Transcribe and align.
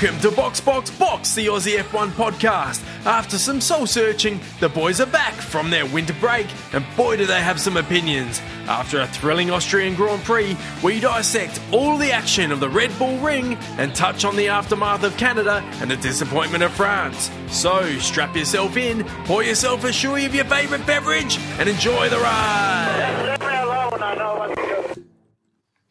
Welcome 0.00 0.20
to 0.20 0.30
Box 0.30 0.60
Box 0.60 0.90
Box, 0.90 1.34
the 1.34 1.48
Aussie 1.48 1.76
F1 1.76 2.10
podcast. 2.12 2.82
After 3.04 3.36
some 3.36 3.60
soul 3.60 3.86
searching, 3.86 4.40
the 4.58 4.68
boys 4.68 5.00
are 5.00 5.06
back 5.06 5.34
from 5.34 5.68
their 5.68 5.84
winter 5.84 6.14
break, 6.20 6.46
and 6.72 6.84
boy, 6.96 7.16
do 7.16 7.26
they 7.26 7.40
have 7.42 7.60
some 7.60 7.76
opinions. 7.76 8.40
After 8.66 9.00
a 9.00 9.06
thrilling 9.06 9.50
Austrian 9.50 9.94
Grand 9.94 10.22
Prix, 10.22 10.56
we 10.82 11.00
dissect 11.00 11.60
all 11.72 11.98
the 11.98 12.12
action 12.12 12.52
of 12.52 12.60
the 12.60 12.68
Red 12.68 12.96
Bull 12.98 13.18
Ring 13.18 13.56
and 13.78 13.94
touch 13.94 14.24
on 14.24 14.36
the 14.36 14.48
aftermath 14.48 15.02
of 15.02 15.16
Canada 15.18 15.62
and 15.80 15.90
the 15.90 15.96
disappointment 15.96 16.62
of 16.62 16.72
France. 16.72 17.30
So, 17.48 17.98
strap 17.98 18.34
yourself 18.34 18.76
in, 18.78 19.04
pour 19.24 19.42
yourself 19.42 19.84
a 19.84 19.88
shoey 19.88 20.24
of 20.24 20.34
your 20.34 20.46
favourite 20.46 20.86
beverage, 20.86 21.38
and 21.58 21.68
enjoy 21.68 22.08
the 22.08 22.18
ride. 22.18 23.29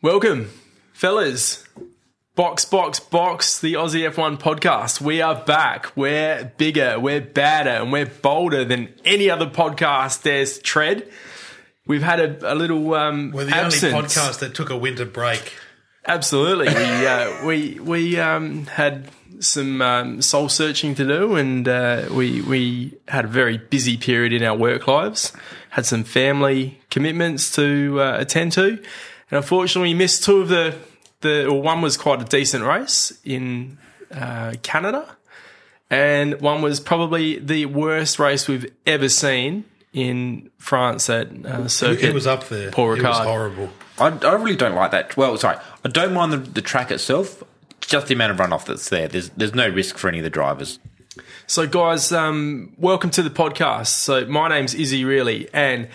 Welcome, 0.02 0.50
fellas. 0.94 1.66
Box, 2.36 2.64
box, 2.64 3.02
box, 3.02 3.60
the 3.60 3.74
Aussie 3.74 4.10
F1 4.10 4.40
podcast. 4.40 5.02
We 5.02 5.22
are 5.22 5.36
back. 5.36 5.92
We're 5.98 6.54
bigger, 6.58 6.98
we're 6.98 7.20
badder, 7.20 7.82
and 7.82 7.92
we're 7.92 8.06
bolder 8.06 8.64
than 8.64 8.94
any 9.04 9.30
other 9.30 9.48
podcast 9.48 10.22
there's 10.22 10.60
tread. 10.60 11.10
We've 11.86 12.02
had 12.02 12.20
a, 12.22 12.54
a 12.54 12.56
little 12.56 12.94
um, 12.94 13.32
We're 13.32 13.46
the 13.46 13.56
absence. 13.56 13.94
only 13.94 14.08
podcast 14.08 14.40
that 14.40 14.56
took 14.56 14.70
a 14.70 14.78
winter 14.78 15.06
break. 15.06 15.54
Absolutely, 16.08 16.68
we 16.70 17.08
uh, 17.08 17.46
we 17.46 17.80
we 17.82 18.20
um, 18.20 18.68
had 18.68 19.10
some 19.40 19.82
um, 19.82 20.22
soul 20.22 20.48
searching 20.48 20.96
to 20.96 21.06
do, 21.06 21.36
and 21.36 21.68
uh, 21.68 22.06
we 22.14 22.42
we 22.42 22.98
had 23.10 23.26
a 23.26 23.28
very 23.28 23.58
busy 23.58 23.98
period 23.98 24.32
in 24.32 24.44
our 24.44 24.56
work 24.56 24.88
lives. 24.88 25.34
Had 25.72 25.86
some 25.86 26.06
family 26.06 26.80
commitments 26.90 27.54
to 27.56 28.00
uh, 28.00 28.18
attend 28.18 28.54
to, 28.54 28.82
and 29.32 29.38
unfortunately, 29.38 29.90
we 29.90 29.94
missed 29.98 30.24
two 30.24 30.42
of 30.42 30.50
the 30.50 30.76
the. 31.22 31.46
Well, 31.48 31.62
one 31.62 31.82
was 31.82 31.98
quite 31.98 32.22
a 32.22 32.26
decent 32.26 32.64
race 32.64 33.18
in 33.24 33.78
uh, 34.12 34.54
Canada, 34.64 35.18
and 35.90 36.40
one 36.42 36.62
was 36.62 36.80
probably 36.80 37.40
the 37.40 37.66
worst 37.66 38.20
race 38.20 38.48
we've 38.48 38.72
ever 38.86 39.10
seen 39.10 39.66
in 39.94 40.50
France 40.58 41.10
at 41.10 41.28
uh, 41.46 41.68
circuit. 41.68 42.10
It 42.10 42.14
was 42.14 42.28
up 42.28 42.48
there. 42.50 42.72
Paul 42.72 42.94
it 42.94 43.04
was 43.04 43.18
Ricard. 43.18 43.24
horrible. 43.24 43.70
I, 43.98 44.08
I 44.08 44.34
really 44.36 44.56
don't 44.56 44.76
like 44.76 44.92
that. 44.92 45.18
Well, 45.18 45.38
sorry, 45.38 45.58
I 45.84 45.90
don't 45.90 46.14
mind 46.14 46.32
the, 46.34 46.38
the 46.38 46.62
track 46.62 46.92
itself. 46.92 47.44
Just 47.82 48.08
the 48.08 48.14
amount 48.14 48.32
of 48.32 48.38
runoff 48.38 48.66
that's 48.66 48.90
there. 48.90 49.08
There's 49.08 49.30
there's 49.30 49.56
no 49.56 49.68
risk 49.68 49.98
for 49.98 50.08
any 50.10 50.20
of 50.20 50.24
the 50.24 50.30
drivers. 50.30 50.80
So, 51.50 51.66
guys, 51.66 52.12
um, 52.12 52.74
welcome 52.78 53.10
to 53.10 53.24
the 53.24 53.32
podcast. 53.32 53.88
So, 53.88 54.24
my 54.28 54.50
name's 54.50 54.76
Izzy 54.76 55.04
Really, 55.04 55.50
and 55.52 55.88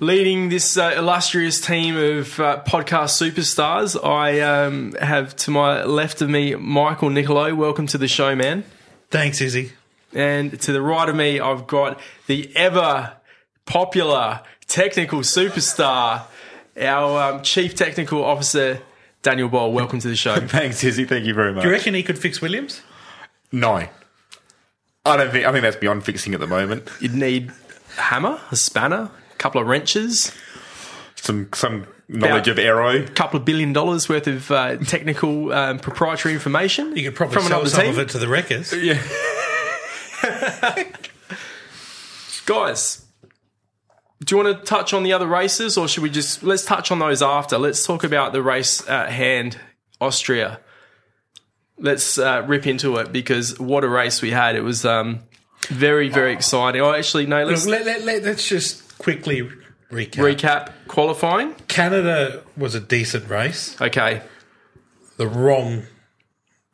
leading 0.00 0.48
this 0.48 0.76
uh, 0.76 0.92
illustrious 0.96 1.60
team 1.60 1.96
of 1.96 2.40
uh, 2.40 2.64
podcast 2.66 3.14
superstars, 3.14 3.96
I 4.04 4.40
um, 4.40 4.94
have 5.00 5.36
to 5.36 5.52
my 5.52 5.84
left 5.84 6.20
of 6.20 6.28
me 6.28 6.56
Michael 6.56 7.10
Nicolo. 7.10 7.54
Welcome 7.54 7.86
to 7.86 7.96
the 7.96 8.08
show, 8.08 8.34
man. 8.34 8.64
Thanks, 9.08 9.40
Izzy. 9.40 9.70
And 10.14 10.60
to 10.62 10.72
the 10.72 10.82
right 10.82 11.08
of 11.08 11.14
me, 11.14 11.38
I've 11.38 11.68
got 11.68 12.00
the 12.26 12.50
ever 12.56 13.18
popular 13.66 14.40
technical 14.66 15.20
superstar, 15.20 16.22
our 16.76 17.34
um, 17.34 17.42
chief 17.42 17.76
technical 17.76 18.24
officer, 18.24 18.82
Daniel 19.22 19.48
Ball. 19.48 19.70
Welcome 19.70 20.00
to 20.00 20.08
the 20.08 20.16
show. 20.16 20.40
Thanks, 20.48 20.82
Izzy. 20.82 21.04
Thank 21.04 21.24
you 21.24 21.34
very 21.34 21.52
much. 21.52 21.62
Do 21.62 21.68
you 21.68 21.72
reckon 21.72 21.94
he 21.94 22.02
could 22.02 22.18
fix 22.18 22.42
Williams? 22.42 22.82
No, 23.52 23.86
I 25.04 25.16
don't 25.16 25.30
think. 25.30 25.46
I 25.46 25.52
think 25.52 25.62
that's 25.62 25.76
beyond 25.76 26.04
fixing 26.04 26.34
at 26.34 26.40
the 26.40 26.46
moment. 26.46 26.88
You'd 27.00 27.14
need 27.14 27.50
a 27.96 28.00
hammer, 28.00 28.40
a 28.50 28.56
spanner, 28.56 29.10
a 29.32 29.36
couple 29.36 29.60
of 29.60 29.66
wrenches. 29.66 30.32
Some 31.16 31.48
some 31.54 31.86
knowledge 32.08 32.48
About- 32.48 32.58
of 32.58 32.64
aero. 32.64 32.96
A 33.02 33.08
couple 33.08 33.38
of 33.40 33.44
billion 33.46 33.72
dollars 33.72 34.08
worth 34.08 34.26
of 34.26 34.50
uh, 34.50 34.76
technical 34.78 35.52
um, 35.52 35.78
proprietary 35.78 36.34
information. 36.34 36.96
You 36.96 37.04
could 37.04 37.14
probably 37.16 37.34
from 37.34 37.44
sell 37.44 37.60
another 37.60 37.70
some 37.70 37.80
team. 37.84 37.90
of 37.92 37.98
it 37.98 38.08
to 38.10 38.18
the 38.18 38.28
wreckers. 38.28 38.72
Yeah, 38.72 39.02
Guys, 42.46 43.04
do 44.24 44.36
you 44.36 44.42
want 44.42 44.58
to 44.58 44.64
touch 44.64 44.92
on 44.94 45.02
the 45.02 45.12
other 45.12 45.26
races, 45.26 45.76
or 45.76 45.86
should 45.86 46.02
we 46.02 46.10
just 46.10 46.42
let's 46.42 46.64
touch 46.64 46.90
on 46.90 46.98
those 46.98 47.22
after? 47.22 47.58
Let's 47.58 47.84
talk 47.86 48.04
about 48.04 48.32
the 48.32 48.42
race 48.42 48.86
at 48.88 49.10
hand, 49.10 49.58
Austria. 50.00 50.60
Let's 51.78 52.18
uh, 52.18 52.44
rip 52.46 52.66
into 52.66 52.96
it 52.96 53.12
because 53.12 53.58
what 53.58 53.84
a 53.84 53.88
race 53.88 54.20
we 54.20 54.30
had! 54.30 54.56
It 54.56 54.62
was 54.62 54.84
um, 54.84 55.20
very 55.68 56.08
very 56.08 56.32
exciting. 56.32 56.80
Oh, 56.80 56.92
actually, 56.92 57.26
no. 57.26 57.44
Let's 57.44 57.66
Let, 57.66 57.86
let, 57.86 58.04
let, 58.04 58.24
us 58.24 58.46
just 58.48 58.98
quickly 58.98 59.48
recap. 59.90 60.12
recap 60.12 60.72
qualifying. 60.88 61.54
Canada 61.68 62.42
was 62.56 62.74
a 62.74 62.80
decent 62.80 63.28
race. 63.28 63.80
Okay, 63.80 64.22
The 65.16 65.26
wrong, 65.26 65.84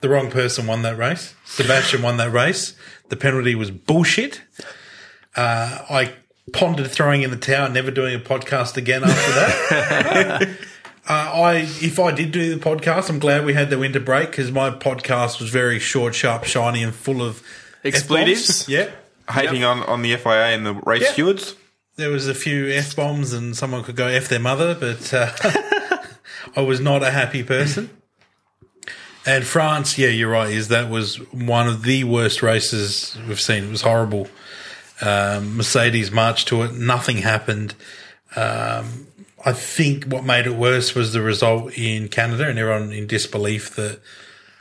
the 0.00 0.08
wrong 0.08 0.30
person 0.30 0.66
won 0.66 0.82
that 0.82 0.96
race. 0.96 1.34
Sebastian 1.44 2.02
won 2.02 2.16
that 2.16 2.32
race. 2.32 2.74
The 3.10 3.16
penalty 3.16 3.54
was 3.54 3.70
bullshit. 3.70 4.40
Uh, 5.36 5.84
I 5.90 6.14
pondered 6.52 6.90
throwing 6.90 7.22
in 7.22 7.30
the 7.30 7.36
towel, 7.36 7.68
never 7.70 7.90
doing 7.90 8.14
a 8.14 8.18
podcast 8.18 8.76
again 8.76 9.02
after 9.04 9.32
that. 9.32 10.58
uh, 11.08 11.12
I, 11.12 11.54
if 11.82 11.98
I 11.98 12.12
did 12.12 12.32
do 12.32 12.54
the 12.54 12.60
podcast, 12.64 13.10
I'm 13.10 13.18
glad 13.18 13.44
we 13.44 13.52
had 13.54 13.70
the 13.70 13.78
winter 13.78 14.00
break 14.00 14.30
because 14.30 14.50
my 14.50 14.70
podcast 14.70 15.40
was 15.40 15.50
very 15.50 15.78
short, 15.78 16.14
sharp, 16.14 16.44
shiny, 16.44 16.82
and 16.82 16.94
full 16.94 17.22
of 17.22 17.42
Expletives? 17.84 18.62
F-bombs. 18.62 18.68
Yeah, 18.68 18.90
Hating 19.32 19.64
on, 19.64 19.82
on 19.82 20.02
the 20.02 20.16
FIA 20.16 20.54
and 20.54 20.64
the 20.66 20.74
race 20.74 21.02
Yeah. 21.02 21.12
stewards. 21.12 21.54
there 21.96 22.10
was 22.10 22.26
a 22.28 22.34
few 22.34 22.68
f 22.70 22.96
bombs, 22.96 23.32
and 23.32 23.56
someone 23.56 23.82
could 23.84 23.96
go 23.96 24.06
f 24.06 24.28
their 24.28 24.40
mother, 24.40 24.74
but 24.74 25.12
uh, 25.14 25.30
I 26.56 26.60
was 26.62 26.80
not 26.80 27.02
a 27.02 27.10
happy 27.10 27.42
person. 27.42 27.90
And 29.26 29.44
France, 29.44 29.96
yeah, 29.98 30.08
you're 30.08 30.30
right. 30.30 30.50
Is 30.52 30.68
that 30.68 30.90
was 30.90 31.16
one 31.32 31.66
of 31.68 31.82
the 31.82 32.04
worst 32.04 32.42
races 32.42 33.16
we've 33.26 33.40
seen. 33.40 33.64
It 33.64 33.70
was 33.70 33.80
horrible. 33.82 34.28
Um, 35.00 35.56
Mercedes 35.56 36.10
marched 36.10 36.48
to 36.48 36.62
it. 36.62 36.72
Nothing 36.74 37.18
happened. 37.18 37.74
Um, 38.36 39.06
I 39.44 39.52
think 39.52 40.04
what 40.04 40.24
made 40.24 40.46
it 40.46 40.54
worse 40.54 40.94
was 40.94 41.12
the 41.12 41.20
result 41.20 41.76
in 41.76 42.08
Canada, 42.08 42.48
and 42.48 42.58
everyone 42.58 42.92
in 42.92 43.06
disbelief 43.06 43.74
that 43.76 44.00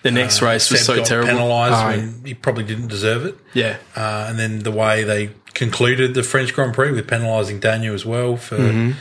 the 0.01 0.11
next 0.11 0.41
race 0.41 0.69
was 0.69 0.81
Seb 0.81 0.85
so 0.85 0.95
got 0.97 1.05
terrible. 1.07 1.29
penalised 1.31 1.75
Oh, 1.75 1.87
when 1.87 2.25
he 2.25 2.33
probably 2.33 2.65
didn't 2.65 2.87
deserve 2.89 3.25
it. 3.25 3.35
yeah, 3.53 3.77
Uh, 3.95 4.25
and 4.29 4.37
then 4.37 4.59
the 4.59 4.71
way 4.71 5.03
they 5.05 5.29
concluded 5.53 6.13
the 6.13 6.23
French 6.23 6.53
Grand 6.53 6.73
Prix 6.73 6.91
with 6.91 7.07
penalising 7.07 7.61
Daniel 7.61 7.93
as 7.95 8.05
well 8.05 8.35
for 8.35 8.57
Mm-hmm. 8.57 8.91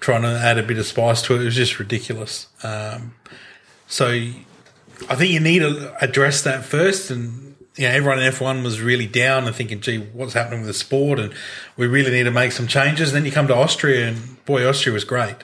trying 0.00 0.22
to 0.22 0.28
add 0.28 0.56
a 0.56 0.62
bit 0.62 0.78
of 0.78 0.86
spice 0.86 1.20
to 1.22 1.34
it. 1.34 1.42
It 1.42 1.44
was 1.44 1.56
just 1.56 1.78
ridiculous. 1.78 2.46
Um, 2.62 3.14
so 3.86 4.06
I 4.08 5.14
think 5.16 5.32
you 5.32 5.40
need 5.40 5.58
to 5.58 5.92
address 6.02 6.40
that 6.42 6.64
first. 6.64 7.10
And, 7.10 7.47
you 7.78 7.86
know, 7.86 7.94
everyone 7.94 8.18
in 8.18 8.30
F1 8.32 8.64
was 8.64 8.80
really 8.80 9.06
down 9.06 9.46
and 9.46 9.54
thinking, 9.54 9.80
gee, 9.80 9.98
what's 9.98 10.32
happening 10.32 10.60
with 10.60 10.66
the 10.66 10.74
sport? 10.74 11.20
And 11.20 11.32
we 11.76 11.86
really 11.86 12.10
need 12.10 12.24
to 12.24 12.32
make 12.32 12.50
some 12.50 12.66
changes. 12.66 13.10
And 13.10 13.16
then 13.16 13.24
you 13.24 13.30
come 13.30 13.46
to 13.46 13.54
Austria 13.54 14.08
and 14.08 14.44
boy, 14.44 14.68
Austria 14.68 14.92
was 14.92 15.04
great. 15.04 15.36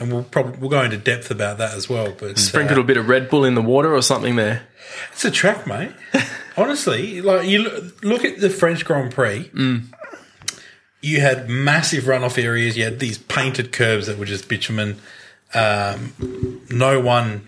And 0.00 0.12
we'll 0.12 0.24
probably, 0.24 0.58
we'll 0.58 0.70
go 0.70 0.82
into 0.82 0.96
depth 0.96 1.30
about 1.30 1.58
that 1.58 1.74
as 1.74 1.88
well. 1.88 2.12
But 2.18 2.36
sprinkled 2.36 2.78
uh, 2.78 2.82
a 2.82 2.84
bit 2.84 2.96
of 2.96 3.08
Red 3.08 3.30
Bull 3.30 3.44
in 3.44 3.54
the 3.54 3.62
water 3.62 3.94
or 3.94 4.02
something 4.02 4.34
there. 4.34 4.66
it's 5.12 5.24
a 5.24 5.30
track, 5.30 5.64
mate. 5.64 5.92
Honestly, 6.56 7.22
like 7.22 7.46
you 7.46 7.62
look, 7.62 8.02
look 8.02 8.24
at 8.24 8.40
the 8.40 8.50
French 8.50 8.84
Grand 8.84 9.12
Prix. 9.12 9.48
You 11.00 11.20
had 11.20 11.48
massive 11.48 12.04
runoff 12.04 12.42
areas. 12.42 12.76
You 12.76 12.84
had 12.84 12.98
these 12.98 13.18
painted 13.18 13.70
curves 13.70 14.08
that 14.08 14.18
were 14.18 14.24
just 14.24 14.48
bitumen. 14.48 14.98
Um, 15.54 16.62
no 16.70 16.98
one. 16.98 17.46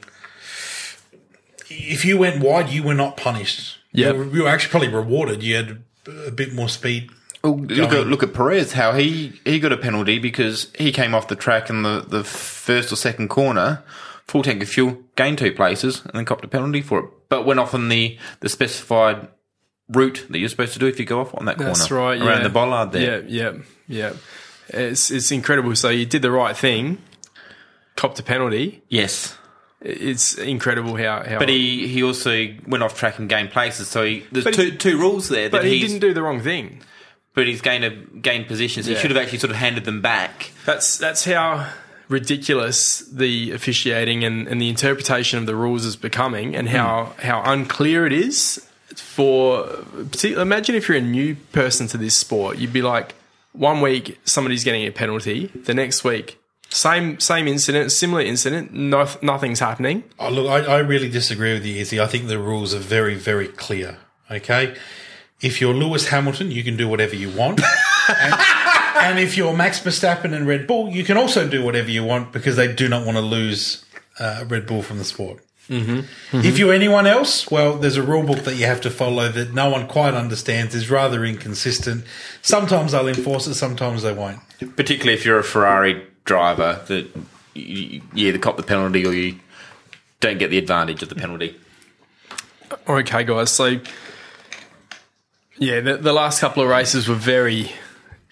If 1.68 2.04
you 2.04 2.16
went 2.18 2.42
wide, 2.42 2.68
you 2.68 2.84
were 2.84 2.94
not 2.94 3.16
punished. 3.16 3.78
Yep. 3.94 4.14
you, 4.14 4.18
were, 4.18 4.36
you 4.36 4.42
were 4.42 4.48
actually 4.48 4.70
probably 4.70 4.88
rewarded. 4.88 5.42
You 5.42 5.56
had 5.56 5.82
a 6.26 6.30
bit 6.30 6.52
more 6.52 6.68
speed. 6.68 7.10
Well, 7.42 7.58
look 7.58 7.92
at 7.92 8.06
look 8.06 8.22
at 8.22 8.32
Perez. 8.32 8.72
How 8.72 8.92
he, 8.92 9.40
he 9.44 9.60
got 9.60 9.72
a 9.72 9.76
penalty 9.76 10.18
because 10.18 10.70
he 10.76 10.92
came 10.92 11.14
off 11.14 11.28
the 11.28 11.36
track 11.36 11.70
in 11.70 11.82
the, 11.82 12.04
the 12.06 12.24
first 12.24 12.90
or 12.90 12.96
second 12.96 13.28
corner, 13.28 13.82
full 14.26 14.42
tank 14.42 14.62
of 14.62 14.68
fuel, 14.68 14.98
gained 15.14 15.38
two 15.38 15.52
places, 15.52 16.02
and 16.04 16.14
then 16.14 16.24
copped 16.24 16.44
a 16.44 16.48
penalty 16.48 16.80
for 16.80 17.00
it. 17.00 17.10
But 17.28 17.46
went 17.46 17.60
off 17.60 17.74
on 17.74 17.88
the, 17.88 18.18
the 18.40 18.48
specified 18.48 19.28
route 19.88 20.26
that 20.30 20.38
you're 20.38 20.48
supposed 20.48 20.72
to 20.72 20.78
do 20.78 20.86
if 20.86 20.98
you 20.98 21.04
go 21.04 21.20
off 21.20 21.34
on 21.34 21.44
that 21.44 21.56
corner. 21.56 21.74
That's 21.74 21.90
right. 21.90 22.20
around 22.20 22.38
yeah. 22.38 22.42
the 22.42 22.50
bollard 22.50 22.92
there. 22.92 23.22
Yeah, 23.24 23.52
yeah, 23.52 23.62
yeah. 23.86 24.12
It's 24.68 25.10
it's 25.10 25.30
incredible. 25.30 25.76
So 25.76 25.90
you 25.90 26.06
did 26.06 26.22
the 26.22 26.30
right 26.30 26.56
thing, 26.56 26.98
copped 27.94 28.18
a 28.18 28.22
penalty. 28.22 28.82
Yes. 28.88 29.36
It's 29.84 30.34
incredible 30.38 30.96
how 30.96 31.22
how. 31.22 31.38
But 31.38 31.50
he, 31.50 31.86
he 31.86 32.02
also 32.02 32.48
went 32.66 32.82
off 32.82 32.98
track 32.98 33.18
and 33.18 33.28
gained 33.28 33.50
places. 33.50 33.86
So 33.88 34.02
he, 34.02 34.24
there's 34.32 34.56
two 34.56 34.76
two 34.76 34.98
rules 34.98 35.28
there. 35.28 35.50
but 35.50 35.62
that 35.62 35.68
he 35.68 35.78
didn't 35.78 35.98
do 35.98 36.14
the 36.14 36.22
wrong 36.22 36.40
thing. 36.40 36.80
But 37.34 37.46
he's 37.46 37.60
gained 37.60 37.84
a 37.84 37.90
gained 37.90 38.46
positions. 38.46 38.88
Yeah. 38.88 38.94
He 38.94 39.00
should 39.00 39.10
have 39.10 39.22
actually 39.22 39.38
sort 39.38 39.50
of 39.50 39.56
handed 39.56 39.84
them 39.84 40.00
back. 40.00 40.52
That's 40.64 40.96
that's 40.96 41.26
how 41.26 41.70
ridiculous 42.08 43.00
the 43.00 43.50
officiating 43.52 44.24
and, 44.24 44.46
and 44.46 44.60
the 44.60 44.68
interpretation 44.68 45.38
of 45.38 45.46
the 45.46 45.56
rules 45.56 45.84
is 45.84 45.96
becoming, 45.96 46.56
and 46.56 46.70
how 46.70 47.06
hmm. 47.06 47.26
how 47.26 47.42
unclear 47.44 48.06
it 48.06 48.12
is 48.14 48.66
for. 48.96 49.84
Imagine 50.24 50.76
if 50.76 50.88
you're 50.88 50.96
a 50.96 51.02
new 51.02 51.34
person 51.52 51.88
to 51.88 51.98
this 51.98 52.16
sport, 52.16 52.56
you'd 52.56 52.72
be 52.72 52.82
like, 52.82 53.14
one 53.52 53.82
week 53.82 54.18
somebody's 54.24 54.64
getting 54.64 54.86
a 54.86 54.90
penalty, 54.90 55.48
the 55.48 55.74
next 55.74 56.04
week 56.04 56.38
Same 56.74 57.20
same 57.20 57.46
incident, 57.46 57.92
similar 57.92 58.20
incident. 58.20 58.72
No, 58.72 59.06
nothing's 59.22 59.60
happening. 59.60 60.02
Oh, 60.18 60.28
look, 60.28 60.48
I, 60.48 60.74
I 60.74 60.78
really 60.80 61.08
disagree 61.08 61.52
with 61.52 61.64
you, 61.64 61.76
Izzy. 61.76 62.00
I 62.00 62.08
think 62.08 62.26
the 62.26 62.40
rules 62.40 62.74
are 62.74 62.80
very, 62.80 63.14
very 63.14 63.46
clear. 63.46 63.98
Okay, 64.28 64.74
if 65.40 65.60
you're 65.60 65.72
Lewis 65.72 66.08
Hamilton, 66.08 66.50
you 66.50 66.64
can 66.64 66.76
do 66.76 66.88
whatever 66.88 67.14
you 67.14 67.30
want, 67.30 67.60
and, 68.20 68.34
and 68.96 69.18
if 69.20 69.36
you're 69.36 69.56
Max 69.56 69.78
Verstappen 69.78 70.34
and 70.34 70.48
Red 70.48 70.66
Bull, 70.66 70.88
you 70.88 71.04
can 71.04 71.16
also 71.16 71.48
do 71.48 71.64
whatever 71.64 71.92
you 71.92 72.02
want 72.02 72.32
because 72.32 72.56
they 72.56 72.74
do 72.74 72.88
not 72.88 73.06
want 73.06 73.18
to 73.18 73.22
lose 73.22 73.84
uh, 74.18 74.44
Red 74.48 74.66
Bull 74.66 74.82
from 74.82 74.98
the 74.98 75.04
sport. 75.04 75.44
Mm-hmm. 75.68 76.38
If 76.38 76.58
you're 76.58 76.74
anyone 76.74 77.06
else, 77.06 77.48
well, 77.52 77.78
there's 77.78 77.96
a 77.96 78.02
rule 78.02 78.24
book 78.24 78.40
that 78.40 78.56
you 78.56 78.66
have 78.66 78.80
to 78.80 78.90
follow 78.90 79.28
that 79.28 79.54
no 79.54 79.70
one 79.70 79.86
quite 79.86 80.14
understands. 80.14 80.74
is 80.74 80.90
rather 80.90 81.24
inconsistent. 81.24 82.04
Sometimes 82.42 82.92
they'll 82.92 83.06
enforce 83.06 83.46
it, 83.46 83.54
sometimes 83.54 84.02
they 84.02 84.12
won't. 84.12 84.40
Particularly 84.74 85.14
if 85.14 85.24
you're 85.24 85.38
a 85.38 85.44
Ferrari 85.44 86.04
driver, 86.24 86.82
that 86.86 87.08
you, 87.54 88.02
you 88.14 88.28
either 88.28 88.38
cop 88.38 88.56
the 88.56 88.62
penalty 88.62 89.06
or 89.06 89.12
you 89.12 89.38
don't 90.20 90.38
get 90.38 90.50
the 90.50 90.58
advantage 90.58 91.02
of 91.02 91.08
the 91.08 91.14
penalty. 91.14 91.56
Okay, 92.88 93.24
guys. 93.24 93.50
So, 93.50 93.80
yeah, 95.58 95.80
the, 95.80 95.96
the 95.96 96.12
last 96.12 96.40
couple 96.40 96.62
of 96.62 96.68
races 96.68 97.08
were 97.08 97.14
very 97.14 97.70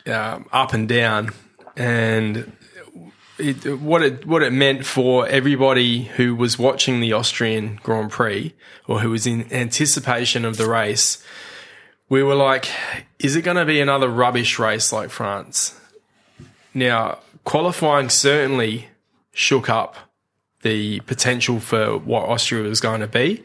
um, 0.07 0.49
up 0.53 0.73
and 0.73 0.89
down, 0.89 1.33
and 1.77 2.53
it, 3.39 3.81
what 3.81 4.03
it 4.03 4.27
what 4.27 4.43
it 4.43 4.53
meant 4.53 4.85
for 4.85 5.27
everybody 5.29 6.05
who 6.05 6.35
was 6.35 6.59
watching 6.59 7.01
the 7.01 7.13
Austrian 7.13 7.79
Grand 7.83 8.11
Prix 8.11 8.55
or 8.87 9.01
who 9.01 9.11
was 9.11 9.27
in 9.27 9.53
anticipation 9.53 10.45
of 10.45 10.57
the 10.57 10.69
race, 10.69 11.25
we 12.09 12.23
were 12.23 12.35
like, 12.35 12.69
"Is 13.19 13.37
it 13.37 13.43
going 13.43 13.57
to 13.57 13.65
be 13.65 13.81
another 13.81 14.09
rubbish 14.09 14.59
race 14.59 14.93
like 14.93 15.11
France?" 15.11 15.79
Now, 16.75 17.19
qualifying 17.45 18.09
certainly 18.09 18.89
shook 19.33 19.69
up 19.69 19.97
the 20.63 21.01
potential 21.01 21.59
for 21.61 21.99
what 21.99 22.29
Austria 22.29 22.63
was 22.63 22.81
going 22.81 23.01
to 23.01 23.07
be. 23.07 23.43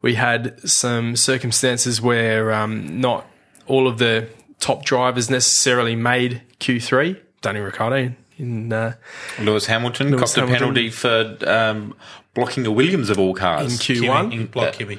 We 0.00 0.14
had 0.14 0.60
some 0.68 1.16
circumstances 1.16 2.00
where 2.00 2.52
um, 2.52 3.00
not 3.00 3.26
all 3.66 3.86
of 3.86 3.98
the 3.98 4.28
top 4.60 4.84
drivers 4.84 5.28
necessarily 5.30 5.94
made 5.96 6.42
Q3. 6.60 7.20
Danny 7.42 7.60
Ricciardo 7.60 8.14
in 8.38 8.72
uh, 8.72 8.94
Lewis 9.40 9.66
Hamilton 9.66 10.10
Lewis 10.10 10.34
copped 10.34 10.50
a 10.50 10.50
penalty 10.52 10.90
for 10.90 11.36
um, 11.46 11.94
blocking 12.34 12.66
a 12.66 12.70
Williams 12.72 13.10
of 13.10 13.18
all 13.18 13.34
cars 13.34 13.72
in. 13.72 13.78
Q1. 13.96 14.30
Kimi, 14.30 14.44
block 14.44 14.72
Kimi. 14.74 14.98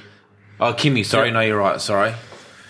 oh, 0.60 0.74
Kimi, 0.74 1.04
sorry, 1.04 1.32
no, 1.32 1.42
you're 1.42 1.58
right, 1.58 1.82
sorry. 1.82 2.14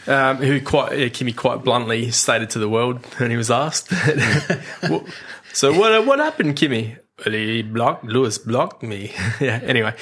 um, 0.08 0.38
who 0.38 0.60
quite 0.62 0.98
yeah, 0.98 1.10
Kimi 1.10 1.34
quite 1.34 1.64
bluntly 1.64 2.10
stated 2.12 2.50
to 2.52 2.60
the 2.60 2.70
world 2.70 3.06
when 3.18 3.30
he 3.32 3.38
was 3.38 3.52
asked. 3.52 3.92
What- 4.88 5.06
so 5.56 5.78
what 5.78 6.06
what 6.06 6.20
happened, 6.20 6.56
Kimi? 6.56 6.98
Well, 7.26 7.34
he 7.34 7.62
blocked 7.62 8.04
Lewis 8.06 8.38
blocked 8.38 8.84
me. 8.84 9.12
yeah. 9.40 9.60
Anyway, 9.64 9.94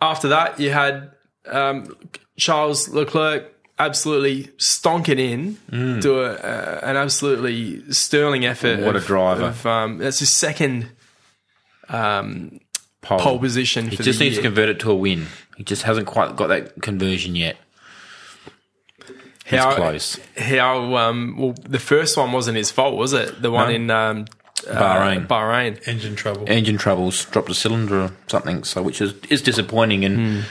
after 0.00 0.28
that 0.28 0.58
you 0.60 0.70
had 0.70 1.10
um, 1.46 1.96
Charles 2.36 2.88
Leclerc 2.88 3.52
absolutely 3.78 4.44
stonk 4.58 5.08
it 5.08 5.18
in, 5.18 5.56
do 6.00 6.20
a, 6.20 6.32
uh, 6.34 6.80
an 6.82 6.96
absolutely 6.96 7.90
sterling 7.92 8.44
effort. 8.44 8.80
What 8.80 8.94
a 8.96 9.00
driver. 9.00 9.46
Of, 9.46 9.66
um, 9.66 9.98
that's 9.98 10.18
his 10.20 10.30
second 10.32 10.90
Pole. 11.88 13.18
pole 13.18 13.38
position. 13.38 13.88
He 13.88 13.96
just 13.96 14.20
needs 14.20 14.36
to 14.36 14.42
convert 14.42 14.68
it 14.68 14.80
to 14.80 14.90
a 14.90 14.94
win. 14.94 15.26
He 15.56 15.64
just 15.64 15.82
hasn't 15.82 16.06
quite 16.06 16.36
got 16.36 16.48
that 16.48 16.80
conversion 16.82 17.34
yet. 17.34 17.56
He's 19.46 19.58
How- 19.58 19.74
close. 19.74 20.18
How 20.36 20.96
um, 20.96 21.36
well 21.38 21.54
the 21.62 21.78
first 21.80 22.16
one 22.16 22.30
wasn't 22.32 22.56
his 22.56 22.70
fault, 22.70 22.96
was 22.96 23.12
it? 23.12 23.42
The 23.42 23.50
one 23.50 23.68
No. 23.68 23.74
in 23.74 23.90
um, 24.68 24.76
uh, 24.76 24.80
Bahrain. 24.80 25.26
Bahrain. 25.26 25.88
Engine 25.88 26.16
trouble. 26.16 26.44
Engine 26.46 26.78
troubles, 26.78 27.24
dropped 27.26 27.50
a 27.50 27.54
cylinder 27.54 28.00
or 28.00 28.12
something, 28.26 28.64
so 28.64 28.82
which 28.82 29.00
is, 29.00 29.14
is 29.28 29.42
disappointing. 29.42 30.04
And 30.04 30.44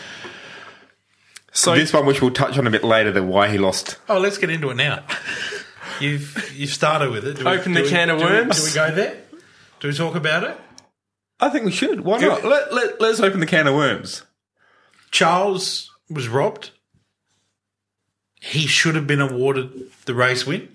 So 1.52 1.76
this 1.76 1.94
one, 1.94 2.06
which 2.06 2.22
we'll 2.22 2.32
touch 2.32 2.58
on 2.58 2.68
a 2.68 2.72
bit 2.72 2.84
later, 2.84 3.12
the 3.12 3.24
why 3.24 3.50
he 3.50 3.58
lost. 3.58 3.98
Oh, 4.08 4.20
let's 4.20 4.38
get 4.38 4.50
into 4.50 4.70
it 4.70 4.76
now. 4.76 5.04
You've 6.00 6.54
you've 6.58 6.70
started 6.70 7.12
with 7.12 7.26
it. 7.28 7.38
Do 7.38 7.48
Open 7.48 7.74
the 7.74 7.82
do 7.82 7.90
can 7.90 8.10
of 8.10 8.20
do 8.20 8.26
worms? 8.26 8.58
do 8.58 8.70
we 8.70 8.74
go 8.88 8.96
there? 8.96 9.18
Do 9.82 9.90
we 9.90 9.94
talk 9.94 10.16
about 10.16 10.46
it? 10.46 10.58
I 11.42 11.50
think 11.50 11.66
we 11.66 11.72
should. 11.72 12.02
Why 12.02 12.20
not? 12.20 12.46
Let, 12.46 12.74
let, 12.74 13.02
let's 13.02 13.20
open 13.20 13.42
the 13.42 13.46
can 13.46 13.68
of 13.68 13.76
worms. 13.76 14.24
Charles 15.12 15.92
was 16.10 16.30
robbed. 16.30 16.72
He 18.42 18.66
should 18.68 18.96
have 18.96 19.08
been 19.08 19.20
awarded 19.22 19.92
the 20.06 20.14
race 20.14 20.46
win. 20.46 20.70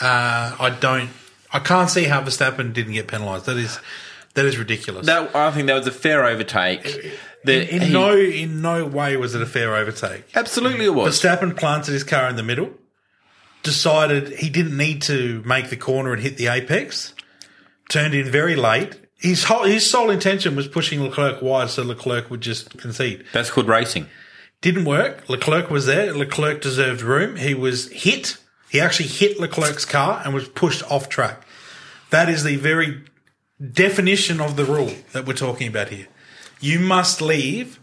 Uh, 0.00 0.56
I 0.58 0.76
don't. 0.78 1.10
I 1.54 1.60
can't 1.60 1.88
see 1.88 2.04
how 2.04 2.20
Verstappen 2.20 2.72
didn't 2.74 2.92
get 2.92 3.06
penalised. 3.08 3.46
That 3.46 3.56
is 3.56 3.78
that 4.34 4.44
is 4.44 4.58
ridiculous. 4.58 5.06
That, 5.06 5.34
I 5.34 5.50
think 5.52 5.68
that 5.68 5.74
was 5.74 5.86
a 5.86 5.92
fair 5.92 6.24
overtake. 6.26 6.84
In 7.46 7.82
he- 7.82 7.92
no 7.92 8.16
in 8.16 8.60
no 8.60 8.84
way 8.84 9.16
was 9.16 9.34
it 9.34 9.42
a 9.42 9.46
fair 9.46 9.74
overtake. 9.76 10.24
absolutely 10.34 10.86
it 10.86 10.94
was. 10.94 11.18
Verstappen 11.20 11.56
planted 11.56 11.92
his 11.92 12.02
car 12.04 12.28
in 12.28 12.36
the 12.36 12.42
middle, 12.42 12.70
decided 13.62 14.30
he 14.38 14.50
didn't 14.50 14.76
need 14.76 15.02
to 15.02 15.42
make 15.46 15.70
the 15.70 15.76
corner 15.76 16.12
and 16.12 16.22
hit 16.22 16.36
the 16.36 16.48
apex, 16.48 17.14
turned 17.88 18.14
in 18.14 18.30
very 18.30 18.56
late. 18.56 18.98
His 19.18 19.44
whole, 19.44 19.64
his 19.64 19.88
sole 19.88 20.10
intention 20.10 20.54
was 20.56 20.68
pushing 20.68 21.02
Leclerc 21.02 21.40
wide 21.40 21.70
so 21.70 21.82
Leclerc 21.82 22.30
would 22.30 22.40
just 22.40 22.76
concede. 22.78 23.24
That's 23.32 23.50
good 23.50 23.68
racing. 23.68 24.06
Didn't 24.60 24.84
work. 24.84 25.28
Leclerc 25.28 25.70
was 25.70 25.86
there. 25.86 26.12
Leclerc 26.12 26.60
deserved 26.60 27.00
room. 27.02 27.36
He 27.36 27.54
was 27.54 27.90
hit. 27.90 28.38
He 28.70 28.80
actually 28.80 29.08
hit 29.08 29.38
Leclerc's 29.38 29.84
car 29.84 30.20
and 30.24 30.34
was 30.34 30.48
pushed 30.48 30.82
off 30.90 31.08
track. 31.08 31.43
That 32.14 32.28
is 32.28 32.44
the 32.44 32.56
very 32.56 33.02
definition 33.72 34.40
of 34.40 34.56
the 34.56 34.64
rule 34.64 34.92
that 35.12 35.26
we're 35.26 35.32
talking 35.34 35.68
about 35.68 35.88
here. 35.88 36.06
You 36.60 36.78
must 36.80 37.20
leave 37.20 37.80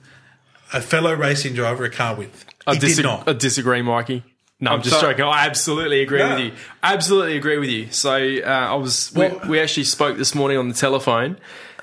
a 0.74 0.82
fellow 0.82 1.14
racing 1.14 1.54
driver 1.54 1.84
a 1.86 1.90
car 1.90 2.16
width. 2.16 2.46
I, 2.66 2.74
He 2.76 2.80
dis- 2.80 2.96
did 2.96 3.04
not. 3.04 3.28
I 3.28 3.34
disagree, 3.34 3.82
Mikey. 3.82 4.24
No, 4.60 4.72
I'm, 4.72 4.82
just 4.84 5.00
sorry. 5.00 5.14
joking. 5.14 5.26
I 5.26 5.46
absolutely 5.48 6.02
agree 6.02 6.20
No. 6.20 6.30
with 6.36 6.40
you. 6.46 6.52
Absolutely 6.84 7.36
agree 7.36 7.58
with 7.58 7.70
you. 7.70 7.92
So 7.92 8.12
uh, 8.14 8.48
I 8.48 8.76
was. 8.76 9.12
Well- 9.16 9.40
we, 9.44 9.50
we 9.50 9.60
actually 9.60 9.86
spoke 9.86 10.18
this 10.18 10.34
morning 10.36 10.58
on 10.58 10.68
the 10.70 10.76
telephone, 10.76 11.38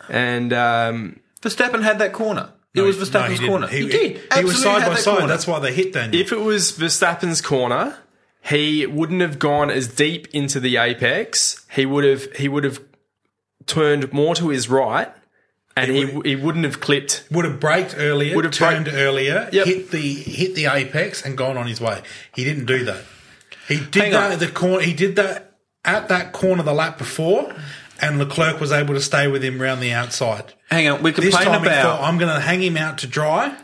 and 0.08 0.52
um, 0.52 1.20
Verstappen 1.42 1.82
had 1.82 1.98
that 1.98 2.12
corner. 2.12 2.52
It 2.74 2.82
was 2.82 2.96
Verstappen's 2.96 3.40
didn't. 3.40 3.48
corner. 3.48 3.66
He, 3.66 3.82
He, 3.82 3.88
did. 3.88 4.32
He, 4.34 4.44
was 4.44 4.62
side 4.62 4.82
by 4.82 4.90
that 4.90 4.98
side. 5.00 5.18
corner. 5.18 5.26
That's 5.26 5.46
why 5.48 5.58
they 5.58 5.72
hit 5.72 5.92
Daniel. 5.92 6.20
if 6.22 6.30
it 6.32 6.40
was 6.40 6.70
Verstappen's 6.72 7.40
corner, 7.40 7.98
he 8.42 8.86
wouldn't 8.86 9.20
have 9.20 9.38
gone 9.38 9.70
as 9.70 9.88
deep 9.88 10.28
into 10.32 10.60
the 10.60 10.76
apex. 10.76 11.64
He 11.72 11.84
would 11.86 12.04
have. 12.04 12.32
He 12.36 12.48
would 12.48 12.64
have 12.64 12.80
turned 13.66 14.12
more 14.12 14.34
to 14.36 14.48
his 14.48 14.68
right, 14.68 15.08
and 15.76 15.90
he 15.90 16.04
would- 16.06 16.26
he 16.26 16.36
wouldn't 16.36 16.64
have 16.64 16.80
clipped. 16.80 17.24
would 17.30 17.44
have 17.44 17.60
braked 17.60 17.94
earlier, 17.98 18.34
Would 18.34 18.44
have 18.46 18.54
turned 18.54 18.84
braked- 18.86 18.98
earlier, 18.98 19.48
Yep. 19.52 19.66
hit 19.66 19.90
the 19.90 20.14
hit 20.14 20.54
the 20.54 20.66
apex, 20.66 21.22
and 21.22 21.36
gone 21.36 21.56
on 21.58 21.66
his 21.66 21.80
way. 21.80 22.00
He 22.34 22.44
didn't 22.44 22.64
do 22.66 22.84
that. 22.84 23.04
He 23.68 23.76
did 23.78 24.02
Hang 24.04 24.12
that 24.12 24.26
on. 24.26 24.32
at 24.32 24.40
the 24.40 24.48
corner. 24.48 24.82
He 24.82 24.94
did 24.94 25.16
that 25.16 25.52
at 25.84 26.08
that 26.08 26.32
corner 26.32 26.62
the 26.62 26.72
lap 26.72 26.96
before, 26.96 27.52
and 28.00 28.18
Leclerc 28.18 28.60
was 28.60 28.72
able 28.72 28.94
to 28.94 29.00
stay 29.00 29.26
with 29.28 29.42
him 29.44 29.60
round 29.60 29.82
the 29.82 29.92
outside. 29.92 30.54
Hang 30.70 30.88
on, 30.88 31.02
we 31.02 31.10
This 31.10 31.34
complain 31.34 31.44
time 31.52 31.62
he 31.62 31.68
thought, 31.68 31.78
about. 31.98 32.02
I'm 32.02 32.16
going 32.18 32.32
to 32.34 32.40
hang 32.40 32.62
him 32.62 32.76
out 32.76 32.98
to 32.98 33.06
dry. 33.06 33.54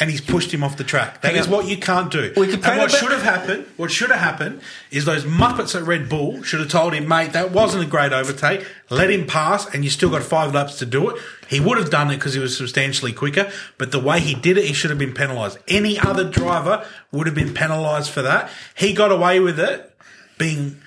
And 0.00 0.10
he's 0.10 0.20
pushed 0.20 0.52
him 0.52 0.64
off 0.64 0.76
the 0.76 0.82
track. 0.82 1.20
That 1.20 1.28
Hang 1.34 1.40
is 1.40 1.46
on. 1.46 1.52
what 1.52 1.68
you 1.68 1.76
can't 1.76 2.10
do. 2.10 2.32
We 2.36 2.48
complain 2.48 2.72
and 2.72 2.80
what 2.82 2.90
should 2.90 3.12
have 3.12 3.22
happened, 3.22 3.64
what 3.76 3.92
should 3.92 4.10
have 4.10 4.18
happened, 4.18 4.60
is 4.90 5.04
those 5.04 5.22
muppets 5.24 5.76
at 5.80 5.86
Red 5.86 6.08
Bull 6.08 6.42
should 6.42 6.58
have 6.58 6.68
told 6.68 6.94
him, 6.94 7.06
mate, 7.06 7.32
that 7.34 7.52
wasn't 7.52 7.84
a 7.84 7.86
great 7.86 8.12
overtake. 8.12 8.66
Let 8.90 9.08
him 9.08 9.24
pass, 9.24 9.72
and 9.72 9.84
you 9.84 9.90
still 9.90 10.10
got 10.10 10.24
five 10.24 10.52
laps 10.52 10.80
to 10.80 10.86
do 10.86 11.10
it. 11.10 11.22
He 11.48 11.60
would 11.60 11.78
have 11.78 11.90
done 11.90 12.10
it 12.10 12.16
because 12.16 12.34
he 12.34 12.40
was 12.40 12.56
substantially 12.58 13.12
quicker, 13.12 13.52
but 13.78 13.92
the 13.92 14.00
way 14.00 14.18
he 14.18 14.34
did 14.34 14.58
it, 14.58 14.64
he 14.64 14.72
should 14.72 14.90
have 14.90 14.98
been 14.98 15.14
penalised. 15.14 15.58
Any 15.68 15.96
other 16.00 16.24
driver 16.28 16.84
would 17.12 17.28
have 17.28 17.36
been 17.36 17.54
penalised 17.54 18.10
for 18.10 18.22
that. 18.22 18.50
He 18.74 18.94
got 18.94 19.12
away 19.12 19.38
with 19.38 19.60
it, 19.60 19.96
being, 20.38 20.80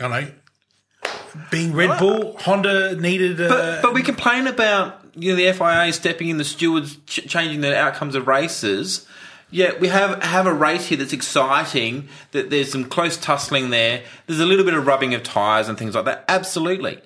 I 0.00 0.08
don't 0.08 0.10
know, 0.10 1.10
being 1.50 1.74
Red 1.74 1.98
Bull. 1.98 2.38
Honda 2.38 2.98
needed. 2.98 3.38
Uh, 3.38 3.48
But, 3.48 3.82
but 3.82 3.92
we 3.92 4.02
complain 4.02 4.46
about 4.46 5.03
you 5.16 5.30
know 5.30 5.36
the 5.36 5.52
FIA 5.52 5.84
is 5.84 5.96
stepping 5.96 6.28
in, 6.28 6.38
the 6.38 6.44
stewards 6.44 6.98
ch- 7.06 7.26
changing 7.28 7.60
the 7.60 7.76
outcomes 7.76 8.14
of 8.14 8.26
races. 8.26 9.06
Yeah, 9.50 9.78
we 9.78 9.88
have 9.88 10.22
have 10.22 10.46
a 10.46 10.52
race 10.52 10.86
here 10.86 10.98
that's 10.98 11.12
exciting. 11.12 12.08
That 12.32 12.50
there's 12.50 12.72
some 12.72 12.84
close 12.84 13.16
tussling 13.16 13.70
there. 13.70 14.02
There's 14.26 14.40
a 14.40 14.46
little 14.46 14.64
bit 14.64 14.74
of 14.74 14.86
rubbing 14.86 15.14
of 15.14 15.22
tyres 15.22 15.68
and 15.68 15.78
things 15.78 15.94
like 15.94 16.06
that. 16.06 16.24
Absolutely. 16.28 17.00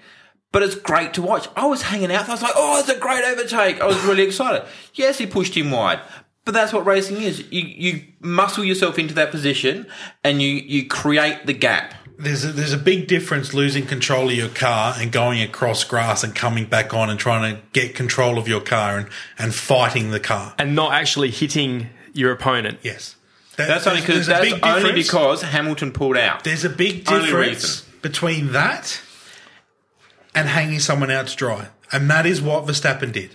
But 0.50 0.62
it's 0.62 0.74
great 0.74 1.12
to 1.14 1.22
watch. 1.22 1.46
I 1.56 1.66
was 1.66 1.82
hanging 1.82 2.10
out. 2.10 2.28
I 2.28 2.32
was 2.32 2.42
like, 2.42 2.54
"Oh, 2.56 2.80
it's 2.80 2.88
a 2.88 2.98
great 2.98 3.22
overtake!" 3.24 3.80
I 3.82 3.86
was 3.86 4.02
really 4.04 4.22
excited. 4.22 4.66
Yes, 4.94 5.18
he 5.18 5.26
pushed 5.26 5.54
him 5.54 5.70
wide, 5.70 6.00
but 6.46 6.54
that's 6.54 6.72
what 6.72 6.86
racing 6.86 7.18
is. 7.18 7.44
You 7.50 7.62
you 7.62 8.04
muscle 8.20 8.64
yourself 8.64 8.98
into 8.98 9.12
that 9.14 9.30
position, 9.30 9.86
and 10.24 10.40
you 10.40 10.48
you 10.48 10.86
create 10.86 11.44
the 11.44 11.52
gap. 11.52 11.92
There's 12.18 12.44
a, 12.44 12.48
there's 12.48 12.72
a 12.72 12.78
big 12.78 13.06
difference 13.06 13.54
losing 13.54 13.86
control 13.86 14.28
of 14.28 14.34
your 14.34 14.48
car 14.48 14.94
and 14.98 15.12
going 15.12 15.40
across 15.40 15.84
grass 15.84 16.24
and 16.24 16.34
coming 16.34 16.64
back 16.64 16.92
on 16.92 17.10
and 17.10 17.18
trying 17.18 17.54
to 17.54 17.62
get 17.72 17.94
control 17.94 18.38
of 18.38 18.48
your 18.48 18.60
car 18.60 18.98
and, 18.98 19.08
and 19.38 19.54
fighting 19.54 20.10
the 20.10 20.18
car. 20.20 20.54
and 20.58 20.74
not 20.74 20.92
actually 20.92 21.30
hitting 21.30 21.90
your 22.12 22.32
opponent. 22.32 22.78
Yes. 22.82 23.14
That- 23.56 23.68
That's 23.68 23.86
only 23.86 24.00
because 24.00 24.26
there's- 24.26 24.42
there's 24.42 24.52
a 24.54 24.60
that's 24.60 24.84
only 24.84 25.02
because 25.02 25.42
Hamilton 25.42 25.92
pulled 25.92 26.16
out. 26.16 26.42
there's 26.44 26.64
a 26.64 26.70
big 26.70 27.04
difference 27.04 27.82
between 28.02 28.50
that 28.52 29.00
and 30.34 30.48
hanging 30.48 30.80
someone 30.80 31.10
out 31.10 31.28
to 31.28 31.36
dry. 31.36 31.68
And 31.92 32.10
that 32.10 32.26
is 32.26 32.40
what 32.40 32.66
Verstappen 32.66 33.12
did. 33.12 33.30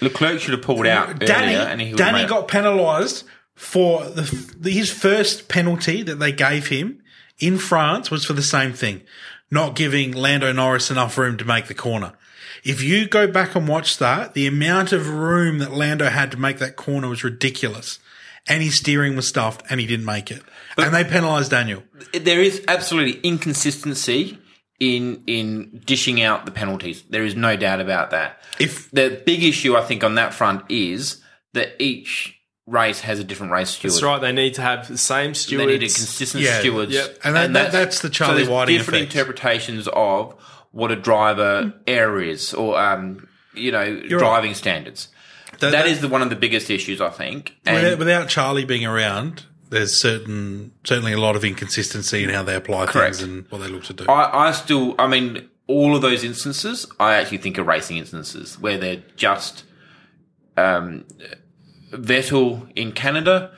Leclerc 0.00 0.40
should 0.40 0.52
have 0.52 0.62
pulled 0.62 0.86
out 0.86 1.18
Danny, 1.20 1.54
earlier, 1.54 1.68
and 1.68 1.80
he 1.80 1.92
Danny 1.92 2.26
got 2.26 2.48
penalised 2.48 3.24
for 3.54 4.04
the, 4.04 4.22
the 4.58 4.70
his 4.70 4.90
first 4.90 5.48
penalty 5.48 6.02
that 6.02 6.16
they 6.16 6.32
gave 6.32 6.66
him 6.68 7.00
in 7.38 7.58
France 7.58 8.10
was 8.10 8.24
for 8.24 8.32
the 8.32 8.42
same 8.42 8.72
thing, 8.72 9.02
not 9.50 9.76
giving 9.76 10.12
Lando 10.12 10.52
Norris 10.52 10.90
enough 10.90 11.16
room 11.18 11.36
to 11.38 11.44
make 11.44 11.66
the 11.66 11.74
corner. 11.74 12.12
If 12.64 12.82
you 12.82 13.06
go 13.06 13.26
back 13.26 13.54
and 13.54 13.68
watch 13.68 13.98
that, 13.98 14.34
the 14.34 14.46
amount 14.46 14.92
of 14.92 15.08
room 15.08 15.58
that 15.58 15.72
Lando 15.72 16.08
had 16.08 16.30
to 16.30 16.38
make 16.38 16.58
that 16.58 16.76
corner 16.76 17.08
was 17.08 17.22
ridiculous. 17.22 17.98
And 18.46 18.62
his 18.62 18.76
steering 18.76 19.16
was 19.16 19.26
stuffed 19.26 19.62
and 19.70 19.80
he 19.80 19.86
didn't 19.86 20.06
make 20.06 20.30
it. 20.30 20.42
and 20.76 20.94
they 20.94 21.04
penalised 21.04 21.50
Daniel. 21.50 21.82
there 22.12 22.42
is 22.42 22.62
absolutely 22.68 23.20
inconsistency 23.20 24.38
in 24.80 25.22
in 25.26 25.80
dishing 25.84 26.20
out 26.22 26.44
the 26.44 26.50
penalties. 26.50 27.02
There 27.08 27.24
is 27.24 27.36
no 27.36 27.56
doubt 27.56 27.80
about 27.80 28.10
that. 28.10 28.42
If 28.58 28.90
The 28.90 29.22
big 29.24 29.42
issue 29.42 29.76
I 29.76 29.82
think 29.82 30.04
on 30.04 30.16
that 30.16 30.34
front 30.34 30.70
is 30.70 31.22
that 31.54 31.74
each 31.78 32.38
race 32.66 33.00
has 33.00 33.18
a 33.20 33.24
different 33.24 33.52
race 33.52 33.70
steward. 33.70 33.92
That's 33.92 34.02
right. 34.02 34.20
They 34.20 34.32
need 34.32 34.54
to 34.54 34.62
have 34.62 34.88
the 34.88 34.96
same 34.96 35.34
stewards. 35.34 35.66
They 35.66 35.76
stewards. 35.76 35.80
need 35.82 35.90
a 35.90 35.94
consistent 35.94 36.44
Yeah. 36.44 36.60
stewards, 36.60 36.92
Yep. 36.94 37.18
And 37.24 37.36
that- 37.36 37.52
that- 37.52 37.72
that's 37.72 38.00
the 38.00 38.08
Charlie 38.10 38.36
there's 38.36 38.48
Whiting 38.48 38.76
Different 38.78 39.02
effect. 39.02 39.14
interpretations 39.14 39.88
of 39.92 40.34
what 40.72 40.90
a 40.90 40.96
driver 40.96 41.74
error 41.86 42.22
is, 42.22 42.54
or 42.54 42.78
um, 42.80 43.28
you 43.54 43.70
know, 43.70 44.00
driving 44.08 44.54
standards. 44.54 45.08
that, 45.60 45.70
that 45.72 45.86
is 45.86 46.00
the, 46.00 46.08
one 46.08 46.20
of 46.22 46.30
the 46.30 46.36
biggest 46.36 46.68
issues, 46.70 47.00
I 47.00 47.10
think. 47.10 47.54
And 47.66 47.76
without, 47.76 47.98
without 47.98 48.28
Charlie 48.28 48.64
being 48.64 48.84
around, 48.86 49.44
there's 49.70 49.96
certain 50.00 50.72
certainly 50.84 51.12
a 51.12 51.18
lot 51.20 51.36
of 51.36 51.44
inconsistency 51.44 52.24
in 52.24 52.30
how 52.30 52.42
they 52.42 52.54
apply 52.56 52.86
Correct. 52.86 53.16
things 53.16 53.22
and 53.28 53.44
what 53.50 53.60
they 53.60 53.68
look 53.68 53.84
to 53.84 53.92
do. 53.92 54.06
I, 54.08 54.48
I 54.48 54.52
still, 54.52 54.94
I 54.98 55.06
mean, 55.06 55.48
all 55.68 55.94
of 55.94 56.02
those 56.02 56.24
instances, 56.24 56.86
I 56.98 57.14
actually 57.14 57.38
think 57.38 57.58
are 57.58 57.62
racing 57.62 57.98
instances 57.98 58.58
where 58.58 58.78
they're 58.78 59.02
just 59.16 59.62
um, 60.56 61.04
Vettel 61.94 62.70
in 62.74 62.92
Canada. 62.92 63.52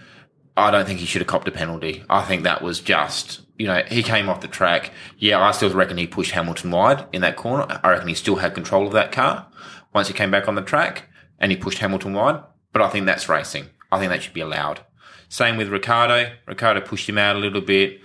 I 0.57 0.71
don't 0.71 0.87
think 0.87 1.01
he 1.01 1.07
should 1.07 1.21
have 1.21 1.29
copped 1.29 1.49
a 1.49 1.53
penalty. 1.53 2.05
I 2.09 2.23
think 2.23 2.45
that 2.45 2.63
was 2.63 2.81
just, 2.81 3.43
you 3.59 3.67
know, 3.67 3.83
he 3.89 4.03
came 4.03 4.29
off 4.29 4.41
the 4.41 4.49
track. 4.49 4.91
Yeah, 5.19 5.41
I 5.41 5.51
still 5.51 5.71
reckon 5.71 5.99
he 5.99 6.07
pushed 6.07 6.31
Hamilton 6.31 6.71
wide 6.71 7.07
in 7.13 7.21
that 7.23 7.37
corner. 7.37 7.81
I 7.83 7.91
reckon 7.91 8.09
he 8.09 8.15
still 8.15 8.37
had 8.37 8.55
control 8.55 8.87
of 8.87 8.93
that 8.95 9.13
car 9.13 9.47
once 9.93 10.09
he 10.09 10.15
came 10.15 10.31
back 10.31 10.49
on 10.49 10.55
the 10.55 10.63
track 10.63 11.09
and 11.39 11.53
he 11.53 11.59
pushed 11.59 11.79
Hamilton 11.79 12.15
wide. 12.15 12.43
But 12.73 12.83
I 12.83 12.89
think 12.89 13.07
that's 13.07 13.29
racing. 13.29 13.67
I 13.93 13.99
think 13.99 14.11
that 14.11 14.23
should 14.23 14.35
be 14.35 14.41
allowed. 14.41 14.81
Same 15.29 15.57
with 15.57 15.69
Ricciardo. 15.69 16.33
Ricciardo 16.47 16.81
pushed 16.81 17.09
him 17.09 17.19
out 17.19 17.37
a 17.37 17.39
little 17.39 17.61
bit. 17.61 18.01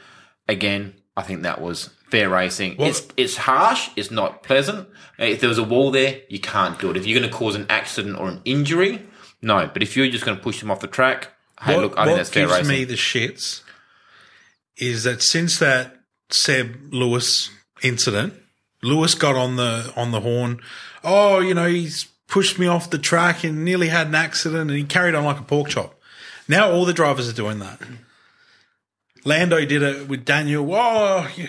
Again, 0.47 0.95
I 1.15 1.21
think 1.21 1.43
that 1.43 1.61
was 1.61 1.89
fair 2.09 2.29
racing. 2.29 2.75
it's 2.79 3.07
it's 3.15 3.37
harsh. 3.37 3.89
It's 3.95 4.11
not 4.11 4.43
pleasant. 4.43 4.89
If 5.17 5.39
there 5.39 5.49
was 5.49 5.57
a 5.57 5.63
wall 5.63 5.91
there, 5.91 6.21
you 6.29 6.39
can't 6.39 6.79
do 6.79 6.89
it. 6.91 6.97
If 6.97 7.05
you're 7.07 7.19
going 7.19 7.31
to 7.31 7.35
cause 7.35 7.55
an 7.55 7.65
accident 7.69 8.17
or 8.17 8.27
an 8.27 8.41
injury, 8.43 9.01
no. 9.41 9.69
But 9.71 9.81
if 9.83 9.95
you're 9.97 10.07
just 10.09 10.25
going 10.25 10.37
to 10.37 10.43
push 10.43 10.59
them 10.59 10.71
off 10.71 10.79
the 10.79 10.87
track, 10.87 11.29
hey, 11.61 11.75
what 11.75 11.81
look, 11.83 11.93
I 11.97 12.05
think 12.05 12.11
what 12.11 12.17
that's 12.17 12.29
fair 12.29 12.43
gives 12.47 12.57
racing. 12.59 12.67
me 12.73 12.83
the 12.85 12.93
shits 12.95 13.61
is 14.77 15.03
that 15.03 15.21
since 15.21 15.59
that 15.59 15.97
Seb 16.29 16.93
Lewis 16.93 17.49
incident, 17.83 18.33
Lewis 18.83 19.15
got 19.15 19.35
on 19.35 19.55
the 19.57 19.91
on 19.95 20.11
the 20.11 20.21
horn. 20.21 20.59
Oh, 21.03 21.39
you 21.39 21.53
know, 21.53 21.67
he's 21.67 22.05
pushed 22.27 22.57
me 22.59 22.67
off 22.67 22.89
the 22.89 22.97
track 22.97 23.43
and 23.43 23.65
nearly 23.65 23.89
had 23.89 24.07
an 24.07 24.15
accident, 24.15 24.69
and 24.69 24.77
he 24.77 24.83
carried 24.83 25.15
on 25.15 25.25
like 25.25 25.39
a 25.39 25.43
pork 25.43 25.69
chop. 25.69 25.99
Now 26.47 26.71
all 26.71 26.85
the 26.85 26.93
drivers 26.93 27.29
are 27.29 27.33
doing 27.33 27.59
that. 27.59 27.79
Lando 29.23 29.63
did 29.65 29.83
it 29.83 30.07
with 30.07 30.25
Daniel. 30.25 30.67
Oh, 30.73 31.29
you, 31.35 31.47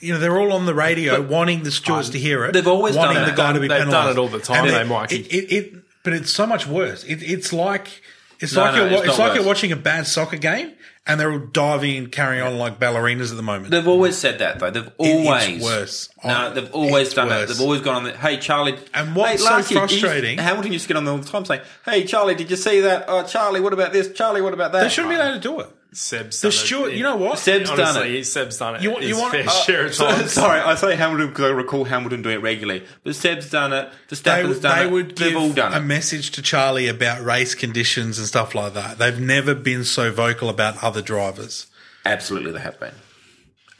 you 0.00 0.12
know, 0.12 0.18
they're 0.18 0.38
all 0.38 0.52
on 0.52 0.66
the 0.66 0.74
radio 0.74 1.20
wanting 1.22 1.62
the 1.62 1.70
stewards 1.70 2.10
to 2.10 2.18
hear 2.18 2.44
it. 2.44 2.52
they've 2.52 2.66
always 2.68 2.94
done 2.94 3.06
wanting 3.06 3.22
that. 3.22 3.30
the 3.30 3.36
guy 3.36 3.52
to 3.52 3.60
be 3.60 3.68
They've 3.68 3.88
done 3.88 4.10
it 4.10 4.18
all 4.18 4.28
the 4.28 4.40
time, 4.40 4.64
And 4.66 4.74
though, 4.74 4.80
it- 4.80 4.86
Mikey. 4.86 5.16
It, 5.16 5.32
it, 5.32 5.52
it, 5.52 5.74
but 6.08 6.16
it's 6.16 6.32
so 6.32 6.46
much 6.46 6.66
worse. 6.66 7.04
It, 7.04 7.22
it's 7.22 7.52
like 7.52 8.00
it's 8.40 8.54
No, 8.54 8.62
like 8.62 8.74
no, 8.76 8.84
you're, 8.86 8.98
it's 9.00 9.08
it's 9.08 9.18
like 9.18 9.34
you're 9.34 9.44
watching 9.44 9.72
a 9.72 9.76
bad 9.76 10.06
soccer 10.06 10.36
game, 10.38 10.72
and 11.06 11.20
they're 11.20 11.30
all 11.32 11.38
diving 11.38 11.96
and 11.98 12.10
carrying 12.12 12.42
on 12.42 12.56
like 12.56 12.78
ballerinas 12.78 13.30
at 13.30 13.36
the 13.36 13.42
moment. 13.42 13.70
They've 13.72 13.86
always 13.86 14.16
said 14.16 14.38
that 14.38 14.58
though. 14.58 14.70
They've 14.70 14.90
always 14.96 15.48
it's 15.48 15.64
worse. 15.64 16.08
No, 16.24 16.46
Oh, 16.50 16.54
they've 16.54 16.72
always 16.72 17.06
it's 17.08 17.14
done 17.14 17.28
worse. 17.28 17.50
it. 17.50 17.52
They've 17.52 17.60
always 17.60 17.80
gone 17.82 17.96
on 17.96 18.04
the 18.04 18.12
hey 18.16 18.38
Charlie. 18.38 18.76
And 18.94 19.14
what's 19.14 19.30
hey, 19.32 19.36
so 19.38 19.44
last 19.44 19.70
year, 19.70 19.82
used- 19.82 20.00
frustrating- 20.00 20.38
Hamilton 20.38 20.72
used 20.72 20.84
to 20.84 20.88
get 20.88 20.96
on 20.96 21.06
all 21.08 21.18
the 21.18 21.28
time 21.28 21.44
saying, 21.44 21.60
"Hey 21.84 22.04
Charlie, 22.04 22.34
did 22.36 22.50
you 22.50 22.56
see 22.56 22.80
that? 22.82 23.04
Oh 23.08 23.22
Charlie, 23.24 23.60
what 23.60 23.72
about 23.72 23.92
this? 23.92 24.12
Charlie, 24.12 24.40
what 24.40 24.54
about 24.54 24.72
that?" 24.72 24.82
They 24.84 24.88
shouldn't 24.88 25.10
be 25.10 25.16
allowed 25.16 25.34
to 25.34 25.40
do 25.40 25.60
it. 25.60 25.68
Seb's 25.90 26.40
The 26.42 26.50
done 26.50 26.90
it. 26.90 26.96
you 26.96 27.02
know 27.02 27.16
what? 27.16 27.38
Seb's 27.38 27.70
done 27.70 28.06
it. 28.06 28.24
Seb's 28.24 28.58
done 28.58 28.76
it. 28.76 28.82
You 28.82 28.90
want- 28.90 29.02
you 29.04 29.08
his 29.14 29.18
want- 29.18 29.32
fair 29.32 29.46
uh, 29.46 29.50
share 29.50 29.86
of 29.86 29.94
So- 29.94 30.26
sorry, 30.26 30.60
I 30.60 30.74
say 30.74 30.94
Hamilton 30.96 31.28
because 31.28 31.46
I 31.46 31.48
recall 31.48 31.84
Hamilton 31.84 32.20
doing 32.22 32.36
it 32.36 32.42
regularly. 32.42 32.84
But 33.04 33.14
Seb's 33.16 33.48
done 33.50 33.72
it. 33.72 33.90
they, 34.08 34.16
Verstappen's 34.16 34.48
would- 34.48 34.62
done 34.62 34.78
they 34.78 34.84
it. 34.84 34.90
would 34.90 35.08
They've 35.16 35.28
give 35.32 35.36
all 35.36 35.52
done 35.52 35.72
a 35.72 35.78
it. 35.78 35.80
message 35.84 36.30
to 36.32 36.42
Charlie 36.42 36.88
about 36.88 37.24
race 37.24 37.54
conditions 37.54 38.18
and 38.18 38.26
stuff 38.28 38.54
like 38.54 38.74
that. 38.74 38.98
They've 38.98 39.18
never 39.18 39.54
been 39.54 39.84
so 39.84 40.12
vocal 40.12 40.50
about 40.50 40.82
other 40.84 41.00
drivers. 41.00 41.66
Absolutely, 42.04 42.52
they 42.52 42.60
have 42.60 42.78
been. 42.78 42.94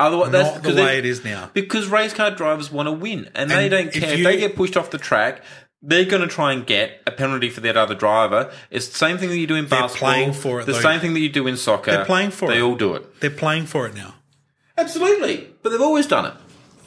Otherwise, 0.01 0.31
that's 0.31 0.55
Not 0.55 0.63
the 0.63 0.69
way 0.71 0.75
they- 0.93 0.99
it 0.99 1.05
is 1.07 1.25
now. 1.25 1.51
Because 1.53 1.89
race 1.89 2.15
car 2.15 2.31
drivers 2.31 2.71
want 2.71 2.87
to 2.87 2.93
win, 2.93 3.29
and, 3.35 3.51
they 3.51 3.69
don't 3.69 3.93
care 3.93 4.13
if 4.13 4.19
you- 4.19 4.25
they 4.25 4.37
get 4.39 4.57
pushed 4.57 4.77
off 4.77 4.91
the 4.91 4.99
track. 4.99 5.43
They're 5.81 6.05
going 6.05 6.23
to 6.23 6.29
try 6.29 6.53
and 6.53 6.67
get 6.67 7.03
a 7.07 7.11
penalty 7.13 7.51
for 7.51 7.61
that 7.61 7.77
other 7.77 7.95
driver. 7.95 8.51
It's 8.71 8.89
the 8.89 8.97
same 8.97 9.17
thing 9.19 9.29
that 9.29 9.39
you 9.39 9.47
do 9.47 9.55
in 9.55 9.67
They're 9.69 9.81
basketball. 9.81 10.09
playing 10.13 10.33
for 10.33 10.61
it, 10.61 10.67
The 10.67 10.73
though. 10.73 10.81
same 10.81 10.99
thing 11.01 11.15
that 11.15 11.21
you 11.21 11.29
do 11.29 11.47
in 11.47 11.57
soccer. 11.57 11.93
They're 11.93 12.05
playing 12.05 12.33
for 12.33 12.49
they 12.49 12.55
it. 12.55 12.57
They 12.57 12.63
all 12.63 12.75
do 12.75 12.95
it. 12.95 13.21
They're 13.21 13.31
playing 13.31 13.67
for 13.67 13.87
it 13.87 13.95
now. 13.95 14.15
Absolutely, 14.77 15.49
but 15.63 15.71
they've 15.71 15.81
always 15.81 16.07
done 16.07 16.27
it. 16.27 16.35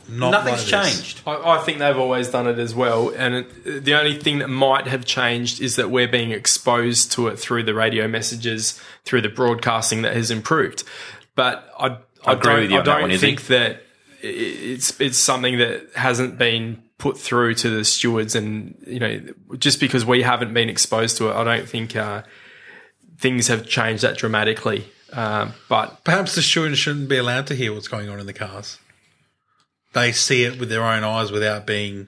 Not 0.09 0.31
Nothing's 0.31 0.65
changed. 0.65 1.21
I, 1.25 1.57
I 1.57 1.57
think 1.59 1.79
they've 1.79 1.97
always 1.97 2.27
done 2.29 2.47
it 2.47 2.59
as 2.59 2.75
well. 2.75 3.09
And 3.15 3.33
it, 3.35 3.85
the 3.85 3.93
only 3.97 4.17
thing 4.17 4.39
that 4.39 4.49
might 4.49 4.87
have 4.87 5.05
changed 5.05 5.61
is 5.61 5.77
that 5.77 5.89
we're 5.89 6.07
being 6.07 6.31
exposed 6.31 7.13
to 7.13 7.27
it 7.27 7.37
through 7.39 7.63
the 7.63 7.73
radio 7.73 8.07
messages, 8.09 8.81
through 9.05 9.21
the 9.21 9.29
broadcasting 9.29 10.01
that 10.01 10.13
has 10.15 10.29
improved. 10.29 10.83
But 11.35 11.69
I, 11.79 11.97
I, 12.25 12.33
agree 12.33 12.51
don't, 12.53 12.61
with 12.61 12.71
you 12.71 12.77
I 12.77 12.79
on 12.79 12.85
don't 12.85 13.01
one, 13.03 13.11
Izzy. 13.11 13.25
think 13.27 13.47
that 13.47 13.83
it's 14.21 14.99
it's 14.99 15.17
something 15.17 15.57
that 15.59 15.87
hasn't 15.95 16.37
been 16.37 16.83
put 17.01 17.17
through 17.19 17.55
to 17.55 17.69
the 17.69 17.83
stewards. 17.83 18.35
And 18.35 18.75
you 18.87 18.99
know, 18.99 19.19
just 19.57 19.79
because 19.79 20.05
we 20.05 20.21
haven't 20.21 20.53
been 20.53 20.69
exposed 20.69 21.17
to 21.17 21.29
it, 21.29 21.33
I 21.35 21.43
don't 21.43 21.67
think 21.67 21.95
uh, 21.95 22.21
things 23.17 23.47
have 23.47 23.67
changed 23.67 24.03
that 24.03 24.17
dramatically. 24.17 24.85
Um, 25.11 25.53
but 25.67 26.03
Perhaps 26.05 26.35
the 26.35 26.41
stewards 26.41 26.77
shouldn't 26.77 27.09
be 27.09 27.17
allowed 27.17 27.47
to 27.47 27.55
hear 27.55 27.73
what's 27.73 27.89
going 27.89 28.07
on 28.07 28.19
in 28.19 28.25
the 28.27 28.33
cars. 28.33 28.79
They 29.93 30.13
see 30.13 30.43
it 30.45 30.57
with 30.59 30.69
their 30.69 30.83
own 30.83 31.03
eyes 31.03 31.31
without 31.31 31.65
being. 31.67 32.07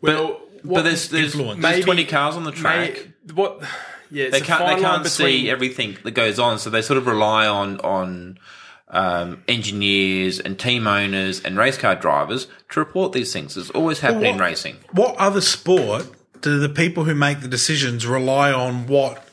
well, 0.00 0.40
But 0.64 0.82
there's 0.82 1.08
there's, 1.10 1.34
influence? 1.36 1.62
there's 1.62 1.84
twenty 1.84 2.04
cars 2.04 2.34
on 2.36 2.42
the 2.44 2.50
track. 2.52 2.94
may- 3.26 3.32
what? 3.34 3.62
Yeah, 4.10 4.30
they 4.30 4.40
can't 4.40 4.64
they 4.66 4.80
can't 4.82 5.02
between- 5.04 5.40
see 5.42 5.50
everything 5.50 5.98
that 6.04 6.12
goes 6.12 6.38
on, 6.38 6.58
so 6.58 6.70
they 6.70 6.82
sort 6.82 6.96
of 6.96 7.06
rely 7.06 7.46
on 7.46 7.78
on 7.80 8.38
um, 8.88 9.42
engineers 9.48 10.38
and 10.38 10.58
team 10.58 10.86
owners 10.86 11.42
and 11.42 11.56
race 11.58 11.76
car 11.78 11.94
drivers 11.96 12.46
to 12.70 12.80
report 12.80 13.12
these 13.12 13.32
things. 13.32 13.56
It's 13.56 13.70
always 13.70 14.00
happened 14.00 14.26
in 14.26 14.36
what- 14.36 14.44
racing. 14.44 14.76
What 14.92 15.16
other 15.16 15.40
sport 15.40 16.06
do 16.40 16.58
the 16.58 16.68
people 16.68 17.04
who 17.04 17.14
make 17.14 17.40
the 17.40 17.48
decisions 17.48 18.06
rely 18.06 18.52
on 18.52 18.86
what 18.86 19.26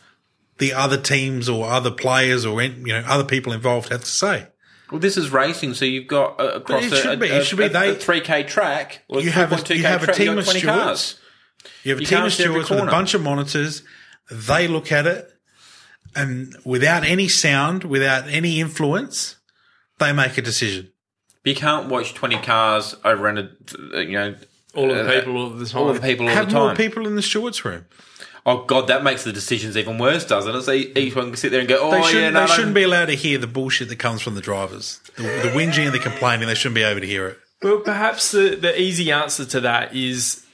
the 0.58 0.74
other 0.74 0.98
teams 0.98 1.50
or 1.50 1.70
other 1.70 1.92
players 1.92 2.46
or 2.46 2.62
you 2.62 2.88
know 2.88 3.04
other 3.08 3.24
people 3.26 3.54
involved 3.54 3.90
have 3.90 4.02
to 4.02 4.10
say? 4.10 4.48
Well, 4.92 5.00
this 5.00 5.18
is 5.18 5.32
racing, 5.32 5.74
so 5.74 5.86
you've 5.86 6.08
got 6.08 6.40
uh, 6.40 6.44
across 6.54 6.84
it 6.86 7.06
a, 7.06 7.18
be- 7.18 7.28
it 7.28 7.46
should 7.46 7.58
be 7.58 7.66
a- 7.66 7.70
they- 7.70 7.90
a 7.92 7.96
three 7.96 8.22
k 8.22 8.44
track. 8.44 9.04
Or 9.08 9.22
You 9.22 9.32
have 9.32 9.52
a- 9.52 9.56
3.2K 9.56 9.76
you 9.78 9.84
have 9.84 10.04
a 10.08 10.14
team 10.14 10.38
of 10.38 10.46
stewards. 10.48 10.66
cars. 10.66 11.20
You 11.84 11.92
have 11.92 11.98
a 12.00 12.02
You 12.02 12.08
team 12.08 12.24
of 12.24 12.34
stewards 12.34 12.70
with 12.70 12.80
a 12.80 12.86
bunch 12.86 13.14
of 13.14 13.22
monitors. 13.22 13.84
They 14.32 14.68
look 14.68 14.92
at 14.92 15.06
it, 15.08 15.30
and 16.16 16.56
without 16.64 17.04
any 17.04 17.28
sound, 17.28 17.84
without 17.84 18.28
any 18.28 18.60
influence, 18.60 19.38
they 20.00 20.12
make 20.14 20.38
a 20.38 20.42
decision. 20.42 20.90
But 21.44 21.50
You 21.52 21.56
can't 21.56 21.90
watch 21.90 22.14
twenty 22.14 22.38
cars 22.38 22.96
over 23.04 23.28
and 23.28 23.50
you 23.96 24.12
know 24.12 24.36
all 24.76 24.90
of 24.92 24.98
the 24.98 25.04
uh, 25.18 25.20
people 25.20 25.38
all 25.38 25.48
of 25.48 25.60
the 25.60 25.66
time. 25.66 25.82
all 25.82 25.90
of 25.90 25.96
the 26.02 26.08
people 26.08 26.28
all 26.28 26.34
have 26.36 26.50
the 26.50 26.56
more 26.56 26.76
people 26.76 27.06
in 27.08 27.16
the 27.16 27.22
stewards 27.22 27.64
room. 27.66 27.86
Oh 28.46 28.66
god, 28.66 28.88
that 28.88 29.04
makes 29.04 29.24
the 29.24 29.32
decisions 29.32 29.78
even 29.78 29.98
worse, 29.98 30.26
doesn't 30.26 30.54
it? 30.54 30.62
So 30.64 30.72
each 30.74 31.16
one 31.16 31.28
can 31.28 31.38
sit 31.38 31.52
there 31.52 31.60
and 31.62 31.70
go, 31.70 31.80
"Oh 31.82 31.92
They 31.92 32.00
yeah, 32.00 32.04
shouldn't. 32.08 32.34
no, 32.34 32.40
they 32.42 32.46
no." 32.48 32.54
shouldn't 32.54 32.74
be 32.76 32.84
allowed 32.84 33.06
to 33.06 33.16
hear 33.16 33.38
the 33.38 33.48
bullshit 33.48 33.88
that 33.90 34.00
comes 34.00 34.22
from 34.22 34.36
the 34.36 34.42
drivers, 34.42 35.00
the, 35.16 35.24
the 35.24 35.52
whinging 35.54 35.86
and 35.86 35.94
the 35.94 36.00
complaining. 36.00 36.48
They 36.48 36.56
shouldn't 36.56 36.76
be 36.76 36.84
able 36.84 37.02
to 37.02 37.08
hear 37.08 37.28
it. 37.28 37.40
Well, 37.62 37.80
perhaps 37.80 38.32
the, 38.32 38.56
the 38.56 38.78
easy 38.80 39.12
answer 39.14 39.46
to 39.46 39.62
that 39.62 39.96
is 39.96 40.46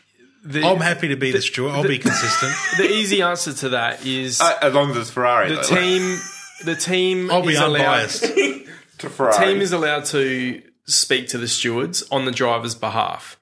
the, 0.43 0.63
I'm 0.63 0.77
happy 0.77 1.07
to 1.07 1.15
be 1.15 1.31
the 1.31 1.41
steward. 1.41 1.71
I'll 1.73 1.81
be 1.83 1.97
consistent. 1.97 2.53
the 2.77 2.87
easy 2.91 3.23
answer 3.23 3.51
to 3.53 3.69
that 3.69 4.05
is 4.05 4.39
Uh, 4.39 4.55
as 4.61 4.73
long 4.73 4.91
as 4.91 4.97
it's 4.97 5.09
Ferrari. 5.09 5.49
the 5.49 5.55
though. 5.55 5.61
team. 5.63 6.19
The 6.65 6.75
team 6.75 7.31
I'll 7.31 7.41
be 7.41 7.53
is 7.53 7.59
allowed. 7.59 7.79
unbiased. 7.79 8.25
to 8.99 9.09
Ferrari. 9.09 9.45
Team 9.45 9.61
is 9.61 9.71
allowed 9.71 10.05
to 10.05 10.61
speak 10.85 11.27
to 11.29 11.37
the 11.37 11.47
stewards 11.47 12.03
on 12.11 12.25
the 12.25 12.31
driver's 12.31 12.75
behalf. 12.75 13.39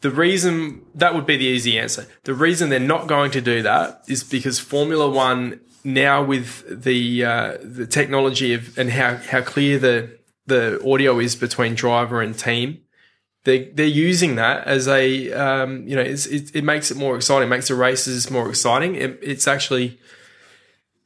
The 0.00 0.10
reason 0.10 0.82
that 0.94 1.14
would 1.14 1.26
be 1.26 1.36
the 1.36 1.44
easy 1.44 1.78
answer. 1.78 2.06
The 2.24 2.34
reason 2.34 2.70
they're 2.70 2.80
not 2.80 3.06
going 3.06 3.30
to 3.32 3.40
do 3.40 3.62
that 3.62 4.02
is 4.08 4.24
because 4.24 4.58
Formula 4.58 5.08
One 5.08 5.60
now 5.84 6.22
with 6.22 6.82
the 6.82 7.24
uh, 7.24 7.58
the 7.62 7.86
technology 7.86 8.54
of 8.54 8.76
and 8.78 8.90
how 8.90 9.16
how 9.16 9.42
clear 9.42 9.78
the 9.78 10.18
the 10.46 10.82
audio 10.84 11.18
is 11.18 11.36
between 11.36 11.74
driver 11.74 12.22
and 12.22 12.36
team 12.38 12.80
they 13.44 13.64
they're 13.70 13.86
using 13.86 14.34
that 14.36 14.66
as 14.66 14.86
a 14.86 15.32
um, 15.32 15.86
you 15.86 15.96
know 15.96 16.02
it's, 16.02 16.26
it, 16.26 16.54
it 16.54 16.64
makes 16.64 16.90
it 16.90 16.96
more 16.96 17.16
exciting, 17.16 17.48
makes 17.48 17.68
the 17.68 17.74
races 17.74 18.30
more 18.30 18.48
exciting. 18.48 18.94
It, 18.96 19.18
it's 19.22 19.48
actually 19.48 19.98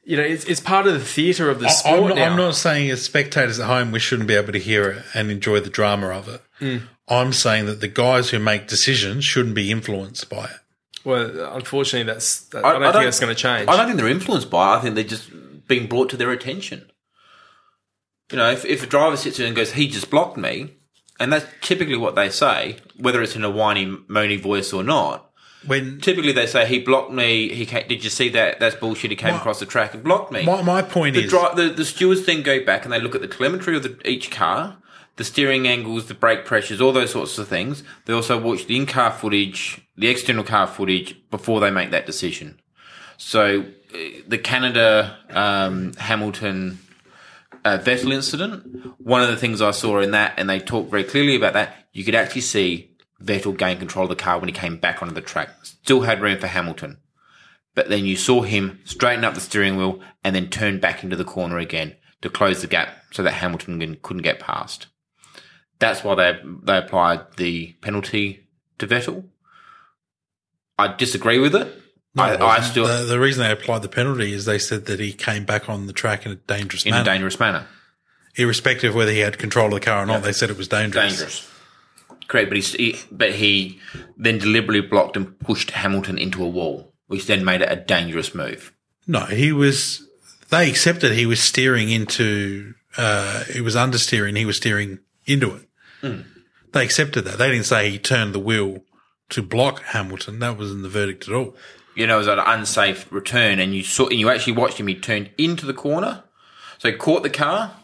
you 0.05 0.15
know 0.15 0.23
it's, 0.23 0.45
it's 0.45 0.61
part 0.61 0.87
of 0.87 0.93
the 0.93 1.03
theatre 1.03 1.49
of 1.49 1.59
the 1.59 1.69
sport 1.69 1.95
I'm 1.95 2.07
not, 2.09 2.15
now. 2.15 2.31
I'm 2.31 2.37
not 2.37 2.55
saying 2.55 2.89
as 2.91 3.03
spectators 3.03 3.59
at 3.59 3.67
home 3.67 3.91
we 3.91 3.99
shouldn't 3.99 4.27
be 4.27 4.35
able 4.35 4.53
to 4.53 4.59
hear 4.59 4.89
it 4.89 5.05
and 5.13 5.29
enjoy 5.29 5.59
the 5.59 5.69
drama 5.69 6.07
of 6.09 6.29
it. 6.29 6.41
Mm. 6.61 6.83
I'm 7.07 7.33
saying 7.33 7.65
that 7.65 7.81
the 7.81 7.87
guys 7.87 8.29
who 8.29 8.39
make 8.39 8.67
decisions 8.67 9.25
shouldn't 9.25 9.55
be 9.55 9.71
influenced 9.71 10.29
by 10.29 10.45
it. 10.45 10.59
well, 11.03 11.53
unfortunately, 11.53 12.11
that's 12.11 12.41
that, 12.47 12.65
I, 12.65 12.73
don't 12.73 12.81
think 12.93 13.05
that's 13.05 13.19
going 13.19 13.35
to 13.35 13.39
change. 13.39 13.67
I 13.67 13.75
don't 13.77 13.87
think 13.87 13.97
they're 13.97 14.07
influenced 14.07 14.49
by 14.49 14.73
it. 14.73 14.77
I 14.77 14.81
think 14.81 14.95
they're 14.95 15.03
just 15.03 15.29
being 15.67 15.87
brought 15.87 16.09
to 16.11 16.17
their 16.17 16.31
attention. 16.31 16.91
You 18.31 18.37
know, 18.37 18.49
if, 18.49 18.65
if 18.65 18.81
a 18.81 18.87
driver 18.87 19.17
sits 19.17 19.37
there 19.37 19.45
and 19.45 19.55
goes, 19.55 19.73
he 19.73 19.87
just 19.87 20.09
blocked 20.09 20.37
me, 20.37 20.71
and 21.19 21.31
that's 21.31 21.45
typically 21.61 21.97
what 21.97 22.15
they 22.15 22.29
say, 22.29 22.77
whether 22.97 23.21
it's 23.21 23.35
in 23.35 23.43
a 23.43 23.51
whiny, 23.51 23.85
moany 23.85 24.39
voice 24.39 24.73
or 24.73 24.83
not. 24.83 25.31
When 25.67 25.99
Typically, 25.99 26.31
they 26.31 26.47
say, 26.47 26.65
he 26.65 26.79
blocked 26.79 27.11
me. 27.11 27.53
He 27.53 27.65
came, 27.65 27.87
Did 27.87 28.03
you 28.03 28.09
see 28.09 28.29
that? 28.29 28.59
That's 28.59 28.75
bullshit. 28.75 29.11
He 29.11 29.15
came 29.17 29.31
My- 29.33 29.37
across 29.37 29.59
the 29.59 29.65
track 29.65 29.93
and 29.93 30.03
blocked 30.03 30.31
me. 30.31 30.45
my, 30.45 30.61
my 30.61 30.81
point 30.81 31.15
the, 31.15 31.23
is, 31.23 31.29
dri- 31.31 31.55
the, 31.55 31.69
the 31.69 31.85
stewards 31.85 32.25
then 32.25 32.41
go 32.43 32.63
back 32.63 32.83
and 32.83 32.93
they 32.93 32.99
look 32.99 33.15
at 33.15 33.21
the 33.21 33.27
telemetry 33.27 33.75
of 33.77 33.83
the, 33.83 34.09
each 34.09 34.31
car, 34.31 34.77
the 35.15 35.23
steering 35.23 35.67
angles, 35.67 36.07
the 36.07 36.13
brake 36.13 36.45
pressures, 36.45 36.81
all 36.81 36.91
those 36.91 37.11
sorts 37.11 37.37
of 37.37 37.47
things. 37.47 37.83
They 38.05 38.13
also 38.13 38.39
watch 38.39 38.65
the 38.67 38.77
in-car 38.77 39.11
footage, 39.11 39.81
the 39.97 40.07
external 40.07 40.43
car 40.43 40.67
footage 40.67 41.15
before 41.31 41.59
they 41.59 41.71
make 41.71 41.91
that 41.91 42.05
decision. 42.05 42.59
So 43.17 43.61
uh, 43.93 43.97
the 44.27 44.37
Canada 44.37 45.17
um, 45.29 45.93
Hamilton 45.93 46.79
uh, 47.63 47.79
Vettel 47.79 48.13
incident, 48.13 48.93
one 48.99 49.21
of 49.21 49.29
the 49.29 49.37
things 49.37 49.61
I 49.61 49.71
saw 49.71 49.99
in 49.99 50.11
that, 50.11 50.33
and 50.37 50.49
they 50.49 50.59
talked 50.59 50.91
very 50.91 51.03
clearly 51.03 51.35
about 51.35 51.53
that, 51.53 51.75
you 51.93 52.03
could 52.03 52.13
actually 52.15 52.41
see 52.41 52.91
Vettel 53.23 53.57
gained 53.57 53.79
control 53.79 54.03
of 54.03 54.09
the 54.09 54.15
car 54.15 54.39
when 54.39 54.49
he 54.49 54.53
came 54.53 54.77
back 54.77 55.01
onto 55.01 55.13
the 55.13 55.21
track. 55.21 55.49
Still 55.63 56.01
had 56.01 56.21
room 56.21 56.39
for 56.39 56.47
Hamilton. 56.47 56.97
But 57.73 57.89
then 57.89 58.05
you 58.05 58.15
saw 58.15 58.41
him 58.41 58.79
straighten 58.85 59.25
up 59.25 59.33
the 59.33 59.41
steering 59.41 59.77
wheel 59.77 59.99
and 60.23 60.35
then 60.35 60.49
turn 60.49 60.79
back 60.79 61.03
into 61.03 61.15
the 61.15 61.25
corner 61.25 61.57
again 61.57 61.95
to 62.21 62.29
close 62.29 62.61
the 62.61 62.67
gap 62.67 62.89
so 63.11 63.23
that 63.23 63.31
Hamilton 63.33 63.97
couldn't 64.01 64.23
get 64.23 64.39
past. 64.39 64.87
That's 65.79 66.03
why 66.03 66.15
they 66.15 66.39
they 66.63 66.77
applied 66.77 67.35
the 67.37 67.73
penalty 67.81 68.47
to 68.79 68.87
Vettel. 68.87 69.25
I 70.77 70.93
disagree 70.93 71.39
with 71.39 71.55
it. 71.55 71.67
No, 72.15 72.23
I, 72.23 72.57
I 72.57 72.61
still 72.61 72.87
the, 72.87 73.03
the 73.03 73.19
reason 73.19 73.43
they 73.43 73.51
applied 73.51 73.81
the 73.81 73.89
penalty 73.89 74.31
is 74.31 74.45
they 74.45 74.59
said 74.59 74.85
that 74.85 75.01
he 75.01 75.11
came 75.11 75.43
back 75.43 75.69
on 75.69 75.87
the 75.87 75.93
track 75.93 76.25
in 76.25 76.31
a 76.31 76.35
dangerous 76.35 76.85
in 76.85 76.91
manner, 76.91 77.01
a 77.01 77.05
dangerous 77.05 77.39
manner. 77.39 77.67
irrespective 78.37 78.91
of 78.91 78.95
whether 78.95 79.11
he 79.11 79.19
had 79.19 79.37
control 79.37 79.67
of 79.67 79.73
the 79.73 79.79
car 79.81 80.03
or 80.03 80.05
not. 80.05 80.23
They 80.23 80.31
said 80.31 80.49
it 80.49 80.57
was 80.57 80.69
dangerous. 80.69 81.17
Dangerous. 81.17 81.51
Correct, 82.27 82.49
but 82.49 82.57
he, 82.57 82.91
he 82.91 82.99
but 83.11 83.33
he 83.33 83.79
then 84.17 84.37
deliberately 84.39 84.81
blocked 84.81 85.15
and 85.15 85.39
pushed 85.39 85.71
Hamilton 85.71 86.17
into 86.17 86.43
a 86.43 86.47
wall, 86.49 86.93
which 87.07 87.27
then 87.27 87.45
made 87.45 87.61
it 87.61 87.71
a 87.71 87.75
dangerous 87.75 88.33
move. 88.33 88.73
No, 89.07 89.21
he 89.21 89.51
was. 89.51 90.01
They 90.49 90.69
accepted 90.69 91.11
he 91.11 91.25
was 91.25 91.39
steering 91.39 91.89
into. 91.89 92.73
Uh, 92.97 93.43
it 93.53 93.61
was 93.61 93.75
understeering. 93.75 94.37
He 94.37 94.45
was 94.45 94.57
steering 94.57 94.99
into 95.25 95.55
it. 95.55 95.69
Hmm. 96.01 96.21
They 96.71 96.83
accepted 96.83 97.21
that. 97.25 97.37
They 97.37 97.51
didn't 97.51 97.65
say 97.65 97.89
he 97.89 97.99
turned 97.99 98.33
the 98.33 98.39
wheel 98.39 98.83
to 99.29 99.41
block 99.41 99.81
Hamilton. 99.83 100.39
That 100.39 100.57
wasn't 100.57 100.83
the 100.83 100.89
verdict 100.89 101.27
at 101.27 101.33
all. 101.33 101.55
you 101.95 102.05
know, 102.07 102.15
it 102.15 102.19
was 102.19 102.27
an 102.27 102.39
unsafe 102.39 103.11
return, 103.11 103.59
and 103.59 103.73
you 103.75 103.83
saw, 103.83 104.07
and 104.07 104.19
you 104.19 104.29
actually 104.29 104.53
watched 104.53 104.77
him. 104.79 104.87
He 104.87 104.95
turned 104.95 105.29
into 105.37 105.65
the 105.65 105.73
corner, 105.73 106.23
so 106.79 106.89
he 106.91 106.97
caught 106.97 107.23
the 107.23 107.29
car, 107.29 107.75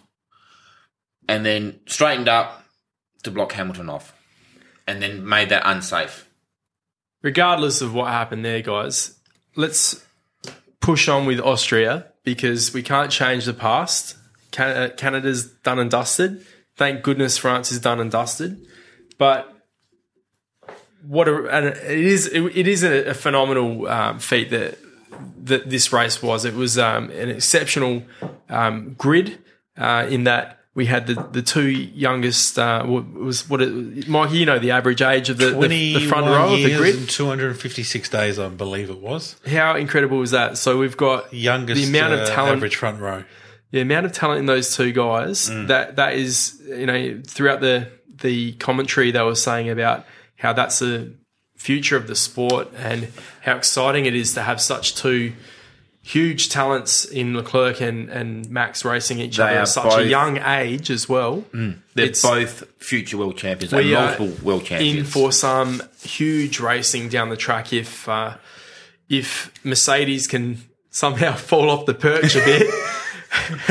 and 1.27 1.45
then 1.45 1.79
straightened 1.87 2.27
up 2.27 2.65
to 3.23 3.31
block 3.31 3.53
Hamilton 3.53 3.89
off, 3.89 4.13
and 4.91 5.01
then 5.01 5.27
made 5.27 5.49
that 5.49 5.63
unsafe. 5.65 6.27
regardless 7.21 7.81
of 7.81 7.93
what 7.93 8.07
happened 8.07 8.43
there, 8.43 8.61
guys, 8.61 9.17
let's 9.55 10.03
push 10.79 11.07
on 11.07 11.25
with 11.25 11.39
Austria 11.39 12.07
because 12.23 12.73
we 12.73 12.83
can't 12.83 13.11
change 13.11 13.45
the 13.45 13.53
past. 13.53 14.17
Canada's 14.51 15.45
done 15.45 15.79
and 15.79 15.89
dusted. 15.89 16.45
Thank 16.75 17.03
goodness 17.03 17.37
France 17.37 17.71
is 17.71 17.79
done 17.79 17.99
and 17.99 18.11
dusted. 18.11 18.65
But 19.17 19.53
what 21.05 21.27
a, 21.27 21.47
and 21.47 21.65
it 21.67 21.99
is 21.99 22.27
it, 22.27 22.67
is 22.67 22.83
a, 22.83 23.09
a 23.09 23.13
phenomenal 23.13 23.87
um, 23.87 24.19
feat 24.19 24.49
that 24.49 24.77
that 25.43 25.69
this 25.69 25.93
race 25.93 26.21
was. 26.21 26.45
It 26.45 26.55
was 26.55 26.77
um, 26.77 27.09
an 27.11 27.29
exceptional 27.29 28.03
um, 28.49 28.95
grid 28.97 29.39
uh, 29.77 30.07
in 30.09 30.25
that 30.25 30.60
we 30.73 30.85
had 30.85 31.07
the, 31.07 31.15
the 31.31 31.41
two 31.41 31.69
youngest. 31.69 32.57
Uh, 32.57 32.85
was 32.87 33.49
what 33.49 33.61
it, 33.61 34.07
Mike? 34.07 34.31
You 34.31 34.45
know 34.45 34.57
the 34.59 34.71
average 34.71 35.01
age 35.01 35.29
of 35.29 35.37
the, 35.37 35.47
the, 35.51 35.67
the 35.67 36.07
front 36.07 36.27
21 36.27 36.31
row 36.31 36.53
of 36.53 36.63
the 36.63 36.75
grid. 36.77 37.09
256 37.09 38.09
days, 38.09 38.39
I 38.39 38.47
believe 38.49 38.89
it 38.89 38.99
was. 38.99 39.35
How 39.45 39.75
incredible 39.75 40.17
was 40.17 40.31
that? 40.31 40.57
So 40.57 40.77
we've 40.77 40.95
got 40.97 41.33
Youngest 41.33 41.81
the 41.81 41.87
amount 41.87 42.13
of 42.13 42.19
uh, 42.21 42.25
talent, 42.27 42.57
average 42.57 42.75
front 42.77 43.01
row. 43.01 43.23
the 43.71 43.81
amount 43.81 44.05
of 44.05 44.13
talent 44.13 44.39
in 44.39 44.45
those 44.45 44.75
two 44.75 44.91
guys. 44.93 45.47
That 45.67 45.97
that 45.97 46.13
is, 46.13 46.61
you 46.65 46.85
know, 46.85 47.21
throughout 47.27 47.59
the 47.59 47.91
the 48.21 48.53
commentary 48.53 49.11
they 49.11 49.21
were 49.23 49.35
saying 49.35 49.69
about 49.69 50.05
how 50.37 50.53
that's 50.53 50.79
the 50.79 51.15
future 51.57 51.97
of 51.97 52.07
the 52.07 52.15
sport 52.15 52.69
and 52.77 53.09
how 53.41 53.55
exciting 53.55 54.05
it 54.05 54.15
is 54.15 54.33
to 54.35 54.41
have 54.41 54.59
such 54.61 54.95
two 54.95 55.33
huge 56.03 56.49
talents 56.49 57.05
in 57.05 57.35
Leclerc 57.35 57.79
and, 57.79 58.09
and 58.09 58.49
Max 58.49 58.83
racing 58.83 59.19
each 59.19 59.37
They 59.37 59.43
other 59.43 59.59
at 59.59 59.67
such 59.67 59.97
a 59.99 60.07
young 60.07 60.37
age 60.39 60.89
as 60.89 61.07
well. 61.07 61.45
They're 61.53 62.05
It's- 62.05 62.21
both 62.21 62.63
future 62.79 63.17
world 63.17 63.37
champions 63.37 63.71
and 63.73 63.91
multiple 63.91 64.33
world 64.43 64.65
champions. 64.65 64.97
in 64.99 65.05
for 65.05 65.31
some 65.31 65.81
huge 66.03 66.59
racing 66.59 67.09
down 67.09 67.29
the 67.29 67.37
track 67.37 67.71
if 67.71 68.09
uh, 68.09 68.37
if 69.09 69.51
Mercedes 69.63 70.25
can 70.27 70.57
somehow 70.89 71.33
fall 71.49 71.69
off 71.69 71.85
the 71.85 71.93
perch 71.93 72.35
a 72.35 72.39
bit. 72.43 72.67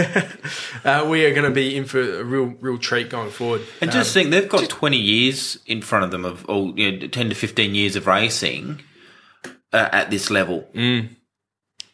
uh, 0.84 1.06
we 1.08 1.24
are 1.26 1.34
going 1.34 1.44
to 1.44 1.50
be 1.50 1.76
in 1.76 1.84
for 1.84 2.00
a 2.00 2.24
real 2.24 2.54
real 2.60 2.78
treat 2.78 3.10
going 3.10 3.30
forward. 3.30 3.62
and 3.80 3.90
just 3.90 4.14
think, 4.14 4.30
they've 4.30 4.48
got 4.48 4.68
twenty 4.70 4.96
years 4.98 5.58
in 5.66 5.82
front 5.82 6.04
of 6.04 6.10
them 6.10 6.24
of 6.24 6.44
all 6.46 6.78
you 6.78 6.92
know, 6.92 7.06
ten 7.08 7.28
to 7.28 7.34
fifteen 7.34 7.74
years 7.74 7.96
of 7.96 8.06
racing 8.06 8.80
uh, 9.72 9.88
at 9.92 10.10
this 10.10 10.30
level. 10.30 10.66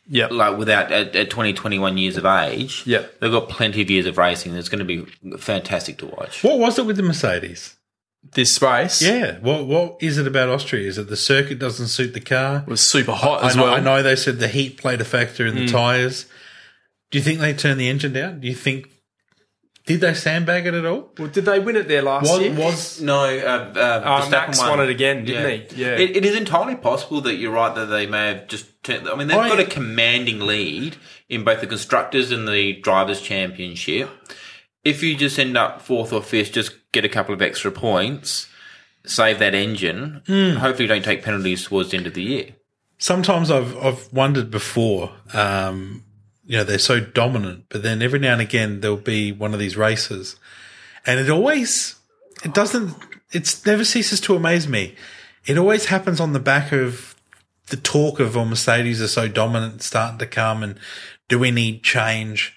Yep. 0.09 0.31
like 0.31 0.57
without 0.57 0.93
at, 0.93 1.17
at 1.17 1.31
20, 1.31 1.53
21 1.53 1.99
years 1.99 2.17
of 2.17 2.25
age, 2.25 2.85
Yep. 2.87 3.21
they've 3.21 3.31
got 3.33 3.49
plenty 3.49 3.83
of 3.83 3.91
years 3.91 4.07
of 4.07 4.17
racing. 4.19 4.55
It's 4.55 4.69
going 4.69 4.79
to 4.79 4.85
be 4.85 5.05
fantastic 5.39 5.99
to 5.99 6.07
watch. 6.07 6.45
What 6.45 6.59
was 6.59 6.79
it 6.79 6.87
with 6.87 6.97
the 6.97 7.03
Mercedes? 7.03 7.75
this 8.35 8.61
race 8.61 9.01
Yeah. 9.03 9.39
What 9.39 9.67
What 9.67 9.99
is 10.01 10.19
it 10.19 10.27
about 10.27 10.49
Austria? 10.49 10.89
Is 10.89 10.99
it 10.99 11.09
the 11.09 11.17
circuit 11.17 11.61
doesn't 11.61 11.87
suit 11.89 12.13
the 12.13 12.21
car? 12.21 12.65
was 12.67 12.81
super 12.91 13.13
hot 13.13 13.45
I 13.45 13.49
as 13.49 13.57
know, 13.57 13.65
well. 13.65 13.75
I 13.75 13.79
know 13.81 14.03
they 14.03 14.17
said 14.17 14.41
the 14.41 14.49
heat 14.49 14.79
played 14.79 15.01
a 15.01 15.05
factor 15.05 15.47
in 15.47 15.55
Mm. 15.55 15.67
the 15.67 15.73
tyres. 15.73 16.27
Do 17.13 17.19
you 17.19 17.25
think 17.25 17.39
they 17.39 17.55
turned 17.55 17.79
the 17.81 17.89
engine 17.89 18.13
down? 18.13 18.41
Do 18.41 18.49
you 18.49 18.55
think 18.55 18.91
did 19.87 20.01
they 20.01 20.15
sandbag 20.15 20.67
it 20.67 20.75
at 20.75 20.85
all? 20.85 21.11
Well, 21.19 21.29
did 21.29 21.45
they 21.45 21.59
win 21.61 21.77
it 21.77 21.89
there 21.89 22.03
last 22.03 22.29
Was, 22.31 22.41
year? 22.41 22.53
was 22.55 23.01
No, 23.01 23.25
uh, 23.25 23.73
uh, 23.75 24.03
Uh, 24.05 24.29
Max 24.31 24.59
won 24.59 24.81
it 24.81 24.89
again, 24.91 25.25
didn't 25.25 25.71
he? 25.73 25.83
Yeah. 25.83 25.97
It, 25.97 26.17
it 26.17 26.25
is 26.25 26.37
entirely 26.37 26.75
possible 26.77 27.21
that 27.23 27.37
you're 27.37 27.53
right 27.53 27.75
that 27.75 27.87
they 27.87 28.07
may 28.07 28.27
have 28.29 28.49
just 28.49 28.67
turned. 28.83 29.09
I 29.09 29.15
mean, 29.15 29.29
they've 29.29 29.37
I- 29.39 29.49
got 29.49 29.61
a 29.61 29.65
commanding 29.65 30.41
lead 30.41 30.97
in 31.29 31.45
both 31.45 31.61
the 31.61 31.67
constructors 31.67 32.31
and 32.33 32.47
the 32.49 32.75
drivers' 32.83 33.21
championship. 33.21 34.11
If 34.85 35.03
you 35.03 35.17
just 35.17 35.39
end 35.39 35.57
up 35.57 35.83
fourth 35.83 36.13
or 36.13 36.23
fifth, 36.23 36.53
just 36.53 36.73
get 36.93 37.05
a 37.05 37.09
couple 37.09 37.35
of 37.35 37.43
extra 37.43 37.71
points, 37.73 38.49
save 39.05 39.39
that 39.41 39.55
engine. 39.55 40.23
Hmm. 40.27 40.57
Hopefully, 40.59 40.85
you 40.85 40.89
don't 40.89 41.05
take 41.05 41.23
penalties 41.25 41.65
towards 41.65 41.91
the 41.91 41.97
end 41.97 42.07
of 42.07 42.15
the 42.15 42.23
year. 42.23 42.49
sometimes 42.99 43.51
I've 43.51 43.77
I've 43.79 44.13
wondered 44.13 44.51
before. 44.51 45.13
Um, 45.33 46.03
you 46.47 46.57
know, 46.57 46.65
they're 46.65 46.79
so 46.79 47.01
dominant, 47.01 47.65
but 47.69 47.83
then 47.83 48.03
every 48.03 48.19
now 48.19 48.33
and 48.33 48.41
again 48.41 48.81
there'll 48.81 48.97
be 48.97 49.33
one 49.33 49.53
of 49.53 49.59
these 49.59 49.77
races, 49.77 50.37
and 51.05 51.19
it 51.19 51.29
always 51.29 51.97
it 52.45 52.55
doesn't 52.55 52.95
it 53.33 53.61
never 53.67 53.85
ceases 53.85 54.21
to 54.23 54.37
amaze 54.37 54.69
me. 54.69 54.95
It 55.45 55.59
always 55.59 55.87
happens 55.87 56.21
on 56.21 56.33
the 56.33 56.41
back 56.41 56.73
of 56.73 57.17
the 57.69 57.77
talk 57.77 58.21
of 58.21 58.37
oh, 58.37 58.45
Mercedes 58.45 59.03
are 59.03 59.09
so 59.09 59.29
dominant, 59.29 59.83
starting 59.83 60.19
to 60.19 60.27
come, 60.27 60.63
and 60.63 60.79
do 61.29 61.39
we 61.39 61.51
need 61.51 61.83
change? 61.83 62.56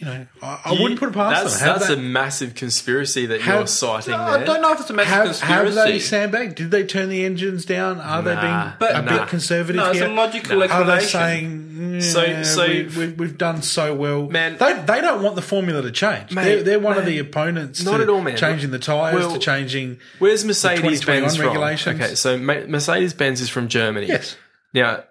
You 0.00 0.06
know, 0.06 0.26
I, 0.42 0.60
I 0.64 0.72
wouldn't 0.80 0.98
put 0.98 1.10
it 1.10 1.12
past 1.12 1.42
that's, 1.44 1.58
them. 1.58 1.68
Have 1.68 1.78
That's 1.80 1.88
they- 1.88 1.94
a 2.00 2.02
massive 2.02 2.54
conspiracy 2.54 3.26
that 3.26 3.42
Have- 3.42 3.54
you're 3.58 3.66
citing 3.66 4.14
I 4.14 4.38
there. 4.38 4.46
don't 4.46 4.62
know 4.62 4.72
if 4.72 4.80
it's 4.80 4.88
a 4.88 4.94
massive 4.94 5.12
have, 5.12 5.24
conspiracy. 5.26 5.76
have 5.76 5.86
they 5.88 5.98
sandbagged? 5.98 6.54
Did 6.54 6.70
they 6.70 6.84
turn 6.84 7.10
the 7.10 7.22
engines 7.26 7.66
down? 7.66 8.00
Are 8.00 8.22
they 8.22 8.34
being 8.34 8.72
but- 8.78 8.96
a 8.96 9.02
nah. 9.02 9.18
bit 9.18 9.28
conservative 9.28 9.76
no, 9.76 9.90
it's 9.90 9.98
here? 9.98 10.08
a 10.08 10.12
logical 10.14 10.62
explanation. 10.62 10.88
Are 10.88 11.00
they 11.00 11.04
saying 11.06 11.68
mm, 11.70 12.02
So- 12.02 12.24
"Yeah, 12.24 12.42
so- 12.44 12.66
we, 12.66 12.82
we, 12.86 13.06
we've 13.12 13.36
done 13.36 13.60
so 13.60 13.94
well? 13.94 14.26
Man- 14.30 14.56
they, 14.56 14.72
they 14.72 15.02
don't 15.02 15.22
want 15.22 15.36
the 15.36 15.42
formula 15.42 15.82
to 15.82 15.90
change. 15.90 16.32
Mate, 16.32 16.44
they're, 16.44 16.62
they're 16.62 16.80
one 16.80 16.96
of 16.96 17.04
the 17.04 17.18
opponents. 17.18 17.84
not 17.84 17.98
to 17.98 18.04
at 18.04 18.08
all, 18.08 18.22
man. 18.22 18.38
Changing 18.38 18.70
the 18.70 18.78
tyres 18.78 19.14
Well, 19.14 19.34
to 19.34 19.38
changing. 19.38 19.98
Where's 20.18 20.46
Mercedes 20.46 21.00
2021 21.02 21.20
Benz 21.22 21.36
from? 21.36 21.46
regulations? 21.46 22.00
Okay, 22.00 22.14
so 22.14 22.38
Mercedes 22.38 23.12
Benz 23.12 23.42
is 23.42 23.50
from 23.50 23.68
Germany. 23.68 24.06
Yes, 24.06 24.34
Now, 24.72 25.04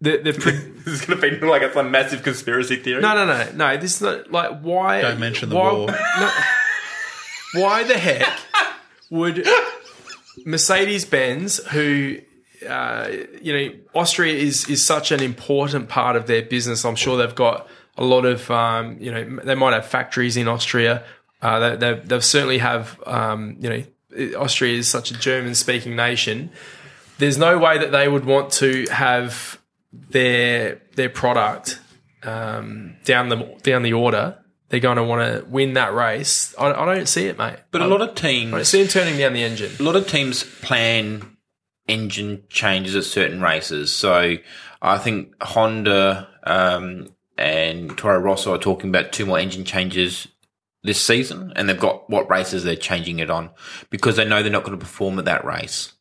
the 0.00 0.18
the 0.18 0.32
pre- 0.38 0.52
This 0.52 1.00
is 1.00 1.04
going 1.04 1.20
to 1.20 1.40
be 1.40 1.46
like 1.46 1.62
a 1.74 1.82
massive 1.82 2.22
conspiracy 2.22 2.76
theory. 2.76 3.00
no 3.00 3.14
no 3.14 3.26
no 3.26 3.50
no. 3.54 3.76
This 3.76 3.96
is 3.96 4.02
not 4.02 4.30
like 4.30 4.60
why. 4.60 5.02
Don't 5.02 5.20
mention 5.20 5.48
the 5.48 5.56
why, 5.56 5.72
war. 5.72 5.86
no, 6.20 6.30
why 7.54 7.84
the 7.84 7.98
heck? 7.98 8.28
would 9.10 9.46
Mercedes 10.44 11.04
Benz, 11.04 11.58
who 11.68 12.18
uh, 12.68 13.08
you 13.40 13.52
know, 13.52 13.74
Austria 13.94 14.34
is 14.34 14.68
is 14.68 14.84
such 14.84 15.12
an 15.12 15.22
important 15.22 15.88
part 15.88 16.16
of 16.16 16.26
their 16.26 16.42
business. 16.42 16.84
I'm 16.84 16.96
sure 16.96 17.16
they've 17.16 17.34
got 17.34 17.68
a 17.96 18.04
lot 18.04 18.24
of 18.24 18.50
um, 18.50 18.96
you 19.00 19.10
know 19.10 19.40
they 19.44 19.54
might 19.54 19.74
have 19.74 19.86
factories 19.86 20.36
in 20.36 20.48
Austria. 20.48 21.04
Uh, 21.42 21.58
they, 21.58 21.76
they, 21.76 22.00
they 22.00 22.20
certainly 22.20 22.58
have 22.58 23.00
um, 23.06 23.56
you 23.60 23.68
know 23.68 24.38
Austria 24.38 24.78
is 24.78 24.88
such 24.88 25.10
a 25.10 25.18
German 25.18 25.54
speaking 25.54 25.96
nation. 25.96 26.50
There's 27.18 27.38
no 27.38 27.58
way 27.58 27.78
that 27.78 27.92
they 27.92 28.08
would 28.08 28.24
want 28.24 28.52
to 28.54 28.86
have 28.90 29.60
their 29.92 30.82
their 30.94 31.08
product 31.08 31.80
um, 32.22 32.96
down 33.04 33.28
the 33.28 33.56
down 33.62 33.82
the 33.82 33.92
order. 33.92 34.38
They're 34.68 34.80
going 34.80 34.96
to 34.96 35.04
want 35.04 35.22
to 35.22 35.48
win 35.48 35.74
that 35.74 35.94
race. 35.94 36.52
I, 36.58 36.72
I 36.72 36.94
don't 36.94 37.06
see 37.06 37.26
it, 37.26 37.38
mate. 37.38 37.58
But 37.70 37.82
a 37.82 37.86
lot 37.86 38.02
of 38.02 38.10
I 38.10 38.14
teams, 38.14 38.68
see 38.68 38.82
them 38.82 38.88
turning 38.88 39.16
down 39.16 39.32
the 39.32 39.44
engine. 39.44 39.70
a 39.78 39.82
lot 39.82 39.94
of 39.94 40.08
teams 40.08 40.42
plan 40.42 41.36
engine 41.86 42.42
changes 42.48 42.96
at 42.96 43.04
certain 43.04 43.40
races. 43.40 43.94
So 43.94 44.36
I 44.82 44.98
think 44.98 45.34
Honda 45.40 46.28
um, 46.42 47.14
and 47.38 47.96
Toro 47.96 48.18
Rosso 48.18 48.54
are 48.54 48.58
talking 48.58 48.90
about 48.90 49.12
two 49.12 49.24
more 49.24 49.38
engine 49.38 49.64
changes 49.64 50.26
this 50.82 51.00
season, 51.00 51.52
and 51.56 51.68
they've 51.68 51.78
got 51.78 52.08
what 52.10 52.30
races 52.30 52.64
they're 52.64 52.76
changing 52.76 53.18
it 53.18 53.30
on 53.30 53.50
because 53.90 54.16
they 54.16 54.24
know 54.24 54.42
they're 54.42 54.52
not 54.52 54.64
going 54.64 54.78
to 54.78 54.84
perform 54.84 55.18
at 55.18 55.24
that 55.26 55.44
race. 55.44 55.92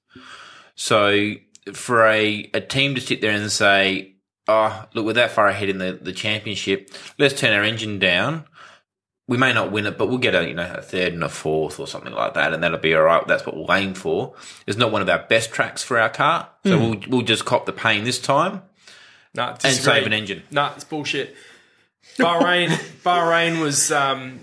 So 0.76 1.34
for 1.74 2.06
a, 2.08 2.50
a 2.54 2.62
team 2.62 2.96
to 2.96 3.02
sit 3.02 3.22
there 3.22 3.32
and 3.32 3.52
say, 3.52 4.16
oh, 4.48 4.86
look, 4.94 5.06
we're 5.06 5.14
that 5.14 5.32
far 5.32 5.48
ahead 5.48 5.70
in 5.70 5.78
the, 5.78 5.94
the 5.94 6.14
championship, 6.14 6.92
let's 7.18 7.40
turn 7.40 7.54
our 7.54 7.64
engine 7.64 8.00
down. 8.00 8.46
We 9.28 9.38
may 9.38 9.54
not 9.54 9.72
win 9.72 9.88
it, 9.88 9.98
but 9.98 10.08
we'll 10.08 10.20
get 10.20 10.36
a 10.36 10.48
you 10.48 10.54
know 10.54 10.72
a 10.72 10.84
third 10.84 11.14
and 11.14 11.24
a 11.24 11.30
fourth 11.30 11.80
or 11.80 11.88
something 11.88 12.14
like 12.14 12.36
that, 12.36 12.54
and 12.54 12.62
that'll 12.62 12.78
be 12.78 12.94
all 12.94 13.02
right. 13.02 13.26
That's 13.28 13.44
what 13.44 13.56
we'll 13.56 13.74
aim 13.74 13.96
for. 13.96 14.36
It's 14.68 14.78
not 14.78 14.92
one 14.92 15.02
of 15.02 15.10
our 15.10 15.18
best 15.18 15.52
tracks 15.52 15.82
for 15.82 16.00
our 16.00 16.12
car, 16.12 16.48
so 16.64 16.78
we'll 16.78 17.00
we'll 17.08 17.22
just 17.24 17.44
cop 17.44 17.66
the 17.66 17.74
pain 17.74 18.04
this 18.04 18.20
time 18.20 18.62
Nah, 19.36 19.58
and 19.64 19.74
save 19.74 20.06
an 20.06 20.14
engine. 20.14 20.44
Nah, 20.52 20.74
it's 20.76 20.84
bullshit. 20.84 21.36
Bahrain, 22.18 22.68
Bahrain 23.04 23.62
was 23.62 23.92
um, 23.92 24.40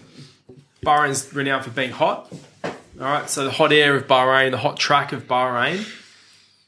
Bahrain's 0.85 1.33
renowned 1.33 1.65
for 1.65 1.71
being 1.71 1.91
hot. 1.91 2.31
All 2.65 2.71
right, 2.99 3.31
so 3.31 3.45
the 3.45 3.51
hot 3.51 3.73
air 3.73 3.97
of 3.97 4.07
Bahrain, 4.07 4.51
the 4.51 4.59
hot 4.59 4.79
track 4.79 5.13
of 5.13 5.27
Bahrain, 5.27 5.87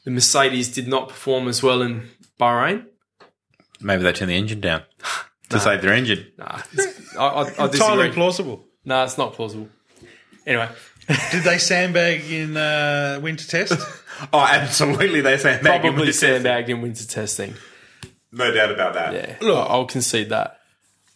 the 0.05 0.11
Mercedes 0.11 0.69
did 0.69 0.87
not 0.87 1.09
perform 1.09 1.47
as 1.49 1.61
well 1.61 1.81
in 1.81 2.09
Bahrain. 2.39 2.85
Maybe 3.81 4.03
they 4.03 4.13
turned 4.13 4.31
the 4.31 4.35
engine 4.35 4.61
down 4.61 4.83
to 5.49 5.59
save 5.59 5.81
their 5.81 5.93
engine. 5.93 6.31
Nah, 6.37 6.61
it's, 6.71 7.15
I, 7.17 7.25
I, 7.25 7.41
I 7.41 7.47
Entirely 7.47 7.69
disagree. 7.71 8.11
plausible. 8.11 8.65
Nah, 8.85 9.03
it's 9.03 9.17
not 9.17 9.33
plausible. 9.33 9.67
Anyway, 10.45 10.69
Did 11.31 11.43
they 11.43 11.57
sandbag 11.57 12.23
in 12.31 12.55
uh, 12.57 13.19
winter 13.21 13.45
test? 13.47 13.73
Oh, 14.31 14.39
absolutely, 14.39 15.19
they 15.19 15.35
say 15.37 15.59
probably 15.61 16.13
sandbagged 16.13 16.69
in 16.69 16.81
winter 16.81 17.05
testing. 17.05 17.53
No 18.31 18.49
doubt 18.53 18.71
about 18.71 18.93
that. 18.93 19.13
Yeah, 19.13 19.35
Look. 19.41 19.69
I'll 19.69 19.83
concede 19.87 20.29
that. 20.29 20.61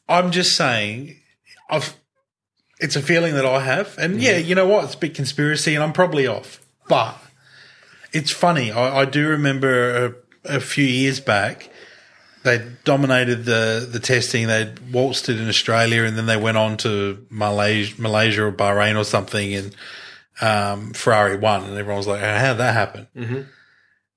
I'm 0.10 0.32
just 0.32 0.58
saying, 0.58 1.15
I've. 1.69 1.95
It's 2.82 2.97
a 2.97 3.02
feeling 3.02 3.36
that 3.36 3.45
I 3.45 3.62
have, 3.62 3.97
and 3.97 4.21
yeah, 4.21 4.36
you 4.36 4.54
know 4.54 4.67
what? 4.67 4.84
It's 4.84 4.95
a 4.95 4.97
big 4.97 5.13
conspiracy, 5.13 5.75
and 5.75 5.82
I'm 5.84 5.93
probably 5.93 6.28
off. 6.28 6.60
But 6.89 7.17
it's 8.11 8.31
funny. 8.31 8.71
I, 8.71 9.01
I 9.01 9.05
do 9.05 9.27
remember 9.27 10.15
a, 10.45 10.55
a 10.55 10.59
few 10.59 10.85
years 10.85 11.19
back, 11.19 11.69
they 12.43 12.65
dominated 12.85 13.45
the 13.45 13.87
the 13.89 13.99
testing. 13.99 14.47
They 14.47 14.73
waltzed 14.91 15.29
it 15.29 15.39
in 15.39 15.49
Australia, 15.49 16.03
and 16.03 16.17
then 16.17 16.25
they 16.25 16.37
went 16.37 16.57
on 16.57 16.77
to 16.77 17.25
Malaysia, 17.29 18.01
Malaysia 18.01 18.43
or 18.45 18.51
Bahrain 18.51 18.97
or 18.97 19.03
something, 19.03 19.53
and 19.53 19.75
um, 20.41 20.93
Ferrari 20.93 21.37
won, 21.37 21.65
and 21.65 21.77
everyone 21.77 21.97
was 21.97 22.07
like, 22.07 22.21
"How 22.21 22.51
did 22.53 22.59
that 22.59 22.73
happen?" 22.73 23.47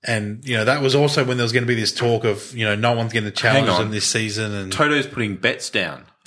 And 0.05 0.45
you 0.45 0.57
know 0.57 0.65
that 0.65 0.83
was 0.83 0.95
also 0.95 1.25
when 1.25 1.37
there 1.37 1.45
was 1.45 1.53
going 1.53 1.65
to 1.65 1.69
be 1.69 1.75
this 1.75 1.93
talk 1.93 2.25
of 2.25 2.57
you 2.57 2.65
know 2.65 2.75
no 2.75 2.93
one's 2.93 3.13
going 3.13 3.25
to 3.25 3.31
challenge 3.31 3.69
on. 3.69 3.81
them 3.81 3.91
this 3.91 4.07
season, 4.07 4.53
and 4.53 4.73
Toto's 4.73 5.07
putting 5.07 5.37
bets 5.37 5.71
down. 5.71 6.07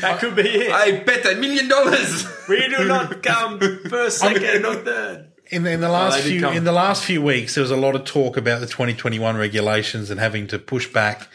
That 0.00 0.20
could 0.20 0.36
be 0.36 0.42
it. 0.42 0.72
I 0.72 0.98
bet 1.04 1.24
a 1.24 1.36
million 1.36 1.68
dollars. 1.68 2.26
We 2.48 2.68
do 2.68 2.84
not 2.84 3.22
come 3.22 3.58
first, 3.88 4.18
second, 4.18 4.66
or 4.66 4.74
third. 4.74 5.32
In, 5.48 5.66
in 5.66 5.80
the 5.80 5.88
last 5.88 6.20
few 6.20 6.40
come. 6.40 6.56
in 6.56 6.64
the 6.64 6.72
last 6.72 7.04
few 7.04 7.22
weeks, 7.22 7.54
there 7.54 7.62
was 7.62 7.70
a 7.70 7.76
lot 7.76 7.94
of 7.94 8.04
talk 8.04 8.36
about 8.36 8.60
the 8.60 8.66
2021 8.66 9.36
regulations 9.36 10.10
and 10.10 10.18
having 10.18 10.46
to 10.48 10.58
push 10.58 10.92
back 10.92 11.28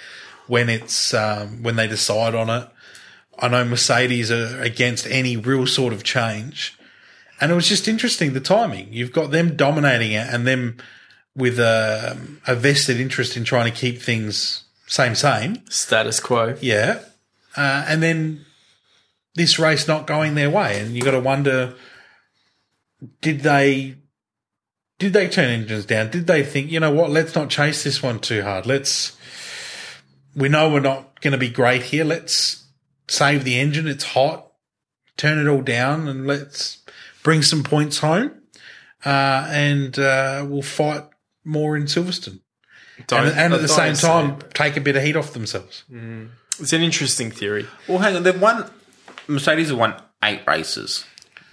when 0.48 0.70
it's 0.70 1.14
um, 1.14 1.64
when 1.64 1.76
they 1.76 1.88
decide 1.88 2.36
on 2.36 2.50
it. 2.50 2.68
I 3.40 3.48
know 3.48 3.64
Mercedes 3.64 4.32
are 4.32 4.62
against 4.62 5.08
any 5.08 5.38
real 5.38 5.66
sort 5.66 5.94
of 5.94 6.04
change, 6.04 6.78
and 7.40 7.52
it 7.52 7.56
was 7.56 7.68
just 7.68 7.88
interesting 7.88 8.34
the 8.34 8.42
timing. 8.42 8.92
You've 8.92 9.14
got 9.14 9.32
them 9.32 9.56
dominating 9.56 10.12
it, 10.12 10.28
and 10.28 10.46
them 10.46 10.78
with 11.36 11.60
a, 11.60 12.20
a 12.46 12.56
vested 12.56 13.00
interest 13.00 13.38
in 13.38 13.44
trying 13.44 13.72
to 13.72 13.78
keep 13.78 14.02
things 14.02 14.66
same 14.88 15.16
same. 15.16 15.64
Status 15.70 16.20
quo. 16.20 16.58
Yeah. 16.60 17.00
Uh, 17.56 17.86
and 17.88 18.04
then 18.04 18.46
this 19.36 19.58
race 19.60 19.88
not 19.88 20.08
going 20.08 20.36
their 20.36 20.50
way. 20.50 20.80
And 20.80 20.96
you 20.96 21.02
got 21.02 21.12
to 21.12 21.20
wonder, 21.20 21.76
did 23.22 23.42
they, 23.42 23.96
did 25.02 25.14
they 25.14 25.28
turn 25.28 25.50
engines 25.50 25.86
down? 25.86 26.12
Did 26.12 26.28
they 26.28 26.44
think, 26.44 26.72
you 26.72 26.80
know 26.80 26.92
what, 26.92 27.10
let's 27.10 27.34
not 27.34 27.50
chase 27.50 27.84
this 27.84 28.04
one 28.04 28.20
too 28.20 28.44
hard. 28.44 28.68
Let's, 28.68 29.18
we 30.36 30.48
know 30.48 30.70
we're 30.70 30.80
not 30.80 31.20
going 31.22 31.32
to 31.32 31.40
be 31.40 31.50
great 31.50 31.82
here. 31.82 32.04
Let's 32.06 32.66
save 33.08 33.44
the 33.44 33.60
engine. 33.60 33.88
It's 33.88 34.04
hot. 34.04 34.48
Turn 35.18 35.40
it 35.40 35.50
all 35.50 35.62
down 35.64 36.08
and 36.08 36.28
let's 36.28 36.84
bring 37.24 37.42
some 37.42 37.64
points 37.64 37.98
home. 37.98 38.32
Uh, 39.04 39.48
and, 39.50 39.98
uh, 39.98 40.46
we'll 40.48 40.62
fight 40.62 41.04
more 41.44 41.76
in 41.76 41.86
Silverstone. 41.86 42.40
Don't- 43.08 43.26
And, 43.28 43.40
and 43.40 43.54
at 43.56 43.62
the 43.62 43.68
same 43.68 43.96
time, 43.96 44.32
it. 44.40 44.54
take 44.54 44.78
a 44.78 44.82
bit 44.82 44.96
of 44.96 45.02
heat 45.02 45.16
off 45.16 45.34
themselves. 45.34 45.84
it's 46.60 46.74
an 46.74 46.82
interesting 46.84 47.32
theory. 47.32 47.66
Well, 47.88 47.98
hang 47.98 48.16
on. 48.16 48.22
They've 48.22 48.40
won. 48.40 48.70
Mercedes 49.28 49.70
have 49.70 49.80
won 49.80 49.96
eight 50.24 50.42
races. 50.46 51.06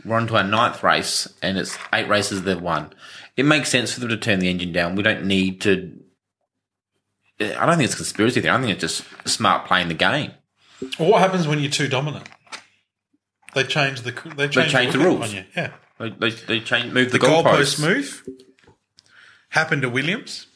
We're 0.04 0.16
on 0.16 0.26
to 0.28 0.36
our 0.36 0.44
ninth 0.44 0.82
race, 0.82 1.26
and 1.42 1.56
it's 1.58 1.76
eight 1.92 2.06
races 2.08 2.42
they've 2.42 2.60
won. 2.60 2.92
It 3.38 3.46
makes 3.46 3.70
sense 3.70 3.92
for 3.92 4.00
them 4.00 4.08
to 4.08 4.16
turn 4.16 4.40
the 4.40 4.48
engine 4.50 4.72
down. 4.72 4.96
We 4.96 5.04
don't 5.04 5.24
need 5.24 5.60
to. 5.60 5.96
I 7.40 7.66
don't 7.66 7.76
think 7.76 7.84
it's 7.84 7.94
conspiracy 7.94 8.40
theory. 8.40 8.52
I 8.52 8.60
think 8.60 8.72
it's 8.72 8.80
just 8.80 9.04
smart 9.28 9.64
playing 9.64 9.86
the 9.86 9.94
game. 9.94 10.32
Well, 10.98 11.12
what 11.12 11.20
happens 11.20 11.46
when 11.46 11.60
you're 11.60 11.70
too 11.70 11.86
dominant? 11.86 12.28
They 13.54 13.62
change 13.62 14.00
the 14.00 14.10
they 14.36 14.48
change, 14.48 14.72
change 14.72 14.92
the 14.92 14.98
look 14.98 15.06
rules. 15.06 15.30
on 15.30 15.36
you. 15.36 15.44
Yeah, 15.56 15.70
They, 16.00 16.10
they, 16.10 16.30
they 16.30 16.60
change, 16.60 16.92
move 16.92 17.12
the, 17.12 17.18
the 17.18 17.26
goalpost 17.26 17.78
goalposts. 17.78 17.80
move 17.80 18.28
happened 19.50 19.82
to 19.82 19.88
Williams 19.88 20.46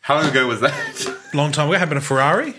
How 0.00 0.16
long 0.16 0.30
ago 0.30 0.48
was 0.48 0.60
that? 0.62 1.16
long 1.32 1.52
time 1.52 1.68
ago. 1.68 1.78
Happened 1.78 2.00
to 2.00 2.06
Ferrari. 2.06 2.54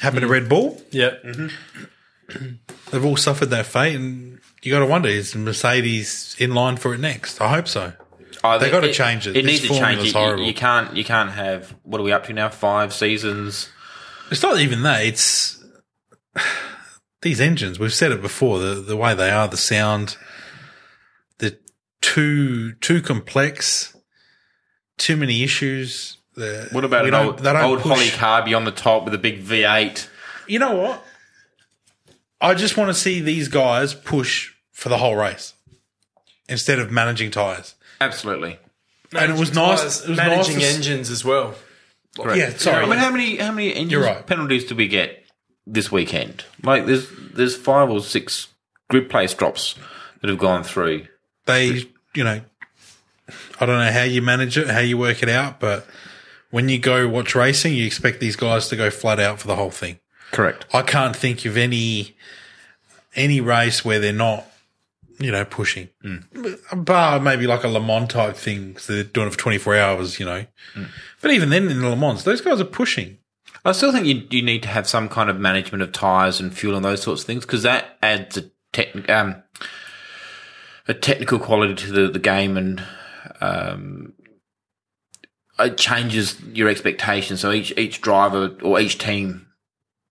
Happened 0.00 0.20
to 0.20 0.26
mm-hmm. 0.26 0.32
Red 0.32 0.48
Bull. 0.50 0.82
Yeah. 0.90 1.12
Mm-hmm. 1.24 2.46
They've 2.90 3.04
all 3.04 3.16
suffered 3.16 3.46
that 3.46 3.64
fate, 3.64 3.96
and 3.96 4.40
you 4.62 4.70
got 4.72 4.80
to 4.80 4.86
wonder: 4.86 5.08
is 5.08 5.34
Mercedes 5.34 6.36
in 6.38 6.54
line 6.54 6.76
for 6.76 6.92
it 6.92 7.00
next? 7.00 7.40
I 7.40 7.48
hope 7.48 7.66
so. 7.66 7.94
Oh, 8.44 8.58
They 8.58 8.70
gotta 8.70 8.92
change 8.92 9.26
it. 9.26 9.36
It 9.36 9.42
This 9.44 9.62
needs 9.62 9.74
to 9.74 9.78
change. 9.80 10.06
You, 10.06 10.12
horrible. 10.12 10.44
you 10.44 10.54
can't. 10.54 10.96
You 10.96 11.04
can't 11.04 11.30
have. 11.30 11.74
What 11.82 12.00
are 12.00 12.04
we 12.04 12.12
up 12.12 12.26
to 12.26 12.32
now? 12.32 12.48
Five 12.48 12.92
seasons. 12.92 13.68
It's 14.30 14.42
not 14.42 14.58
even 14.60 14.82
that. 14.82 15.04
It's 15.04 15.62
these 17.22 17.40
engines. 17.40 17.78
We've 17.78 17.92
said 17.94 18.12
it 18.12 18.20
before. 18.22 18.58
The 18.58 18.74
the 18.76 18.96
way 18.96 19.14
they 19.14 19.30
are, 19.30 19.48
the 19.48 19.56
sound, 19.56 20.16
the 21.38 21.58
too 22.00 22.72
too 22.74 23.00
complex, 23.02 23.96
too 24.98 25.16
many 25.16 25.42
issues. 25.42 26.18
The, 26.34 26.68
What 26.72 26.84
about 26.84 27.06
an 27.06 27.14
old, 27.14 27.46
old 27.46 27.80
Holley 27.80 28.08
Carby 28.08 28.54
on 28.54 28.64
the 28.64 28.70
top 28.70 29.04
with 29.06 29.14
a 29.14 29.18
big 29.18 29.42
V8? 29.42 30.06
You 30.46 30.58
know 30.58 30.74
what? 30.74 31.02
I 32.42 32.52
just 32.52 32.76
want 32.76 32.90
to 32.90 32.94
see 32.94 33.20
these 33.20 33.48
guys 33.48 33.94
push 33.94 34.52
for 34.70 34.90
the 34.90 34.98
whole 34.98 35.16
race 35.16 35.54
instead 36.46 36.78
of 36.78 36.90
managing 36.90 37.30
tires. 37.30 37.74
Absolutely. 38.00 38.58
And 39.16 39.32
it 39.32 39.38
was 39.38 39.54
nice. 39.54 40.02
It 40.04 40.08
was 40.10 40.18
nice 40.18 40.28
managing 40.28 40.58
to 40.60 40.64
s- 40.66 40.76
engines 40.76 41.10
as 41.10 41.24
well. 41.24 41.54
Yeah, 42.18 42.50
sorry. 42.56 42.84
I 42.84 42.88
mean, 42.88 42.98
how 42.98 43.10
many 43.10 43.36
how 43.36 43.52
many 43.52 43.70
engine 43.74 43.90
You're 43.90 44.02
right. 44.04 44.26
penalties 44.26 44.64
do 44.64 44.74
we 44.74 44.88
get 44.88 45.24
this 45.66 45.92
weekend? 45.92 46.44
Like, 46.62 46.86
there's 46.86 47.08
there's 47.34 47.54
five 47.56 47.90
or 47.90 48.00
six 48.00 48.48
grid 48.88 49.08
place 49.10 49.34
drops 49.34 49.74
that 50.20 50.30
have 50.30 50.38
gone 50.38 50.64
through. 50.64 51.06
they, 51.46 51.84
you 52.14 52.24
know, 52.24 52.40
I 53.60 53.66
don't 53.66 53.78
know 53.78 53.92
how 53.92 54.02
you 54.04 54.22
manage 54.22 54.56
it, 54.56 54.68
how 54.68 54.80
you 54.80 54.96
work 54.96 55.22
it 55.22 55.28
out, 55.28 55.60
but 55.60 55.86
when 56.50 56.68
you 56.68 56.78
go 56.78 57.06
watch 57.08 57.34
racing, 57.34 57.74
you 57.74 57.84
expect 57.86 58.18
these 58.20 58.36
guys 58.36 58.68
to 58.68 58.76
go 58.76 58.90
flat 58.90 59.20
out 59.20 59.38
for 59.40 59.46
the 59.46 59.56
whole 59.56 59.70
thing. 59.70 59.98
Correct. 60.32 60.64
I 60.72 60.82
can't 60.82 61.14
think 61.14 61.44
of 61.44 61.56
any 61.56 62.16
any 63.14 63.40
race 63.40 63.84
where 63.84 64.00
they're 64.00 64.12
not, 64.12 64.46
you 65.18 65.32
know, 65.32 65.44
pushing. 65.44 65.88
Bar 66.74 67.20
maybe 67.20 67.46
like 67.46 67.64
a 67.64 67.68
Le 67.68 67.80
Mans 67.80 68.08
type 68.08 68.36
thing 68.36 68.68
because 68.68 68.86
they're 68.86 69.04
doing 69.04 69.28
it 69.28 69.30
for 69.30 69.38
twenty 69.38 69.58
four 69.58 69.76
hours, 69.76 70.18
you 70.18 70.26
know. 70.26 70.44
But 71.20 71.30
even 71.30 71.50
then, 71.50 71.68
in 71.68 71.80
the 71.80 71.88
Le 71.88 71.96
Mans, 71.96 72.24
those 72.24 72.40
guys 72.40 72.60
are 72.60 72.64
pushing. 72.64 73.18
I 73.64 73.72
still 73.72 73.92
think 73.92 74.06
you 74.06 74.26
you 74.30 74.42
need 74.42 74.62
to 74.62 74.68
have 74.68 74.86
some 74.86 75.08
kind 75.08 75.28
of 75.28 75.38
management 75.38 75.82
of 75.82 75.92
tires 75.92 76.40
and 76.40 76.54
fuel 76.54 76.76
and 76.76 76.84
those 76.84 77.02
sorts 77.02 77.22
of 77.22 77.26
things 77.26 77.44
because 77.44 77.62
that 77.62 77.96
adds 78.02 78.36
a 78.36 78.50
technic 78.72 79.08
um 79.10 79.42
a 80.88 80.94
technical 80.94 81.38
quality 81.38 81.74
to 81.74 81.92
the, 81.92 82.08
the 82.08 82.18
game 82.18 82.56
and 82.56 82.82
um, 83.40 84.12
it 85.58 85.76
changes 85.76 86.40
your 86.52 86.68
expectations. 86.68 87.40
So 87.40 87.50
each 87.50 87.76
each 87.76 88.00
driver 88.00 88.56
or 88.62 88.78
each 88.78 88.98
team 88.98 89.46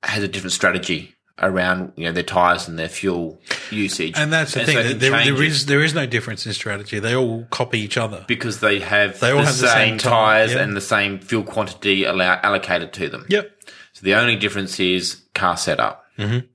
has 0.04 0.24
a 0.24 0.28
different 0.28 0.54
strategy 0.54 1.15
around 1.42 1.92
you 1.98 2.06
know 2.06 2.12
their 2.14 2.24
tires 2.24 2.68
and 2.68 2.80
their 2.80 2.88
fuel 2.88 3.40
usage. 3.70 4.14
And 4.18 4.32
that's 4.32 4.54
the 4.54 4.62
so 4.62 4.66
thing. 4.68 4.78
it 4.78 5.00
there, 5.00 5.12
there 5.12 5.44
is 5.44 5.66
there 5.66 5.84
is 5.84 5.94
no 5.94 6.06
difference 6.06 6.46
in 6.46 6.54
strategy. 6.54 7.00
They 7.00 7.16
all 7.16 7.46
copy 7.52 7.80
each 7.80 7.98
other. 7.98 8.24
because 8.28 8.60
they 8.62 8.80
have 8.80 9.20
They 9.20 9.32
all 9.32 9.40
the, 9.40 9.46
have 9.46 9.58
the 9.58 9.68
same, 9.68 9.90
same 9.92 9.98
tires 9.98 10.54
yeah. 10.54 10.62
and 10.62 10.76
the 10.78 10.82
same 10.82 11.20
fuel 11.20 11.44
quantity 11.44 12.06
allow, 12.06 12.40
allocated 12.42 12.94
to 12.94 13.10
them. 13.10 13.26
Yep. 13.30 13.52
So 13.94 14.02
the 14.04 14.16
only 14.16 14.36
difference 14.38 14.80
is 14.80 15.22
car 15.34 15.58
setup. 15.58 16.06
Mm-hmm. 16.18 16.46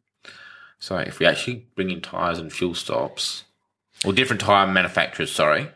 So 0.79 0.97
if 0.97 1.19
we 1.19 1.27
actually 1.27 1.67
bring 1.75 1.91
in 1.91 2.01
tires 2.01 2.39
and 2.39 2.51
fuel 2.53 2.75
stops, 2.75 3.45
or 4.05 4.15
different 4.15 4.41
tire 4.41 4.67
manufacturers, 4.67 5.31
sorry, 5.31 5.69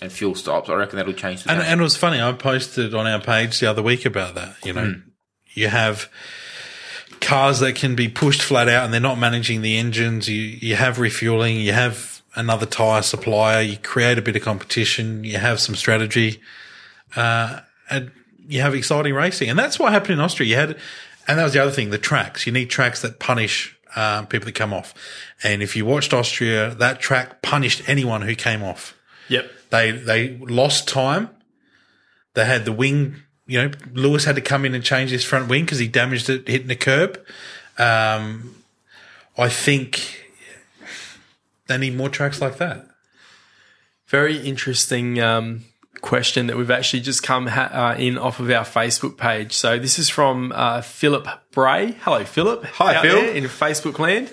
and 0.00 0.10
fuel 0.10 0.34
stops, 0.34 0.70
I 0.70 0.74
reckon 0.74 0.96
that'll 0.96 1.12
change 1.12 1.44
the 1.44 1.50
And, 1.52 1.60
and 1.60 1.80
it 1.80 1.84
was 1.84 1.96
funny. 1.98 2.18
I 2.20 2.32
posted 2.32 2.94
on 2.94 3.06
our 3.06 3.20
page 3.20 3.60
the 3.60 3.66
other 3.68 3.82
week 3.82 4.06
about 4.06 4.34
that. 4.36 4.54
You 4.64 4.72
know, 4.72 4.84
Hmm. 4.86 5.00
you 5.52 5.68
have 5.68 6.08
cars 7.28 7.60
that 7.60 7.74
can 7.74 7.94
be 7.94 8.08
pushed 8.08 8.40
flat 8.40 8.70
out 8.70 8.86
and 8.86 8.92
they're 8.92 9.00
not 9.02 9.18
managing 9.18 9.60
the 9.60 9.76
engines. 9.76 10.30
You 10.30 10.40
you 10.40 10.76
have 10.76 10.98
refueling. 10.98 11.60
You 11.60 11.74
have 11.74 12.22
another 12.34 12.64
tire 12.64 13.02
supplier. 13.02 13.60
You 13.60 13.76
create 13.76 14.16
a 14.16 14.22
bit 14.22 14.34
of 14.34 14.42
competition. 14.42 15.24
You 15.24 15.36
have 15.36 15.60
some 15.60 15.74
strategy, 15.74 16.40
uh, 17.16 17.60
and 17.90 18.10
you 18.48 18.62
have 18.62 18.74
exciting 18.74 19.12
racing. 19.12 19.50
And 19.50 19.58
that's 19.58 19.78
what 19.78 19.92
happened 19.92 20.12
in 20.12 20.20
Austria. 20.20 20.48
You 20.48 20.56
had, 20.56 20.78
and 21.28 21.38
that 21.38 21.44
was 21.44 21.52
the 21.52 21.60
other 21.60 21.70
thing. 21.70 21.90
The 21.90 21.98
tracks. 21.98 22.46
You 22.46 22.52
need 22.52 22.70
tracks 22.70 23.02
that 23.02 23.18
punish. 23.18 23.74
Um, 23.96 24.26
people 24.26 24.44
that 24.44 24.54
come 24.54 24.74
off, 24.74 24.92
and 25.42 25.62
if 25.62 25.74
you 25.74 25.86
watched 25.86 26.12
Austria, 26.12 26.74
that 26.74 27.00
track 27.00 27.40
punished 27.40 27.88
anyone 27.88 28.20
who 28.20 28.34
came 28.34 28.62
off. 28.62 28.94
Yep. 29.28 29.50
They 29.70 29.90
they 29.92 30.36
lost 30.36 30.86
time. 30.88 31.30
They 32.34 32.44
had 32.44 32.66
the 32.66 32.72
wing. 32.72 33.16
You 33.48 33.62
know, 33.62 33.70
Lewis 33.94 34.24
had 34.24 34.36
to 34.36 34.40
come 34.42 34.64
in 34.64 34.74
and 34.74 34.84
change 34.84 35.10
his 35.10 35.24
front 35.24 35.48
wing 35.48 35.64
because 35.64 35.78
he 35.78 35.88
damaged 35.88 36.28
it 36.28 36.46
hitting 36.46 36.68
the 36.68 36.76
curb. 36.76 37.18
Um, 37.78 38.54
I 39.36 39.48
think 39.48 40.26
they 41.66 41.78
need 41.78 41.96
more 41.96 42.08
tracks 42.08 42.40
like 42.40 42.58
that. 42.58 42.86
Very 44.06 44.36
interesting 44.38 45.20
um, 45.20 45.64
question 46.00 46.46
that 46.46 46.56
we've 46.56 46.70
actually 46.70 47.00
just 47.00 47.22
come 47.22 47.46
ha- 47.46 47.70
uh, 47.72 47.98
in 47.98 48.18
off 48.18 48.38
of 48.40 48.50
our 48.50 48.64
Facebook 48.64 49.16
page. 49.16 49.54
So 49.54 49.78
this 49.78 49.98
is 49.98 50.08
from 50.08 50.52
uh, 50.54 50.82
Philip 50.82 51.26
Bray. 51.50 51.92
Hello, 52.02 52.24
Philip. 52.24 52.64
Hi, 52.64 53.00
Phil. 53.02 53.14
there 53.16 53.34
in 53.34 53.44
Facebook 53.44 53.98
land. 53.98 54.32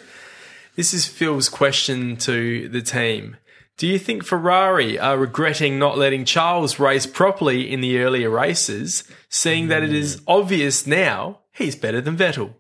This 0.76 0.94
is 0.94 1.08
Phil's 1.08 1.48
question 1.48 2.18
to 2.18 2.68
the 2.68 2.82
team. 2.82 3.38
Do 3.78 3.88
you 3.88 4.00
think 4.00 4.24
Ferrari 4.24 4.98
are 4.98 5.18
regretting 5.18 5.78
not 5.78 5.98
letting 5.98 6.24
Charles 6.24 6.80
race 6.80 7.06
properly 7.06 7.72
in 7.72 7.82
the 7.82 8.00
earlier 8.00 8.30
races, 8.30 9.04
seeing 9.28 9.68
that 9.68 9.84
it 9.84 9.94
is 9.94 10.22
obvious 10.28 10.88
now 10.88 11.40
he's 11.52 11.76
better 11.76 12.00
than 12.00 12.16
Vettel? 12.16 12.54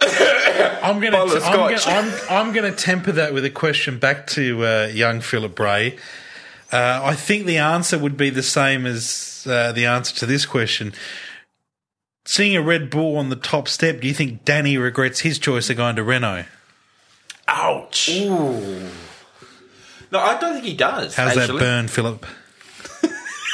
I'm 0.02 1.00
going 1.00 1.12
to 1.12 1.40
I'm 1.42 1.56
gonna. 1.56 1.78
I'm, 1.86 2.12
I'm 2.28 2.52
going 2.52 2.70
to 2.70 2.76
temper 2.76 3.12
that 3.12 3.32
with 3.32 3.46
a 3.46 3.50
question 3.50 3.98
back 3.98 4.26
to 4.28 4.66
uh, 4.66 4.90
young 4.92 5.22
Philip 5.22 5.54
Bray. 5.54 5.96
Uh, 6.70 7.00
I 7.02 7.14
think 7.14 7.46
the 7.46 7.56
answer 7.56 7.98
would 7.98 8.18
be 8.18 8.28
the 8.28 8.42
same 8.42 8.84
as 8.84 9.46
uh, 9.48 9.72
the 9.72 9.86
answer 9.86 10.14
to 10.16 10.26
this 10.26 10.44
question. 10.44 10.92
Seeing 12.26 12.56
a 12.56 12.62
Red 12.62 12.90
Bull 12.90 13.16
on 13.16 13.30
the 13.30 13.36
top 13.36 13.68
step, 13.68 14.00
do 14.00 14.08
you 14.08 14.14
think 14.14 14.44
Danny 14.44 14.76
regrets 14.76 15.20
his 15.20 15.38
choice 15.38 15.70
of 15.70 15.78
going 15.78 15.96
to 15.96 16.04
Renault? 16.04 16.44
Ouch. 17.48 18.10
No, 20.14 20.20
I 20.20 20.38
don't 20.40 20.54
think 20.54 20.64
he 20.64 20.74
does. 20.74 21.14
How's 21.14 21.36
actually. 21.36 21.58
that 21.58 21.64
burn, 21.64 21.88
Philip? 21.88 22.24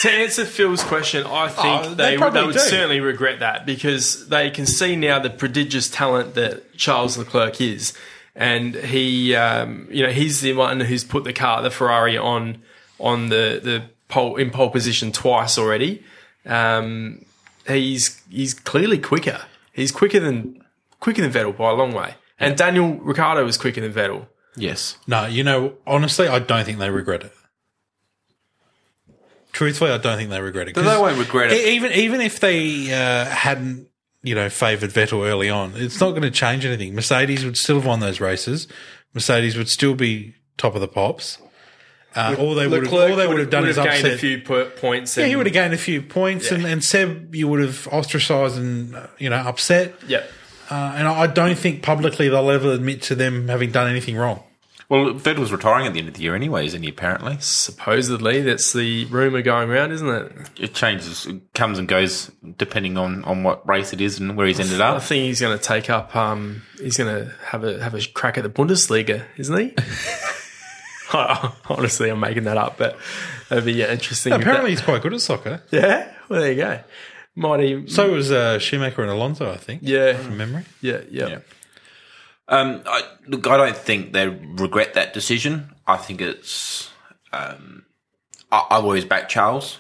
To 0.03 0.11
answer 0.11 0.45
Phil's 0.47 0.83
question, 0.83 1.27
I 1.27 1.49
think 1.49 1.85
Oh, 1.85 1.95
they 1.95 2.17
they, 2.17 2.31
they 2.31 2.43
would 2.43 2.55
do. 2.55 2.59
certainly 2.59 3.01
regret 3.01 3.41
that 3.41 3.67
because 3.67 4.29
they 4.29 4.49
can 4.49 4.65
see 4.65 4.97
now 4.97 5.19
the 5.19 5.29
prodigious 5.29 5.91
talent 5.91 6.35
that 6.37 6.75
Charles 6.75 7.19
Leclerc 7.19 7.61
is, 7.61 7.93
and 8.35 8.75
he, 8.75 9.35
um, 9.35 9.89
you 9.91 10.03
know, 10.03 10.11
he's 10.11 10.41
the 10.41 10.55
one 10.55 10.81
who's 10.81 11.05
put 11.05 11.25
the 11.25 11.35
car, 11.35 11.61
the 11.61 11.71
Ferrari, 11.71 12.17
on 12.17 12.63
on 12.99 13.29
the 13.29 13.61
the 13.63 13.83
pole 14.09 14.37
in 14.37 14.51
pole 14.51 14.71
position 14.71 15.13
twice 15.13 15.59
already. 15.59 16.03
Um, 16.47 17.27
he's 17.67 18.23
he's 18.31 18.55
clearly 18.55 18.97
quicker. 18.99 19.43
He's 19.75 19.93
quicker 19.93 20.19
than 20.21 20.65
quicker 20.99 21.21
than 21.21 21.31
Vettel 21.31 21.55
by 21.55 21.69
a 21.69 21.75
long 21.75 21.93
way, 21.93 22.15
and 22.39 22.57
Daniel 22.57 22.95
Ricciardo 22.95 23.47
is 23.47 23.59
quicker 23.59 23.83
than 23.83 23.93
Vettel. 23.93 24.29
Yes. 24.57 24.97
No, 25.07 25.27
you 25.27 25.45
know, 25.45 25.75
honestly, 25.87 26.27
I 26.29 26.39
don't 26.41 26.65
think 26.65 26.79
they 26.79 26.91
regret 26.91 27.23
it. 27.25 27.33
Truthfully, 29.53 29.91
I 29.91 29.99
don't 29.99 30.17
think 30.17 30.31
they 30.31 30.41
regret 30.41 30.69
it. 30.69 30.75
But 30.75 30.83
they 30.83 30.91
'Cause 30.91 31.01
won't 31.01 31.19
regret 31.19 31.53
it. 31.53 31.69
Even 31.69 31.93
even 31.93 32.21
if 32.21 32.39
they 32.41 32.93
uh, 32.93 33.25
hadn't, 33.25 33.89
you 34.23 34.35
know, 34.35 34.49
favoured 34.49 34.91
Vettel 34.91 35.27
early 35.27 35.51
on, 35.51 35.73
it's 35.75 36.01
not 36.01 36.11
going 36.11 36.23
to 36.23 36.31
change 36.31 36.65
anything. 36.65 36.95
Mercedes 36.95 37.45
would 37.45 37.57
still 37.57 37.77
have 37.77 37.87
won 37.87 38.01
those 38.01 38.21
races. 38.21 38.69
Mercedes 39.13 39.57
would 39.57 39.69
still 39.69 39.95
be 39.95 40.35
top 40.57 40.75
of 40.77 40.81
the 40.81 40.89
pops. 40.89 41.39
Uh, 42.15 42.35
all 42.39 42.55
they 42.57 42.67
would 42.67 42.85
have, 42.85 42.93
all 42.93 43.17
they 43.17 43.27
would 43.27 43.39
have 43.39 43.51
done 43.51 43.67
is 43.69 43.77
gained 43.77 43.89
upset. 43.89 44.13
a 44.15 44.19
few 44.19 44.41
po- 44.41 44.69
points. 44.71 45.17
yeah, 45.17 45.27
he 45.27 45.37
would 45.37 45.47
have 45.47 45.53
gained 45.53 45.73
a 45.75 45.79
few 45.79 46.03
points, 46.03 46.51
and, 46.51 46.65
and 46.67 46.83
Seb, 46.83 47.35
you 47.35 47.47
would 47.47 47.61
have 47.61 47.87
ostracised 47.89 48.57
and 48.57 48.95
uh, 48.97 49.07
you 49.19 49.31
know 49.31 49.37
upset. 49.37 49.95
Yep. 50.09 50.31
Uh, 50.71 50.95
and 50.97 51.09
I 51.09 51.27
don't 51.27 51.59
think 51.59 51.83
publicly 51.83 52.29
they'll 52.29 52.51
ever 52.51 52.71
admit 52.73 53.03
to 53.03 53.15
them 53.15 53.49
having 53.49 53.73
done 53.73 53.89
anything 53.91 54.17
wrong. 54.17 54.43
Well, 54.89 55.17
Fed 55.19 55.39
was 55.39 55.53
retiring 55.53 55.87
at 55.87 55.93
the 55.93 56.01
end 56.01 56.09
of 56.09 56.15
the 56.15 56.23
year 56.23 56.35
anyway, 56.35 56.67
isn't 56.67 56.83
he, 56.83 56.89
apparently? 56.89 57.37
Supposedly, 57.39 58.41
that's 58.41 58.73
the 58.73 59.05
rumor 59.05 59.41
going 59.41 59.71
around, 59.71 59.93
isn't 59.93 60.09
it? 60.09 60.33
It 60.59 60.75
changes, 60.75 61.27
it 61.27 61.55
comes 61.55 61.79
and 61.79 61.87
goes 61.87 62.29
depending 62.57 62.99
on, 62.99 63.23
on 63.23 63.45
what 63.45 63.67
race 63.69 63.93
it 63.93 64.01
is 64.01 64.19
and 64.19 64.37
where 64.37 64.49
he's 64.49 64.59
ended 64.59 64.81
up. 64.81 64.97
I 64.97 64.99
think 64.99 65.27
he's 65.27 65.41
going 65.41 65.57
to 65.57 65.63
take 65.63 65.91
up. 65.91 66.17
Um, 66.17 66.63
he's 66.81 66.97
going 66.97 67.15
to 67.25 67.33
have 67.47 67.63
a 67.63 67.81
have 67.81 67.95
a 67.95 68.01
crack 68.15 68.37
at 68.37 68.43
the 68.43 68.51
Bundesliga, 68.51 69.25
isn't 69.37 69.57
he? 69.57 69.75
Honestly, 71.69 72.11
I'm 72.11 72.21
making 72.21 72.45
that 72.45 72.57
up, 72.57 72.77
but 72.77 72.97
it'd 73.51 73.65
be 73.65 73.75
yeah, 73.75 73.93
interesting. 73.93 74.33
if 74.33 74.41
Apparently, 74.41 74.71
he's 74.71 74.81
quite 74.81 75.03
good 75.03 75.15
at 75.15 75.21
soccer. 75.21 75.63
yeah. 75.71 76.13
Well, 76.29 76.41
there 76.41 76.51
you 76.53 76.57
go. 76.59 76.81
Might 77.37 77.61
he? 77.61 77.87
So 77.89 78.13
was 78.13 78.31
uh, 78.33 78.59
Schumacher 78.59 79.03
and 79.03 79.11
Alonso, 79.11 79.51
I 79.51 79.57
think. 79.57 79.83
yeah, 79.85 80.15
From 80.15 80.37
memory. 80.37 80.65
yeah, 80.81 81.01
yeah, 81.11 81.27
Yeah. 81.29 81.39
Um, 82.49 82.83
I, 82.85 83.03
look, 83.29 83.47
I 83.47 83.57
don't 83.57 83.77
think 83.77 84.13
they 84.13 84.27
regret 84.29 84.95
that 84.95 85.15
decision. 85.15 85.73
I 85.87 85.97
think 85.97 86.21
it's. 86.21 86.91
Um, 87.33 87.85
I, 88.51 88.67
I've 88.71 88.83
always 88.85 89.05
backed 89.05 89.31
Charles. 89.31 89.79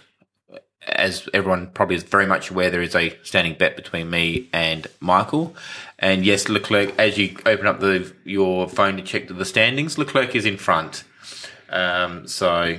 As 0.86 1.28
everyone 1.34 1.72
probably 1.72 1.96
is 1.96 2.04
very 2.04 2.26
much 2.26 2.50
aware, 2.50 2.70
there 2.70 2.80
is 2.80 2.94
a 2.94 3.18
standing 3.24 3.54
bet 3.54 3.74
between 3.76 4.08
me 4.08 4.48
and 4.52 4.86
Michael. 5.00 5.54
And 5.98 6.24
yes, 6.24 6.48
Leclerc, 6.48 6.96
as 6.98 7.18
you 7.18 7.36
open 7.44 7.66
up 7.66 7.80
the 7.80 8.14
your 8.24 8.68
phone 8.68 8.96
to 8.96 9.02
check 9.02 9.26
the 9.28 9.44
standings, 9.44 9.98
Leclerc 9.98 10.34
is 10.36 10.46
in 10.46 10.56
front. 10.56 11.02
Um, 11.68 12.26
so, 12.28 12.78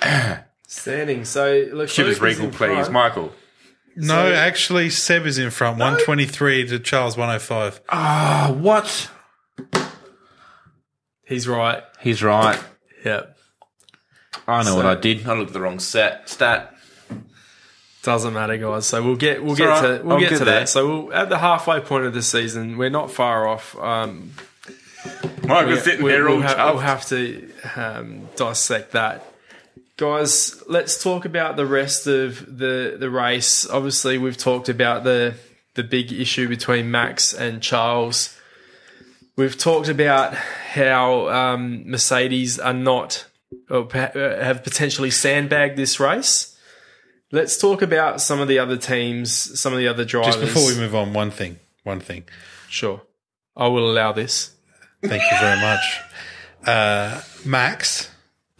Standing. 0.70 1.24
So 1.24 1.66
look, 1.72 1.88
Chivas 1.88 2.20
Regal, 2.20 2.48
please, 2.48 2.88
Michael. 2.88 3.32
No, 3.96 4.32
actually, 4.32 4.88
Seb 4.88 5.26
is 5.26 5.36
in 5.36 5.50
front, 5.50 5.80
123 5.80 6.68
to 6.68 6.78
Charles 6.78 7.16
105. 7.16 7.80
Ah, 7.88 8.54
what? 8.56 9.10
He's 11.26 11.48
right. 11.48 11.82
He's 11.98 12.22
right. 12.22 12.56
Yep. 13.04 13.36
I 14.46 14.58
know 14.62 14.70
So- 14.70 14.76
what 14.76 14.86
I 14.86 14.94
did. 14.94 15.26
I 15.26 15.34
looked 15.34 15.48
at 15.50 15.54
the 15.54 15.60
wrong 15.60 15.80
set 15.80 16.28
stat. 16.28 16.72
Doesn't 18.04 18.32
matter, 18.32 18.56
guys. 18.56 18.86
So 18.86 19.02
we'll 19.02 19.16
get 19.16 19.42
we'll 19.42 19.52
It's 19.52 19.58
get 19.60 19.68
all 19.70 19.82
to 19.82 20.00
we'll 20.04 20.12
I'll 20.14 20.20
get 20.20 20.30
get 20.30 20.38
to 20.38 20.44
there. 20.44 20.60
that. 20.60 20.68
So 20.68 20.86
we'll, 21.06 21.12
at 21.12 21.28
the 21.30 21.38
halfway 21.38 21.80
point 21.80 22.04
of 22.04 22.14
the 22.14 22.22
season, 22.22 22.78
we're 22.78 22.90
not 22.90 23.10
far 23.10 23.48
off. 23.48 23.76
Um, 23.76 24.34
Michael's 25.44 25.82
sitting 25.82 26.04
we, 26.04 26.12
there 26.12 26.28
all 26.28 26.36
will 26.36 26.42
have, 26.42 26.74
we'll 26.74 26.78
have 26.78 27.06
to 27.08 27.50
um, 27.74 28.28
dissect 28.36 28.92
that. 28.92 29.26
Guys, 30.00 30.62
let's 30.66 31.02
talk 31.02 31.26
about 31.26 31.56
the 31.56 31.66
rest 31.66 32.06
of 32.06 32.56
the, 32.56 32.96
the 32.98 33.10
race. 33.10 33.68
Obviously, 33.68 34.16
we've 34.16 34.38
talked 34.38 34.70
about 34.70 35.04
the 35.04 35.34
the 35.74 35.82
big 35.82 36.10
issue 36.10 36.48
between 36.48 36.90
Max 36.90 37.34
and 37.34 37.62
Charles. 37.62 38.34
We've 39.36 39.58
talked 39.58 39.88
about 39.88 40.32
how 40.32 41.28
um, 41.28 41.82
Mercedes 41.90 42.58
are 42.58 42.72
not 42.72 43.26
or 43.68 43.94
uh, 43.94 44.42
have 44.42 44.64
potentially 44.64 45.10
sandbagged 45.10 45.76
this 45.76 46.00
race. 46.00 46.58
Let's 47.30 47.58
talk 47.58 47.82
about 47.82 48.22
some 48.22 48.40
of 48.40 48.48
the 48.48 48.58
other 48.58 48.78
teams, 48.78 49.60
some 49.60 49.74
of 49.74 49.78
the 49.78 49.88
other 49.88 50.06
drivers. 50.06 50.36
Just 50.36 50.54
before 50.54 50.66
we 50.66 50.76
move 50.76 50.94
on, 50.94 51.12
one 51.12 51.30
thing. 51.30 51.58
One 51.84 52.00
thing. 52.00 52.24
sure, 52.70 53.02
I 53.54 53.68
will 53.68 53.90
allow 53.90 54.12
this. 54.12 54.52
Thank 55.02 55.22
you 55.30 55.38
very 55.38 55.60
much. 55.60 56.00
Uh, 56.66 57.20
Max, 57.44 58.09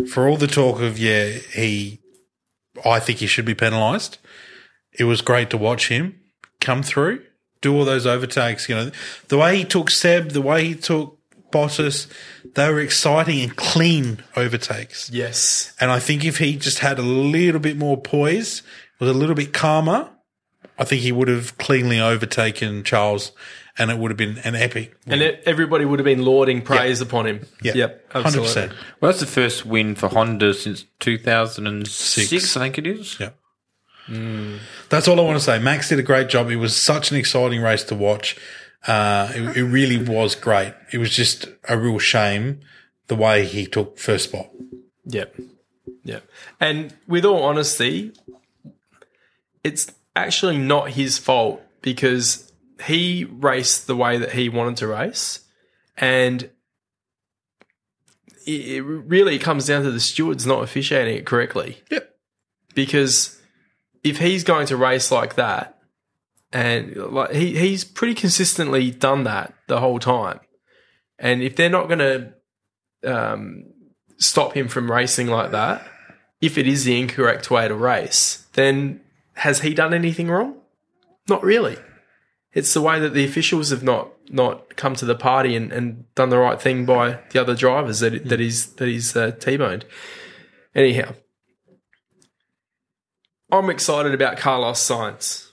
for 0.09 0.29
all 0.29 0.37
the 0.37 0.47
talk 0.47 0.81
of, 0.81 0.99
yeah, 0.99 1.29
he, 1.29 2.01
I 2.85 3.01
think 3.01 3.19
he 3.19 3.27
should 3.27 3.45
be 3.45 3.55
penalised. 3.55 4.19
It 4.99 5.05
was 5.05 5.23
great 5.23 5.51
to 5.51 5.57
watch 5.57 5.89
him 5.89 6.21
come 6.61 6.83
through, 6.83 7.25
do 7.61 7.75
all 7.75 7.85
those 7.85 8.07
overtakes. 8.07 8.69
You 8.69 8.75
know, 8.75 8.91
the 9.29 9.39
way 9.39 9.59
he 9.59 9.65
took 9.65 9.91
Seb, 9.91 10.31
the 10.31 10.43
way 10.43 10.65
he 10.65 10.75
took 10.75 11.19
Bottas, 11.51 12.07
they 12.55 12.71
were 12.71 12.81
exciting 12.81 13.41
and 13.41 13.57
clean 13.57 14.23
overtakes. 14.37 15.11
Yes. 15.11 15.75
And 15.81 15.91
I 15.91 15.99
think 15.99 16.25
if 16.25 16.39
he 16.39 16.57
just 16.57 16.81
had 16.81 16.99
a 16.99 17.03
little 17.03 17.61
bit 17.61 17.77
more 17.77 18.01
poise, 18.01 18.63
was 19.01 19.11
a 19.11 19.15
little 19.15 19.35
bit 19.35 19.53
calmer, 19.53 20.11
I 20.79 20.85
think 20.85 21.03
he 21.03 21.13
would 21.13 21.29
have 21.29 21.59
cleanly 21.59 22.01
overtaken 22.01 22.85
Charles 22.85 23.33
and 23.81 23.90
it 23.90 23.99
would 23.99 24.11
have 24.11 24.19
been 24.19 24.38
an 24.38 24.55
epic. 24.55 24.95
And 25.07 25.23
it, 25.23 25.43
everybody 25.47 25.85
would 25.85 25.99
have 25.99 26.05
been 26.05 26.23
lauding 26.23 26.61
praise 26.61 27.01
upon 27.01 27.27
him. 27.27 27.47
Yeah. 27.62 27.73
Yep. 27.75 28.11
Absolutely. 28.14 28.62
100%. 28.62 28.69
Well, 29.01 29.11
that's 29.11 29.21
the 29.21 29.27
first 29.27 29.64
win 29.64 29.95
for 29.95 30.09
Honda 30.09 30.53
since 30.53 30.85
2006, 31.01 32.29
Six. 32.29 32.57
I 32.57 32.61
think 32.61 32.79
it 32.79 32.87
is. 32.87 33.19
Yeah. 33.19 33.31
That's 34.88 35.09
all 35.09 35.19
I 35.19 35.23
want 35.23 35.38
to 35.38 35.45
say. 35.45 35.59
Max 35.59 35.88
did 35.88 35.99
a 35.99 36.03
great 36.03 36.29
job. 36.29 36.51
It 36.51 36.57
was 36.57 36.77
such 36.77 37.11
an 37.11 37.16
exciting 37.16 37.62
race 37.62 37.85
to 37.85 37.95
watch. 37.95 38.37
Uh, 38.87 39.31
it, 39.35 39.57
it 39.57 39.64
really 39.64 40.03
was 40.03 40.35
great. 40.35 40.75
It 40.93 40.99
was 40.99 41.11
just 41.11 41.47
a 41.69 41.79
real 41.79 41.99
shame 41.99 42.61
the 43.07 43.14
way 43.14 43.47
he 43.47 43.66
took 43.66 43.99
first 43.99 44.25
spot. 44.25 44.51
Yep. 45.07 45.37
Yep. 46.05 46.25
And 46.61 46.95
with 47.07 47.25
all 47.25 47.43
honesty, 47.43 48.12
it's 49.62 49.93
actually 50.16 50.59
not 50.59 50.90
his 50.90 51.19
fault 51.19 51.62
because 51.83 52.50
he 52.83 53.25
raced 53.25 53.87
the 53.87 53.97
way 53.97 54.19
that 54.19 54.33
he 54.33 54.49
wanted 54.49 54.77
to 54.79 54.87
race. 54.87 55.40
And 55.97 56.51
it, 58.47 58.51
it 58.51 58.83
really 58.83 59.38
comes 59.38 59.66
down 59.66 59.83
to 59.83 59.90
the 59.90 60.01
stewards 60.01 60.47
not 60.47 60.62
officiating 60.62 61.16
it 61.16 61.27
correctly. 61.27 61.83
Yep. 61.90 62.14
Because 62.75 63.40
if 64.03 64.19
he's 64.19 64.45
going 64.45 64.66
to 64.66 64.77
race 64.77 65.11
like 65.11 65.35
that, 65.35 65.77
and 66.53 66.97
like 66.97 67.33
he, 67.33 67.57
he's 67.57 67.85
pretty 67.85 68.14
consistently 68.14 68.90
done 68.90 69.25
that 69.25 69.55
the 69.69 69.81
whole 69.81 69.99
time. 69.99 70.40
And 71.19 71.43
if 71.43 71.55
they're 71.55 71.69
not 71.69 71.88
going 71.88 71.99
to 71.99 72.33
um, 73.05 73.64
stop 74.16 74.57
him 74.57 74.69
from 74.69 74.90
racing 74.90 75.29
like 75.29 75.51
that, 75.53 75.87
if 76.40 76.57
it 76.57 76.66
is 76.66 76.85
the 76.85 76.99
incorrect 76.99 77.51
way 77.51 77.69
to 77.69 77.75
race, 77.75 78.47
then 78.55 79.01
has 79.35 79.61
he 79.61 79.75
done 79.75 79.93
anything 79.93 80.29
wrong? 80.29 80.57
Not 81.29 81.45
really. 81.45 81.77
It's 82.53 82.75
the 82.75 82.81
way 82.81 82.99
that 82.99 83.15
the 83.15 83.25
officials 83.25 83.71
have 83.71 83.83
not 83.83 84.11
not 84.29 84.77
come 84.77 84.95
to 84.97 85.05
the 85.05 85.15
party 85.15 85.55
and, 85.57 85.73
and 85.73 86.13
done 86.15 86.31
the 86.31 86.39
right 86.39 86.61
thing 86.61 86.85
by 86.85 87.21
the 87.31 87.41
other 87.41 87.55
drivers 87.55 88.01
that 88.01 88.29
that 88.29 88.41
is 88.41 88.75
that 88.75 88.89
is 88.89 89.17
uh, 89.17 89.33
t-boned. 89.33 89.85
Anyhow, 90.75 91.15
I'm 93.51 93.71
excited 93.71 94.15
about 94.15 94.37
Carlos 94.37 94.81
Sainz. 94.81 95.53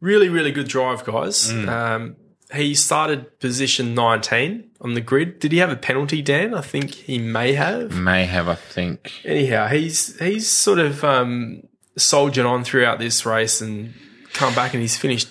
Really, 0.00 0.28
really 0.28 0.50
good 0.50 0.68
drive, 0.68 1.04
guys. 1.04 1.50
Um, 1.52 2.16
he 2.52 2.74
started 2.74 3.38
position 3.38 3.94
19 3.94 4.72
on 4.80 4.94
the 4.94 5.00
grid. 5.00 5.38
Did 5.38 5.52
he 5.52 5.58
have 5.58 5.70
a 5.70 5.76
penalty, 5.76 6.22
Dan? 6.22 6.54
I 6.54 6.60
think 6.60 6.90
he 6.90 7.18
may 7.18 7.54
have. 7.54 7.96
May 7.96 8.26
have, 8.26 8.48
I 8.48 8.56
think. 8.56 9.12
Anyhow, 9.24 9.68
he's 9.68 10.18
he's 10.18 10.48
sort 10.48 10.78
of 10.78 11.04
um, 11.04 11.62
soldiered 11.96 12.46
on 12.46 12.64
throughout 12.64 12.98
this 12.98 13.24
race 13.24 13.60
and 13.60 13.94
come 14.32 14.54
back 14.54 14.74
and 14.74 14.80
he's 14.80 14.96
finished 14.96 15.28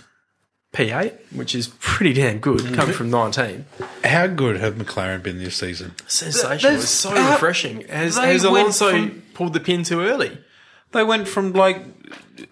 P8, 0.74 1.34
which 1.34 1.54
is 1.54 1.68
pretty 1.80 2.14
damn 2.14 2.40
good 2.40 2.60
mm-hmm. 2.60 2.76
coming 2.76 2.96
from 2.96 3.10
19. 3.10 3.66
How 4.06 4.28
good 4.28 4.58
have 4.58 4.76
McLaren 4.76 5.22
been 5.22 5.38
this 5.38 5.58
season? 5.58 5.94
Sensational. 6.08 6.58
That's- 6.58 6.84
It's 6.84 6.92
so 6.92 7.10
how- 7.10 7.34
refreshing. 7.34 7.88
Has, 7.88 8.16
they 8.16 8.34
has 8.34 8.44
went 8.44 8.56
Alonso 8.56 8.92
from- 8.92 9.24
pulled 9.34 9.54
the 9.54 9.60
pin 9.60 9.84
too 9.84 10.02
early? 10.02 10.38
They 10.92 11.04
went 11.04 11.28
from 11.28 11.54
like 11.54 11.84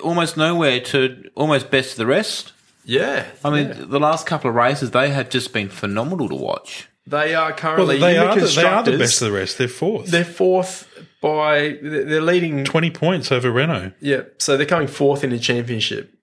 almost 0.01 0.37
nowhere 0.37 0.79
to 0.79 1.29
almost 1.35 1.71
best 1.71 1.91
of 1.91 1.97
the 1.97 2.05
rest. 2.05 2.53
Yeah. 2.85 3.25
I 3.43 3.49
mean, 3.49 3.89
the 3.89 3.99
last 3.99 4.25
couple 4.25 4.49
of 4.49 4.55
races, 4.55 4.91
they 4.91 5.09
have 5.09 5.29
just 5.29 5.53
been 5.53 5.69
phenomenal 5.69 6.29
to 6.29 6.35
watch. 6.35 6.87
They 7.05 7.35
are 7.35 7.49
Well, 7.49 7.57
currently 7.57 7.99
they 7.99 8.17
are, 8.17 8.35
the, 8.39 8.45
they 8.47 8.63
are 8.63 8.83
the 8.83 8.97
best 8.97 9.21
of 9.21 9.31
the 9.31 9.37
rest. 9.37 9.57
They're 9.57 9.67
fourth. 9.67 10.07
They're 10.07 10.23
fourth 10.23 10.87
by 11.21 11.77
they're 11.81 12.05
they're 12.05 12.21
leading. 12.21 12.63
20 12.63 12.91
points 12.91 13.31
over 13.31 13.51
Renault. 13.51 13.91
Yeah, 13.99 14.21
so 14.37 14.57
they're 14.57 14.65
coming 14.65 14.87
fourth 14.87 15.23
in 15.23 15.31
the 15.31 15.39
championship. 15.39 16.13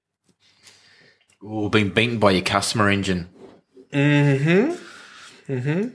Ooh, 1.42 1.68
being 1.70 1.90
beaten 1.90 2.18
by 2.18 2.30
your 2.32 2.42
customer 2.42 2.88
engine. 2.90 3.28
Mhm. 3.92 4.78
Mhm. 5.48 5.92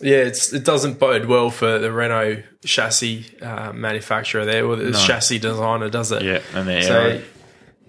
Yeah, 0.00 0.16
it's 0.18 0.52
it 0.52 0.64
doesn't 0.64 0.98
bode 0.98 1.26
well 1.26 1.50
for 1.50 1.78
the 1.78 1.92
Renault 1.92 2.42
chassis 2.64 3.26
uh, 3.42 3.72
manufacturer 3.72 4.44
there, 4.44 4.64
or 4.66 4.76
the 4.76 4.92
chassis 4.92 5.38
designer, 5.38 5.88
does 5.90 6.10
it? 6.12 6.22
Yeah, 6.22 6.40
and 6.54 6.66
they're 6.68 6.82
So, 6.82 7.20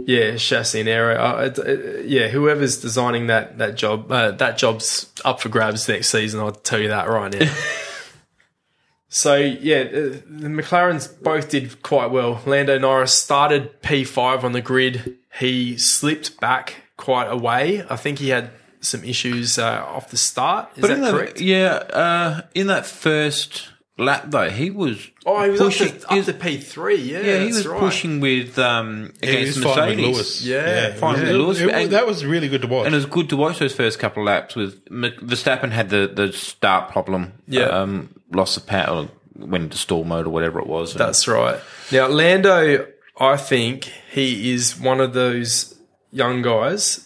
yeah, 0.05 0.35
chassis 0.37 0.81
and 0.81 0.89
aero. 0.89 1.15
Uh, 1.15 1.41
it, 1.45 1.57
it- 1.59 2.05
yeah, 2.05 2.27
whoever's 2.27 2.81
designing 2.81 3.27
that 3.27 3.57
that 3.59 3.75
job, 3.75 4.11
uh, 4.11 4.31
that 4.31 4.57
job's 4.57 5.11
up 5.23 5.39
for 5.41 5.49
grabs 5.49 5.87
next 5.87 6.09
season. 6.09 6.39
I'll 6.39 6.51
tell 6.51 6.79
you 6.79 6.89
that 6.89 7.07
right 7.07 7.31
now. 7.33 7.49
so 9.09 9.35
yeah, 9.35 9.81
uh, 9.81 10.19
the 10.29 10.47
McLarens 10.49 11.09
both 11.21 11.49
did 11.49 11.81
quite 11.81 12.11
well. 12.11 12.41
Lando 12.45 12.77
Norris 12.77 13.13
started 13.13 13.81
P 13.81 14.03
five 14.03 14.43
on 14.45 14.51
the 14.53 14.61
grid. 14.61 15.17
He 15.39 15.77
slipped 15.77 16.39
back 16.39 16.75
quite 17.01 17.27
away. 17.27 17.83
I 17.89 17.95
think 17.97 18.19
he 18.19 18.29
had 18.29 18.51
some 18.79 19.03
issues 19.03 19.59
uh, 19.59 19.83
off 19.85 20.09
the 20.09 20.17
start. 20.17 20.69
Is 20.77 20.83
that 20.83 20.91
in 20.91 21.01
that, 21.01 21.11
correct? 21.13 21.41
Yeah, 21.41 21.73
uh, 21.73 22.41
in 22.55 22.67
that 22.67 22.85
first 22.85 23.67
lap 23.97 24.23
though, 24.29 24.49
he 24.49 24.71
was 24.71 25.09
Oh, 25.25 25.43
he 25.43 25.51
was 25.51 25.59
pushing. 25.59 25.87
up 25.89 25.93
he 25.93 25.99
to, 25.99 26.15
was- 26.15 26.29
up 26.29 26.35
to 26.39 26.41
P 26.43 26.57
three. 26.57 26.95
Yeah, 26.95 27.19
yeah, 27.19 27.37
he 27.39 27.43
that's 27.45 27.57
was 27.57 27.67
right. 27.67 27.79
pushing 27.79 28.19
with 28.21 28.57
um, 28.57 29.13
He 29.21 29.27
against 29.29 29.57
was 29.63 29.75
fighting 29.75 29.97
with 29.97 30.07
Mercedes. 30.07 30.15
Lewis. 30.15 30.45
Yeah, 30.45 30.93
fighting 30.95 31.21
with 31.27 31.35
Lewis. 31.35 31.59
it- 31.61 31.69
And- 31.69 31.91
that 31.91 32.07
was 32.07 32.25
really 32.25 32.47
good 32.47 32.61
to 32.63 32.67
watch. 32.67 32.85
And 32.87 32.95
it 32.95 32.97
was 32.97 33.05
good 33.05 33.29
to 33.29 33.37
watch 33.37 33.59
those 33.59 33.75
first 33.75 33.99
couple 33.99 34.23
of 34.23 34.27
laps. 34.27 34.55
With 34.55 34.79
Mc- 34.89 35.19
Verstappen 35.21 35.71
had 35.71 35.89
the, 35.89 36.09
the 36.13 36.31
start 36.33 36.91
problem. 36.91 37.33
Yeah. 37.47 37.65
um, 37.65 38.09
lost 38.31 38.55
the 38.55 38.61
power, 38.61 39.09
went 39.37 39.65
into 39.65 39.77
stall 39.77 40.05
mode 40.05 40.25
or 40.25 40.29
whatever 40.31 40.59
it 40.59 40.65
was. 40.67 40.93
That's 40.95 41.27
right. 41.27 41.59
Now, 41.91 42.07
Lando, 42.07 42.87
I 43.19 43.37
think 43.37 43.91
he 44.11 44.51
is 44.53 44.79
one 44.79 44.99
of 45.01 45.13
those 45.13 45.77
young 46.12 46.41
guys 46.41 47.06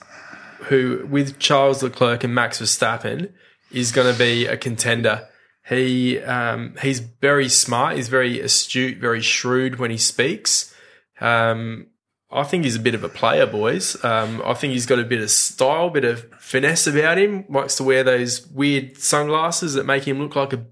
who, 0.65 1.07
with 1.09 1.39
Charles 1.39 1.83
Leclerc 1.83 2.23
and 2.23 2.33
Max 2.33 2.61
Verstappen, 2.61 3.31
is 3.71 3.91
going 3.91 4.11
to 4.11 4.17
be 4.17 4.45
a 4.45 4.57
contender. 4.57 5.27
He 5.67 6.19
um, 6.19 6.75
he's 6.81 6.99
very 6.99 7.49
smart. 7.49 7.95
He's 7.95 8.07
very 8.07 8.39
astute, 8.39 8.97
very 8.97 9.21
shrewd 9.21 9.79
when 9.79 9.91
he 9.91 9.97
speaks. 9.97 10.73
Um, 11.19 11.87
I 12.31 12.43
think 12.43 12.65
he's 12.65 12.75
a 12.75 12.79
bit 12.79 12.95
of 12.95 13.03
a 13.03 13.09
player, 13.09 13.45
boys. 13.45 14.03
Um, 14.03 14.41
I 14.45 14.53
think 14.53 14.73
he's 14.73 14.85
got 14.85 14.99
a 14.99 15.03
bit 15.03 15.21
of 15.21 15.31
style, 15.31 15.89
bit 15.89 16.03
of 16.03 16.25
finesse 16.39 16.85
about 16.85 17.17
him. 17.17 17.45
Likes 17.49 17.75
to 17.77 17.83
wear 17.83 18.03
those 18.03 18.45
weird 18.47 18.97
sunglasses 18.97 19.73
that 19.75 19.85
make 19.85 20.07
him 20.07 20.19
look 20.19 20.35
like 20.35 20.53
a, 20.53 20.65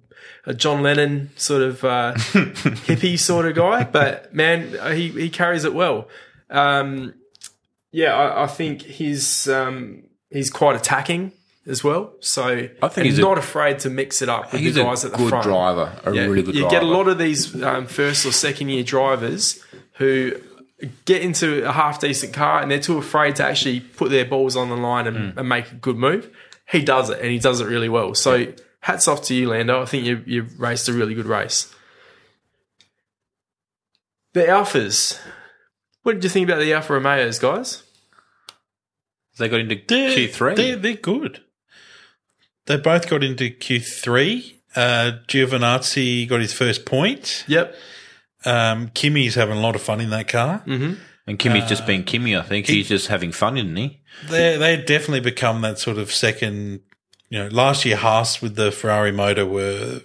a 0.46 0.54
John 0.54 0.84
Lennon 0.84 1.32
sort 1.38 1.62
of 1.62 1.84
uh, 1.84 2.14
hippie 2.18 3.18
sort 3.18 3.46
of 3.48 3.56
guy. 3.56 3.84
But 3.84 4.34
man, 4.34 4.96
he 4.96 5.10
he 5.10 5.30
carries 5.30 5.64
it 5.64 5.74
well. 5.74 6.08
Um, 6.50 7.16
yeah, 7.94 8.14
I, 8.14 8.44
I 8.44 8.48
think 8.48 8.82
he's 8.82 9.48
um, 9.48 10.04
he's 10.30 10.50
quite 10.50 10.76
attacking 10.76 11.32
as 11.66 11.82
well. 11.82 12.12
So 12.20 12.68
I 12.82 12.88
think 12.90 13.06
he's 13.06 13.20
a- 13.20 13.22
not 13.22 13.38
afraid 13.38 13.80
to 13.80 13.90
mix 13.90 14.22
it 14.22 14.28
up 14.28 14.52
with 14.52 14.60
he's 14.62 14.76
the 14.76 14.82
a 14.82 14.84
guys 14.84 15.06
at 15.06 15.12
the 15.12 15.18
good 15.18 15.30
front. 15.30 15.46
driver, 15.46 15.94
a 16.04 16.14
Yeah, 16.14 16.24
really 16.26 16.44
good 16.44 16.56
you 16.56 16.62
driver. 16.62 16.76
get 16.76 16.84
a 16.84 16.88
lot 16.88 17.08
of 17.08 17.18
these 17.18 17.64
um, 17.64 17.86
first 17.88 18.26
or 18.26 18.34
second 18.34 18.68
year 18.70 18.84
drivers 18.84 19.64
who 19.94 20.34
get 21.06 21.22
into 21.22 21.64
a 21.66 21.72
half 21.72 22.02
decent 22.02 22.34
car 22.34 22.62
and 22.62 22.70
they're 22.70 22.80
too 22.82 22.98
afraid 22.98 23.38
to 23.38 23.46
actually 23.46 23.80
put 23.80 24.10
their 24.10 24.26
balls 24.26 24.58
on 24.58 24.68
the 24.68 24.76
line 24.76 25.08
and, 25.08 25.38
and 25.40 25.48
make 25.48 25.72
a 25.72 25.76
good 25.76 25.96
move. 25.96 26.30
He 26.70 26.82
does 26.84 27.10
it 27.10 27.20
and 27.22 27.30
he 27.32 27.40
does 27.40 27.62
it 27.62 27.66
really 27.68 27.88
well. 27.88 28.14
So 28.16 28.48
hats 28.82 29.08
off 29.08 29.22
to 29.24 29.34
you, 29.36 29.48
Lando. 29.50 29.82
I 29.82 29.86
think 29.86 30.04
you 30.06 30.22
you 30.26 30.48
raced 30.58 30.90
a 30.90 30.94
really 30.94 31.14
good 31.14 31.28
race. 31.28 31.74
The 34.34 34.42
Alfas. 34.42 35.20
What 36.04 36.14
did 36.14 36.24
you 36.24 36.30
think 36.30 36.48
about 36.50 36.60
the 36.60 36.74
Alfa 36.74 36.94
Romeos, 36.94 37.40
guys? 37.40 37.84
they 39.40 39.50
got 39.50 39.60
into 39.62 39.82
They're- 39.88 40.10
Q3. 40.12 40.56
They're, 40.56 40.76
they're 40.76 40.94
good. 40.94 41.42
They 42.66 42.78
both 42.78 43.10
got 43.10 43.24
into 43.24 43.50
Q3. 43.50 44.54
Uh, 44.76 45.12
Giovinazzi 45.28 46.28
got 46.30 46.40
his 46.42 46.54
first 46.54 46.86
point. 46.86 47.44
Yep. 47.48 47.76
Um, 48.46 48.90
Kimi's 48.90 49.36
having 49.36 49.58
a 49.58 49.62
lot 49.62 49.76
of 49.76 49.82
fun 49.82 50.02
in 50.02 50.10
that 50.12 50.28
car. 50.28 50.62
and 50.66 51.40
Kimi's 51.40 51.68
just 51.70 51.86
been 51.86 52.04
Kimi, 52.04 52.36
I 52.38 52.42
think. 52.42 52.68
He's 52.68 52.88
just 52.88 53.08
having 53.08 53.32
fun, 53.32 53.58
isn't 53.58 53.76
he? 53.76 54.02
They 54.30 54.58
they 54.58 54.78
definitely 54.78 55.22
become 55.22 55.62
that 55.62 55.80
sort 55.80 55.98
of 55.98 56.12
second. 56.12 56.82
You 57.30 57.40
know, 57.40 57.48
last 57.48 57.86
year 57.86 57.96
Haas 57.98 58.42
with 58.42 58.56
the 58.56 58.72
Ferrari 58.72 59.12
motor 59.12 59.46
were 59.46 60.02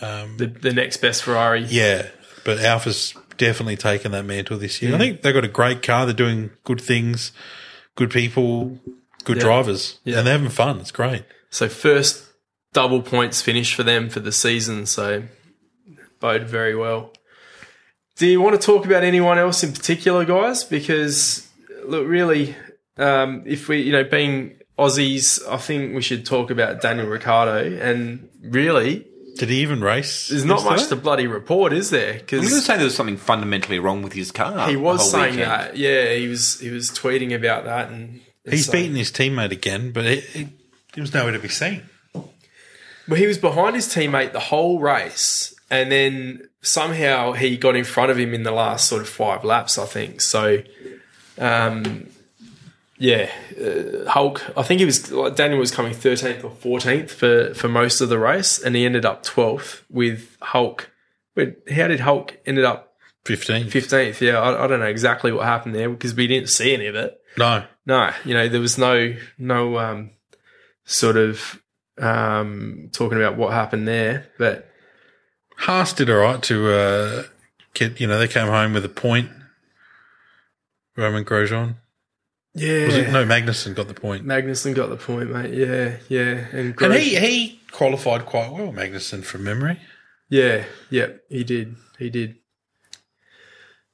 The, 0.00 0.56
the 0.60 0.72
next 0.72 0.98
best 0.98 1.22
Ferrari. 1.24 1.64
yeah, 1.64 2.06
but 2.44 2.60
Alfa's 2.60 3.14
definitely 3.40 3.76
taken 3.76 4.12
that 4.12 4.24
mantle 4.24 4.58
this 4.58 4.78
Mm. 4.78 4.82
year. 4.82 4.94
I 4.94 4.98
think 4.98 5.22
they've 5.22 5.34
got 5.34 5.44
a 5.44 5.48
great 5.48 5.82
car. 5.82 6.04
They're 6.04 6.14
doing 6.14 6.50
good 6.64 6.80
things, 6.80 7.32
good 7.96 8.10
people, 8.10 8.78
good 9.24 9.38
Yeah. 9.38 9.42
drivers, 9.42 9.98
Yeah. 10.04 10.18
and 10.18 10.26
they're 10.26 10.34
having 10.38 10.50
fun. 10.50 10.78
It's 10.80 10.90
great. 10.92 11.24
So 11.48 11.68
first 11.68 12.22
double 12.72 13.02
points 13.02 13.40
finish 13.42 13.74
for 13.74 13.82
them 13.82 14.08
for 14.10 14.20
the 14.20 14.30
season. 14.32 14.86
So 14.86 15.22
bode 16.20 16.44
very 16.44 16.76
well. 16.76 17.12
Do 18.16 18.26
you 18.26 18.40
want 18.42 18.60
to 18.60 18.64
talk 18.64 18.84
about 18.84 19.02
anyone 19.02 19.38
else 19.38 19.64
in 19.64 19.72
particular, 19.72 20.24
guys? 20.26 20.62
Because 20.62 21.48
look, 21.86 22.06
really, 22.06 22.54
um, 22.98 23.42
if 23.46 23.68
we, 23.68 23.80
you 23.80 23.92
know, 23.92 24.04
being 24.04 24.56
Aussies, 24.78 25.40
I 25.48 25.56
think 25.56 25.94
we 25.94 26.02
should 26.02 26.24
talk 26.26 26.50
about 26.50 26.80
Daniel 26.82 27.06
Ricciardo. 27.06 27.64
And 27.80 28.28
really, 28.42 29.06
Did 29.40 29.48
he 29.48 29.60
even 29.62 29.80
race? 29.80 30.28
There's 30.28 30.44
not 30.44 30.62
much 30.64 30.86
to 30.88 30.96
bloody 30.96 31.26
report, 31.26 31.72
is 31.72 31.88
there? 31.88 32.12
I'm 32.12 32.26
going 32.26 32.42
to 32.42 32.48
say 32.60 32.76
there 32.76 32.84
was 32.84 32.94
something 32.94 33.16
fundamentally 33.16 33.78
wrong 33.78 34.02
with 34.02 34.12
his 34.12 34.30
car. 34.30 34.68
he 34.68 34.74
the 34.74 34.80
was 34.80 35.00
whole 35.00 35.10
saying 35.10 35.36
weekend. 35.36 35.50
that. 35.50 35.76
Yeah, 35.78 36.12
he 36.12 36.28
was 36.28 36.60
he 36.60 36.68
was 36.68 36.90
tweeting 36.90 37.34
about 37.34 37.64
that, 37.64 37.88
and 37.88 38.20
and 38.44 38.52
He's 38.54 38.66
so- 38.66 38.72
beaten 38.72 38.96
his 38.96 39.10
teammate 39.10 39.50
again, 39.50 39.92
but 39.92 40.04
it, 40.04 40.24
it, 40.36 40.48
it 40.94 41.00
was 41.00 41.14
nowhere 41.14 41.32
to 41.32 41.38
be 41.38 41.48
seen. 41.48 41.84
Well, 42.14 43.16
he 43.18 43.26
was 43.26 43.38
behind 43.38 43.76
his 43.76 43.88
teammate 43.88 44.32
the 44.32 44.40
whole 44.40 44.78
race, 44.78 45.54
and 45.70 45.90
then 45.90 46.46
somehow 46.60 47.32
he 47.32 47.56
got 47.56 47.74
in 47.76 47.84
front 47.84 48.10
of 48.10 48.18
him 48.18 48.34
in 48.34 48.42
the 48.42 48.52
last 48.52 48.88
sort 48.88 49.00
of 49.00 49.08
five 49.08 49.42
laps, 49.42 49.78
I 49.78 49.86
think. 49.86 50.20
So, 50.20 50.62
um, 51.38 52.08
yeah, 53.00 53.30
uh, 53.58 54.08
Hulk. 54.10 54.42
I 54.58 54.62
think 54.62 54.78
he 54.78 54.84
was 54.84 55.10
like, 55.10 55.34
Daniel 55.34 55.58
was 55.58 55.70
coming 55.70 55.94
thirteenth 55.94 56.44
or 56.44 56.50
fourteenth 56.50 57.10
for 57.10 57.54
for 57.54 57.66
most 57.66 58.02
of 58.02 58.10
the 58.10 58.18
race, 58.18 58.62
and 58.62 58.76
he 58.76 58.84
ended 58.84 59.06
up 59.06 59.22
twelfth 59.22 59.84
with 59.88 60.36
Hulk. 60.42 60.90
But 61.34 61.56
how 61.72 61.88
did 61.88 62.00
Hulk 62.00 62.38
ended 62.44 62.64
up 62.64 62.92
15. 63.24 63.70
fifteenth? 63.70 64.20
Yeah, 64.20 64.38
I, 64.38 64.64
I 64.64 64.66
don't 64.66 64.80
know 64.80 64.86
exactly 64.86 65.32
what 65.32 65.46
happened 65.46 65.74
there 65.74 65.88
because 65.88 66.14
we 66.14 66.26
didn't 66.26 66.50
see 66.50 66.74
any 66.74 66.86
of 66.86 66.94
it. 66.94 67.18
No. 67.38 67.64
No, 67.86 68.12
you 68.26 68.34
know, 68.34 68.48
there 68.48 68.60
was 68.60 68.76
no 68.76 69.14
no 69.38 69.78
um, 69.78 70.10
sort 70.84 71.16
of 71.16 71.60
um, 71.98 72.90
talking 72.92 73.16
about 73.16 73.38
what 73.38 73.54
happened 73.54 73.88
there, 73.88 74.26
but 74.38 74.70
Haas 75.56 75.94
did 75.94 76.10
all 76.10 76.18
right 76.18 76.42
to 76.42 76.72
uh, 76.72 77.22
get, 77.72 77.98
you 77.98 78.06
know, 78.06 78.18
they 78.18 78.28
came 78.28 78.48
home 78.48 78.74
with 78.74 78.84
a 78.84 78.90
point. 78.90 79.30
Romain 80.96 81.24
Grosjean. 81.24 81.76
Yeah, 82.54 82.86
Was 82.86 82.96
it? 82.96 83.10
No, 83.10 83.24
Magnussen 83.24 83.74
got 83.74 83.88
the 83.88 83.94
point. 83.94 84.26
Magnussen 84.26 84.74
got 84.74 84.88
the 84.88 84.96
point, 84.96 85.30
mate. 85.30 85.54
Yeah, 85.54 85.96
yeah, 86.08 86.46
and, 86.52 86.80
And 86.80 86.94
he, 86.94 87.16
he 87.16 87.60
qualified 87.70 88.26
quite 88.26 88.52
well, 88.52 88.72
Magnussen, 88.72 89.24
from 89.24 89.44
memory. 89.44 89.78
yeah, 90.28 90.64
yeah, 90.90 91.08
he 91.28 91.44
did, 91.44 91.76
he 91.98 92.10
did. 92.10 92.36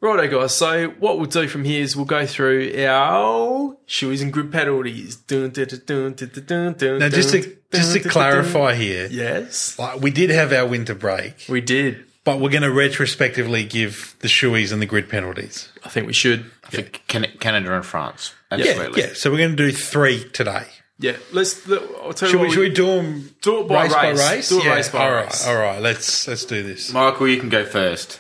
Righto, 0.01 0.41
guys. 0.41 0.55
So 0.55 0.89
what 0.99 1.17
we'll 1.17 1.27
do 1.27 1.49
from 1.49 1.65
here 1.65 1.83
is 1.83 1.97
we'll 1.97 2.05
go 2.05 2.27
through 2.27 2.75
our 2.85 3.77
shoes 3.87 4.21
and 4.21 4.31
grip 4.33 4.53
penalties. 4.53 5.17
Dun, 5.17 5.51
dun, 5.51 5.67
dun, 5.87 6.99
Now, 6.99 7.09
just 7.09 7.31
to, 7.33 7.57
just 7.73 7.93
to 7.95 8.01
clarify 8.09 8.75
here, 8.75 9.09
yes, 9.11 9.79
like 9.79 10.01
we 10.01 10.11
did 10.11 10.29
have 10.31 10.53
our 10.53 10.67
winter 10.67 10.95
break, 10.95 11.47
we 11.49 11.61
did. 11.63 12.05
But 12.27 12.41
we're 12.41 12.51
going 12.51 12.63
to 12.65 12.73
retrospectively 12.73 13.65
give 13.65 14.17
the 14.19 14.27
shoeies 14.27 14.73
and 14.73 14.83
the 14.83 14.87
grid 14.87 15.09
penalties. 15.09 15.71
I 15.85 15.89
think 15.89 16.09
we 16.09 16.13
should. 16.13 16.51
For 16.71 16.83
Can- 16.83 17.31
Canada 17.39 17.73
and 17.73 17.87
France. 17.87 18.35
Yeah, 18.51 18.59
Absolutely. 18.59 19.03
yeah. 19.03 19.09
So 19.15 19.31
we're 19.31 19.39
going 19.39 19.57
to 19.57 19.57
do 19.57 19.71
three 19.71 20.29
today. 20.31 20.65
Yeah, 20.99 21.17
let's. 21.33 21.67
Look, 21.69 21.83
I'll 22.03 22.13
tell 22.13 22.29
Should 22.29 22.41
what 22.41 22.49
we, 22.49 22.55
should 22.55 22.61
we 22.61 22.71
do 22.71 22.87
them 22.87 23.31
do 23.43 23.61
it 23.61 23.69
by 23.69 23.85
race, 23.85 23.95
race. 23.95 24.21
by 24.23 24.35
race? 24.35 24.49
Do 24.49 24.59
it 24.59 24.65
yeah. 24.65 24.75
race 24.75 24.89
by 24.89 24.99
all 25.07 25.13
right, 25.13 25.25
race. 25.27 25.47
all 25.47 25.55
right. 25.55 25.81
Let's 25.81 26.27
let's 26.27 26.45
do 26.45 26.63
this. 26.63 26.93
Michael, 26.93 27.29
you 27.29 27.39
can 27.39 27.49
go 27.49 27.65
first. 27.65 28.19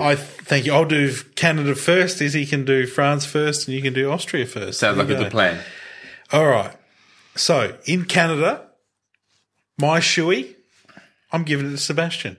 I 0.00 0.16
thank 0.16 0.66
you. 0.66 0.72
I'll 0.72 0.84
do 0.84 1.14
Canada 1.36 1.76
first. 1.76 2.20
Izzy 2.20 2.44
can 2.44 2.64
do 2.64 2.86
France 2.86 3.24
first, 3.24 3.68
and 3.68 3.76
you 3.76 3.82
can 3.82 3.92
do 3.92 4.10
Austria 4.10 4.46
first. 4.46 4.80
Sounds 4.80 4.96
There 4.96 5.06
like 5.06 5.14
a 5.16 5.22
good 5.22 5.30
plan. 5.30 5.60
All 6.32 6.46
right. 6.46 6.74
So 7.36 7.76
in 7.84 8.06
Canada, 8.06 8.66
my 9.78 10.00
shoey, 10.00 10.56
I'm 11.30 11.44
giving 11.44 11.66
it 11.66 11.70
to 11.70 11.78
Sebastian. 11.78 12.38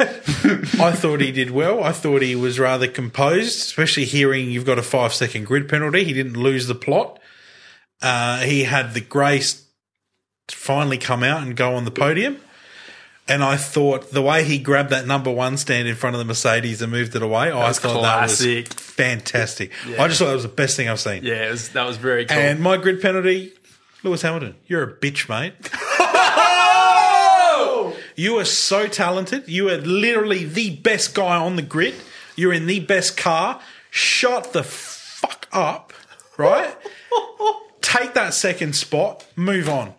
I 0.80 0.92
thought 0.92 1.20
he 1.20 1.32
did 1.32 1.50
well. 1.50 1.82
I 1.82 1.92
thought 1.92 2.22
he 2.22 2.36
was 2.36 2.58
rather 2.58 2.86
composed, 2.86 3.58
especially 3.58 4.04
hearing 4.04 4.50
you've 4.50 4.64
got 4.64 4.78
a 4.78 4.82
five 4.82 5.12
second 5.12 5.46
grid 5.46 5.68
penalty. 5.68 6.04
He 6.04 6.12
didn't 6.12 6.36
lose 6.36 6.66
the 6.66 6.74
plot. 6.74 7.18
Uh, 8.00 8.40
he 8.40 8.64
had 8.64 8.94
the 8.94 9.00
grace 9.00 9.66
to 10.48 10.56
finally 10.56 10.98
come 10.98 11.22
out 11.22 11.42
and 11.42 11.56
go 11.56 11.74
on 11.74 11.84
the 11.84 11.90
podium. 11.90 12.38
And 13.26 13.44
I 13.44 13.56
thought 13.56 14.10
the 14.10 14.22
way 14.22 14.42
he 14.44 14.58
grabbed 14.58 14.90
that 14.90 15.06
number 15.06 15.30
one 15.30 15.58
stand 15.58 15.86
in 15.86 15.96
front 15.96 16.14
of 16.16 16.18
the 16.18 16.24
Mercedes 16.24 16.80
and 16.80 16.90
moved 16.90 17.14
it 17.14 17.22
away, 17.22 17.52
I 17.52 17.72
thought 17.72 18.00
classic. 18.00 18.68
that 18.68 18.74
was 18.74 18.84
fantastic. 18.84 19.70
I 19.98 20.08
just 20.08 20.18
thought 20.18 20.28
that 20.28 20.34
was 20.34 20.44
the 20.44 20.48
best 20.48 20.76
thing 20.76 20.88
I've 20.88 21.00
seen. 21.00 21.24
Yeah, 21.24 21.46
it 21.46 21.50
was, 21.50 21.68
that 21.70 21.86
was 21.86 21.98
very 21.98 22.24
cool. 22.24 22.38
And 22.38 22.60
my 22.60 22.78
grid 22.78 23.02
penalty, 23.02 23.52
Lewis 24.02 24.22
Hamilton, 24.22 24.54
you're 24.66 24.82
a 24.82 24.94
bitch, 24.94 25.28
mate. 25.28 25.52
You 28.18 28.36
are 28.40 28.44
so 28.44 28.88
talented. 28.88 29.48
You 29.48 29.68
are 29.70 29.76
literally 29.78 30.42
the 30.44 30.70
best 30.76 31.14
guy 31.14 31.36
on 31.36 31.54
the 31.54 31.62
grid. 31.62 31.94
You're 32.34 32.52
in 32.52 32.66
the 32.66 32.80
best 32.80 33.16
car. 33.16 33.60
Shut 33.90 34.52
the 34.52 34.64
fuck 34.64 35.46
up, 35.52 35.92
right? 36.36 36.76
Take 37.80 38.14
that 38.14 38.34
second 38.34 38.74
spot. 38.74 39.24
Move 39.36 39.68
on. 39.68 39.94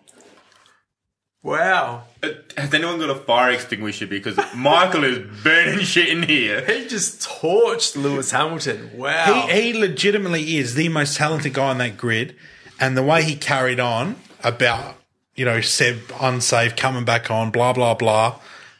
wow, 1.42 2.02
Uh, 2.22 2.28
Has 2.58 2.74
anyone 2.74 2.98
got 2.98 3.08
a 3.08 3.14
fire 3.14 3.52
extinguisher? 3.52 4.06
Because 4.06 4.38
Michael 4.54 5.04
is 5.04 5.42
burning 5.42 5.78
shit 5.84 6.10
in 6.10 6.22
here. 6.22 6.62
he 6.66 6.86
just 6.88 7.26
torched 7.26 7.96
Lewis 7.96 8.32
Hamilton. 8.32 8.90
Wow, 8.98 9.46
He, 9.48 9.72
he 9.72 9.72
legitimately 9.72 10.58
is 10.58 10.74
the 10.74 10.90
most 10.90 11.16
talented 11.16 11.54
guy 11.54 11.70
on 11.70 11.78
that 11.78 11.96
grid. 11.96 12.36
And 12.78 12.96
the 12.98 13.02
way 13.02 13.22
he 13.22 13.34
carried 13.36 13.80
on 13.80 14.16
about, 14.44 14.96
you 15.34 15.44
know, 15.44 15.60
Seb 15.60 15.98
unsafe, 16.20 16.76
coming 16.76 17.04
back 17.04 17.30
on, 17.30 17.50
blah, 17.50 17.72
blah, 17.72 17.94
blah. 17.94 18.38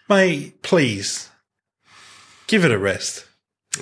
Mate, 0.09 0.63
please 0.63 1.29
give 2.47 2.65
it 2.65 2.73
a 2.73 2.79
rest. 2.79 3.27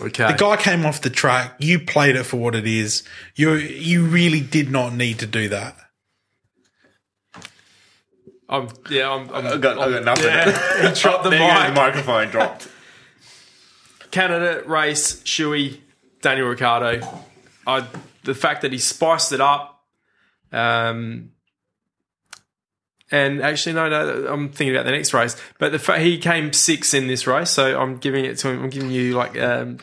okay. 0.00 0.28
The 0.28 0.38
guy 0.38 0.56
came 0.56 0.84
off 0.84 1.00
the 1.00 1.10
track. 1.10 1.54
You 1.58 1.78
played 1.80 2.16
it 2.16 2.24
for 2.24 2.36
what 2.36 2.54
it 2.54 2.66
is. 2.66 3.02
You 3.34 3.54
you 3.54 4.04
really 4.04 4.40
did 4.40 4.70
not 4.70 4.92
need 4.94 5.18
to 5.20 5.26
do 5.26 5.48
that. 5.48 5.76
I'm, 8.50 8.68
yeah, 8.88 9.10
I'm, 9.10 9.28
I'm, 9.34 9.46
I 9.46 9.56
got, 9.58 9.78
I 9.78 9.90
got 9.90 10.04
nothing. 10.04 10.24
Yeah, 10.24 10.88
he 10.88 11.00
dropped 11.00 11.24
the 11.24 11.30
there 11.30 11.54
mic. 11.54 11.68
the 11.68 11.74
microphone 11.74 12.28
dropped. 12.28 12.68
Canada 14.10 14.62
race, 14.66 15.22
Shoey, 15.22 15.80
Daniel 16.22 16.48
Ricciardo. 16.48 17.06
I 17.66 17.86
the 18.24 18.34
fact 18.34 18.62
that 18.62 18.72
he 18.72 18.78
spiced 18.78 19.32
it 19.32 19.40
up, 19.40 19.84
um, 20.52 21.30
and 23.10 23.42
actually 23.42 23.74
no, 23.74 23.88
no, 23.88 24.26
I'm 24.26 24.50
thinking 24.50 24.74
about 24.74 24.84
the 24.84 24.92
next 24.92 25.14
race. 25.14 25.36
But 25.58 25.72
the 25.72 25.78
fact 25.78 26.02
he 26.02 26.18
came 26.18 26.52
six 26.52 26.94
in 26.94 27.06
this 27.06 27.26
race, 27.26 27.50
so 27.50 27.78
I'm 27.78 27.98
giving 27.98 28.24
it 28.24 28.38
to 28.38 28.48
him. 28.48 28.64
I'm 28.64 28.70
giving 28.70 28.90
you 28.90 29.14
like 29.14 29.38
um, 29.38 29.78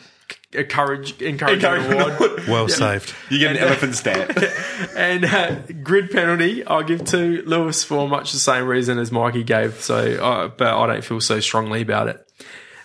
a 0.54 0.64
courage, 0.64 1.20
encouragement 1.20 2.00
award. 2.00 2.42
Well 2.48 2.68
saved. 2.68 3.14
You 3.30 3.38
get 3.38 3.56
an 3.56 3.58
elephant 3.58 3.94
stamp. 3.94 4.38
And 4.96 5.24
uh, 5.24 5.56
grid 5.82 6.10
penalty, 6.10 6.64
I'll 6.64 6.82
give 6.82 7.04
to 7.06 7.42
Lewis 7.42 7.82
for 7.84 8.08
much 8.08 8.32
the 8.32 8.38
same 8.38 8.66
reason 8.66 8.98
as 8.98 9.10
Mikey 9.10 9.44
gave. 9.44 9.82
So, 9.82 9.96
uh, 9.96 10.48
but 10.48 10.74
I 10.74 10.86
don't 10.86 11.04
feel 11.04 11.20
so 11.20 11.40
strongly 11.40 11.82
about 11.82 12.08
it. 12.08 12.26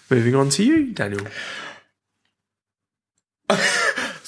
Moving 0.09 0.35
on 0.35 0.49
to 0.49 0.63
you, 0.63 0.93
Daniel. 0.93 1.27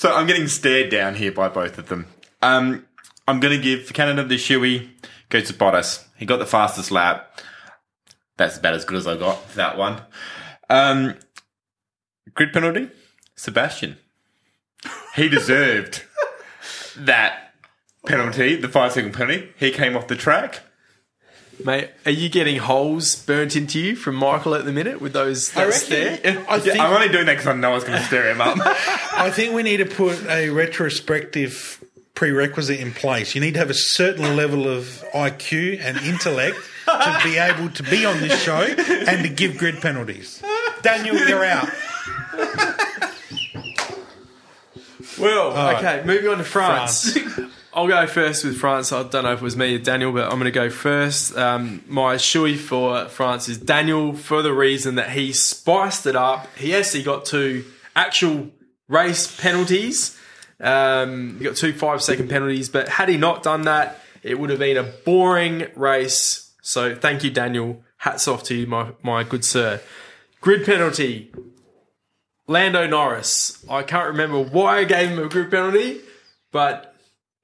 So 0.04 0.14
I'm 0.14 0.28
getting 0.28 0.50
stared 0.50 0.90
down 0.90 1.16
here 1.16 1.32
by 1.32 1.48
both 1.48 1.78
of 1.78 1.88
them. 1.88 2.08
Um, 2.42 2.86
I'm 3.26 3.40
going 3.40 3.56
to 3.56 3.64
give 3.64 3.94
Canada 3.94 4.26
the 4.26 4.36
shoey. 4.36 4.90
Goes 5.34 5.48
to 5.48 5.54
Bottas. 5.56 6.04
He 6.16 6.28
got 6.28 6.38
the 6.38 6.46
fastest 6.46 6.92
lap. 6.92 7.40
That's 8.38 8.60
about 8.60 8.76
as 8.76 8.86
good 8.86 8.98
as 8.98 9.08
I 9.08 9.18
got 9.18 9.44
for 9.50 9.58
that 9.58 9.80
one. 9.80 10.00
Um, 10.70 11.16
grid 12.36 12.54
penalty. 12.54 12.92
Sebastian. 13.36 13.98
He 15.16 15.30
deserved 15.30 16.04
that 16.98 17.56
penalty, 18.06 18.58
the 18.58 18.70
five 18.70 18.92
second 18.92 19.16
penalty. 19.16 19.50
He 19.58 19.72
came 19.72 19.98
off 19.98 20.08
the 20.08 20.16
track. 20.16 20.60
Mate, 21.66 21.90
are 22.06 22.12
you 22.12 22.30
getting 22.30 22.58
holes 22.58 23.16
burnt 23.16 23.56
into 23.56 23.80
you 23.80 23.96
from 23.96 24.14
Michael 24.14 24.54
at 24.54 24.66
the 24.66 24.72
minute 24.72 25.02
with 25.02 25.14
those 25.14 25.52
that 25.54 25.74
stare? 25.74 26.20
I 26.48 26.60
think 26.60 26.80
I'm 26.80 26.94
only 26.94 27.10
doing 27.10 27.26
that 27.26 27.34
because 27.34 27.48
I 27.48 27.54
know 27.54 27.72
I 27.72 27.74
was 27.74 27.84
going 27.84 27.98
to 27.98 28.06
stir 28.06 28.30
him 28.30 28.40
up. 28.40 28.58
I 29.14 29.32
think 29.32 29.56
we 29.56 29.64
need 29.64 29.78
to 29.78 29.86
put 29.88 30.24
a 30.28 30.52
retrospective 30.52 31.83
prerequisite 32.16 32.80
in 32.80 32.94
place. 32.94 33.36
You 33.36 33.42
need 33.42 33.54
to 33.54 33.60
have 33.60 33.70
a 33.70 33.76
certain 33.76 34.36
level 34.36 34.68
of 34.68 35.04
IQ 35.14 35.80
and 35.82 35.98
intellect 35.98 36.58
to 36.86 37.20
be 37.24 37.38
able 37.38 37.70
to 37.70 37.84
be 37.84 38.06
on 38.06 38.20
this 38.20 38.42
show 38.42 38.62
and 38.62 39.24
to 39.24 39.30
give 39.30 39.58
grid 39.58 39.82
penalties. 39.82 40.42
Daniel, 40.82 41.16
you're 41.28 41.46
out. 41.46 41.70
Well, 45.20 45.76
okay, 45.78 46.04
moving 46.06 46.30
on 46.30 46.38
to 46.40 46.44
France. 46.44 47.18
I'll 47.74 47.88
go 47.88 48.06
first 48.06 48.46
with 48.46 48.58
France. 48.58 48.92
I 48.92 49.04
don't 49.04 49.24
know 49.24 49.34
if 49.34 49.40
it 49.40 49.44
was 49.44 49.58
me 49.58 49.76
or 49.76 49.80
Daniel, 49.80 50.12
but 50.12 50.26
I'm 50.26 50.38
going 50.40 50.44
to 50.46 50.52
go 50.52 50.70
first. 50.70 51.36
Um, 51.36 51.84
my 51.88 52.16
shoey 52.16 52.58
for 52.58 53.06
France 53.10 53.50
is 53.50 53.58
Daniel 53.58 54.14
for 54.14 54.42
the 54.44 54.54
reason 54.54 54.96
that 54.96 55.12
he 55.12 55.34
spiced 55.34 56.06
it 56.06 56.16
up. 56.16 56.56
He 56.56 56.76
actually 56.76 57.04
got 57.04 57.26
two 57.26 57.66
actual 57.96 58.50
race 58.88 59.40
penalties. 59.40 60.18
Um, 60.64 61.38
he 61.38 61.44
got 61.44 61.56
two 61.58 61.74
five 61.74 62.02
second 62.02 62.30
penalties, 62.30 62.70
but 62.70 62.88
had 62.90 63.10
he 63.10 63.18
not 63.18 63.44
done 63.44 63.64
that, 63.64 64.00
it 64.24 64.40
would 64.40 64.50
have 64.50 64.60
been 64.60 64.78
a 64.78 64.84
boring 64.84 65.68
race. 65.76 66.52
So 66.62 66.96
thank 66.96 67.24
you, 67.24 67.30
Daniel. 67.32 67.84
Hats 67.98 68.28
off 68.28 68.44
to 68.44 68.56
you, 68.56 68.68
my, 68.68 68.92
my 69.02 69.24
good 69.24 69.44
sir. 69.46 69.82
Grid 70.42 70.66
penalty. 70.66 71.32
Lando 72.48 72.86
Norris. 72.88 73.64
I 73.70 73.84
can't 73.84 74.08
remember 74.08 74.42
why 74.44 74.80
I 74.80 74.84
gave 74.84 75.10
him 75.10 75.20
a 75.20 75.30
grid 75.30 75.50
penalty, 75.50 76.02
but 76.52 76.94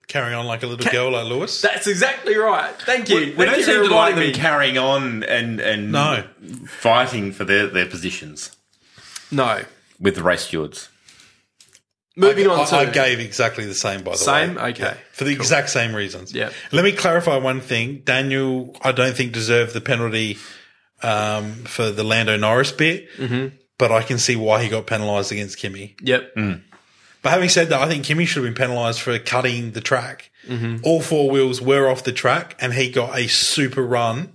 carrying 0.07 0.33
on 0.35 0.45
like 0.45 0.63
a 0.63 0.67
little 0.67 0.91
girl 0.91 1.11
like 1.11 1.25
Lewis. 1.25 1.61
That's 1.61 1.87
exactly 1.87 2.35
right. 2.35 2.73
Thank 2.81 3.09
you. 3.09 3.15
We 3.17 3.25
Thank 3.31 3.37
don't 3.49 3.57
you 3.59 3.63
seem 3.63 3.83
for 3.83 3.89
to 3.89 3.95
like 3.95 4.15
them 4.15 4.23
me. 4.25 4.33
carrying 4.33 4.77
on 4.77 5.23
and 5.23 5.59
and 5.61 5.91
No. 5.91 6.23
fighting 6.67 7.31
for 7.31 7.45
their, 7.45 7.67
their 7.67 7.85
positions 7.85 8.55
No. 9.31 9.63
with 9.99 10.15
the 10.15 10.23
race 10.23 10.41
stewards. 10.41 10.89
Moving 12.19 12.47
on 12.47 12.59
I, 12.59 12.65
to 12.65 12.75
I 12.75 12.85
gave 12.85 13.19
exactly 13.19 13.65
the 13.65 13.73
same, 13.73 14.03
by 14.03 14.11
the 14.11 14.17
Same? 14.17 14.55
way. 14.55 14.73
Same? 14.73 14.85
Okay. 14.85 14.97
For 15.13 15.23
the 15.23 15.31
exact 15.31 15.69
same 15.69 15.95
reasons. 15.95 16.33
Yeah. 16.33 16.49
Let 16.71 16.83
me 16.83 16.91
clarify 16.91 17.37
one 17.37 17.61
thing. 17.61 18.01
Daniel, 18.03 18.75
I 18.81 18.91
don't 18.91 19.15
think 19.15 19.31
deserved 19.31 19.73
the 19.73 19.81
penalty 19.81 20.37
um, 21.01 21.53
for 21.65 21.91
the 21.91 22.03
Lando 22.03 22.35
Norris 22.37 22.71
bit, 22.71 23.09
mm-hmm. 23.17 23.55
but 23.77 23.91
I 23.91 24.01
can 24.03 24.17
see 24.17 24.35
why 24.35 24.61
he 24.63 24.69
got 24.69 24.85
penalised 24.85 25.31
against 25.31 25.57
Kimi. 25.57 25.95
Yep. 26.01 26.35
But 27.21 27.29
having 27.31 27.49
said 27.49 27.69
that, 27.69 27.81
I 27.81 27.87
think 27.87 28.05
Kimi 28.05 28.25
should 28.25 28.43
have 28.43 28.53
been 28.53 28.61
penalised 28.67 29.01
for 29.01 29.17
cutting 29.19 29.71
the 29.71 29.81
track. 29.81 30.31
Mm-hmm. 30.47 30.77
All 30.83 31.01
four 31.01 31.29
wheels 31.29 31.61
were 31.61 31.89
off 31.89 32.03
the 32.03 32.13
track, 32.13 32.55
and 32.59 32.73
he 32.73 32.89
got 32.89 33.17
a 33.17 33.27
super 33.27 33.81
run 33.85 34.33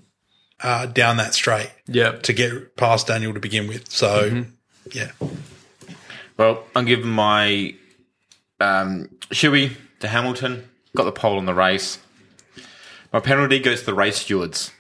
uh, 0.62 0.86
down 0.86 1.16
that 1.18 1.34
straight 1.34 1.70
Yep. 1.86 2.22
to 2.24 2.32
get 2.32 2.76
past 2.76 3.06
Daniel 3.06 3.32
to 3.34 3.40
begin 3.40 3.66
with. 3.68 3.90
So, 3.90 4.30
Mm-hmm. 4.30 4.50
yeah. 4.92 5.10
Well, 6.36 6.64
I'm 6.74 6.84
giving 6.84 7.10
my 7.10 7.74
um, 8.60 9.08
Shoey 9.30 9.76
to 10.00 10.08
Hamilton. 10.08 10.68
Got 10.96 11.04
the 11.04 11.12
pole 11.12 11.38
in 11.38 11.44
the 11.44 11.54
race. 11.54 11.98
My 13.12 13.20
penalty 13.20 13.58
goes 13.60 13.80
to 13.80 13.86
the 13.86 13.94
race 13.94 14.16
stewards 14.18 14.70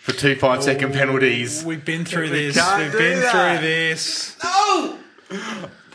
for 0.00 0.12
two 0.12 0.34
five 0.34 0.62
second 0.62 0.92
penalties. 0.92 1.64
We've 1.64 1.84
been 1.84 2.04
through 2.04 2.30
this. 2.30 2.56
can't 2.56 2.82
We've 2.82 2.92
do 2.92 2.98
been 2.98 3.20
that. 3.20 3.58
through 3.60 3.68
this. 3.68 4.36
No, 4.42 4.98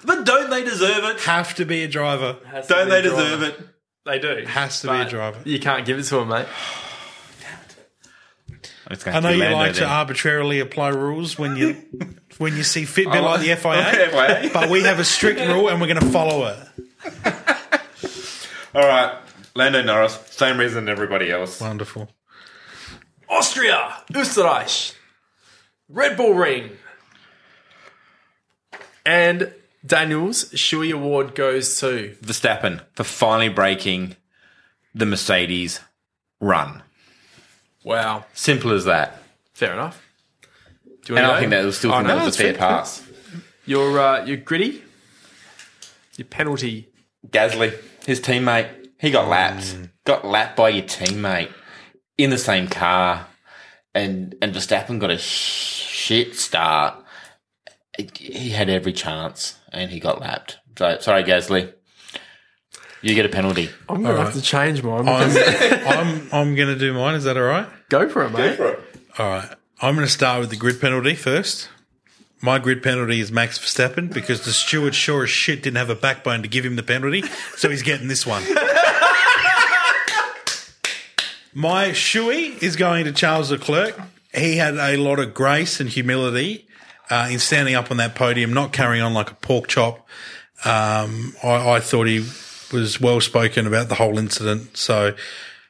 but 0.06 0.26
don't 0.26 0.50
they 0.50 0.64
deserve 0.64 1.04
it? 1.06 1.20
Have 1.22 1.56
to 1.56 1.66
be 1.66 1.84
a 1.84 1.88
driver. 1.88 2.38
Has 2.46 2.68
to 2.68 2.74
Don't 2.74 2.86
be 2.86 2.92
they 2.92 3.00
a 3.00 3.02
driver. 3.04 3.22
deserve 3.24 3.42
it? 3.44 3.60
They 4.06 4.20
do. 4.20 4.46
Has 4.48 4.82
to 4.82 4.88
be 4.88 4.94
a 4.94 4.98
But 5.00 5.10
driver. 5.10 5.40
You 5.46 5.60
can't 5.60 5.86
give 5.86 6.00
it 6.00 6.04
to 6.04 6.16
them, 6.18 6.30
mate. 6.30 6.46
It's 8.92 9.04
gonna 9.04 9.18
I 9.18 9.20
know 9.20 9.30
to 9.30 9.36
you 9.36 9.42
be 9.42 9.48
Lando 9.48 9.58
like 9.66 9.74
to 9.78 9.88
arbitrarily 9.88 10.60
apply 10.60 10.90
rules 10.90 11.40
when 11.40 11.56
you 11.58 11.82
when 12.38 12.56
you 12.56 12.64
see 12.64 12.86
fit, 12.86 13.12
bit 13.12 13.22
like 13.22 13.42
the 13.42 13.56
FIA. 13.56 14.10
FIA. 14.12 14.50
But 14.54 14.70
we 14.70 14.84
have 14.84 15.00
a 15.00 15.04
strict 15.04 15.40
rule 15.40 15.70
and 15.70 15.80
we're 15.80 15.88
going 15.88 16.00
to 16.00 16.12
follow 16.12 16.48
it. 16.48 16.58
All 18.76 18.86
right, 18.88 19.18
Lando 19.56 19.82
Norris, 19.82 20.20
same 20.32 20.58
reason 20.58 20.90
everybody 20.90 21.32
else. 21.32 21.62
Wonderful. 21.62 22.10
Austria, 23.30 24.04
Österreich, 24.14 24.94
Red 25.90 26.18
Bull 26.18 26.34
Ring. 26.34 26.72
And 29.06 29.54
Daniels 29.86 30.46
Shoey 30.52 30.92
Award 30.92 31.36
goes 31.36 31.80
to 31.80 32.16
Verstappen 32.22 32.82
for 32.94 33.04
finally 33.04 33.50
breaking 33.50 34.16
the 34.96 35.06
Mercedes 35.06 35.80
run. 36.40 36.82
Wow. 37.84 38.26
Simple 38.34 38.72
as 38.72 38.86
that. 38.86 39.22
Fair 39.54 39.74
enough. 39.74 40.05
Do 41.06 41.14
you 41.14 41.18
And 41.18 41.26
I 41.28 41.36
go? 41.36 41.40
think 41.40 41.52
that 41.52 41.64
was 41.66 41.78
still 41.78 41.92
Oh, 41.92 41.96
think 41.98 42.08
no, 42.08 42.18
that 42.18 42.26
was 42.26 42.36
a 42.36 42.44
fair 42.44 42.54
fair. 42.54 42.60
pass. 42.60 43.02
Your 43.66 44.00
uh, 44.00 44.26
your 44.26 44.38
gritty, 44.38 44.84
your 46.18 46.26
penalty. 46.28 46.90
Gasly, 47.28 47.74
his 48.06 48.20
teammate, 48.20 48.70
he 49.00 49.10
got 49.10 49.28
lapped. 49.28 49.76
Got 50.06 50.26
lapped 50.26 50.56
by 50.56 50.70
your 50.70 50.84
teammate 50.84 51.52
in 52.20 52.30
the 52.30 52.38
same 52.38 52.68
car, 52.68 53.26
and 53.96 54.36
and 54.42 54.54
Verstappen 54.54 55.00
got 55.00 55.10
a 55.10 55.18
shit 55.18 56.36
start. 56.36 57.04
He 58.16 58.50
had 58.50 58.70
every 58.70 58.94
chance, 58.94 59.58
and 59.72 59.90
he 59.90 60.00
got 60.00 60.20
lapped. 60.22 60.60
So 60.78 61.00
sorry, 61.00 61.24
Gasly, 61.24 61.74
you 63.02 63.16
get 63.16 63.26
a 63.26 63.30
penalty. 63.30 63.70
I'm 63.90 64.04
gonna 64.04 64.18
have 64.18 64.26
right. 64.28 64.34
to 64.36 64.42
change 64.42 64.84
mine. 64.84 65.08
I'm 65.08 65.32
I'm, 65.88 66.30
I'm 66.34 66.56
going 66.56 66.68
to 66.68 66.78
do 66.78 66.94
mine. 66.94 67.16
Is 67.16 67.24
that 67.24 67.38
all 67.38 67.44
right? 67.44 67.68
go 67.90 68.08
for 68.10 68.24
it, 68.26 68.32
mate. 68.32 68.60
All 69.18 69.30
right. 69.30 69.50
I'm 69.82 69.96
going 69.96 70.08
to 70.08 70.12
start 70.12 70.40
with 70.40 70.52
the 70.52 70.56
grid 70.56 70.80
penalty 70.80 71.16
first. 71.16 71.68
My 72.40 72.60
grid 72.60 72.82
penalty 72.82 73.20
is 73.20 73.30
Max 73.30 73.60
Verstappen 73.60 74.14
because 74.14 74.46
the 74.46 74.54
steward 74.54 74.96
sure 74.96 75.24
as 75.24 75.30
shit 75.30 75.64
didn't 75.64 75.76
have 75.76 75.90
a 75.90 75.96
backbone 75.96 76.44
to 76.44 76.48
give 76.48 76.66
him 76.66 76.78
the 76.78 76.84
penalty, 76.84 77.24
so 77.58 77.70
he's 77.70 77.82
getting 77.82 78.08
this 78.08 78.26
one. 78.26 78.42
My 81.54 81.90
shoey 81.90 82.62
is 82.64 82.78
going 82.78 83.04
to 83.04 83.12
Charles 83.12 83.52
Leclerc. 83.52 84.00
He 84.34 84.56
had 84.56 84.76
a 84.76 84.96
lot 84.96 85.20
of 85.20 85.34
grace 85.34 85.82
and 85.82 85.90
humility 85.90 86.68
uh, 87.10 87.28
in 87.30 87.40
standing 87.40 87.76
up 87.76 87.92
on 87.92 87.98
that 87.98 88.16
podium, 88.16 88.54
not 88.54 88.72
carrying 88.72 89.04
on 89.04 89.14
like 89.14 89.32
a 89.32 89.36
pork 89.36 89.68
chop. 89.68 90.08
Um, 90.64 91.36
I, 91.44 91.76
I 91.76 91.80
thought 91.82 92.08
he 92.08 92.20
was 92.72 93.02
well 93.02 93.20
spoken 93.20 93.68
about 93.68 93.90
the 93.90 93.96
whole 93.96 94.18
incident. 94.18 94.78
So 94.78 95.16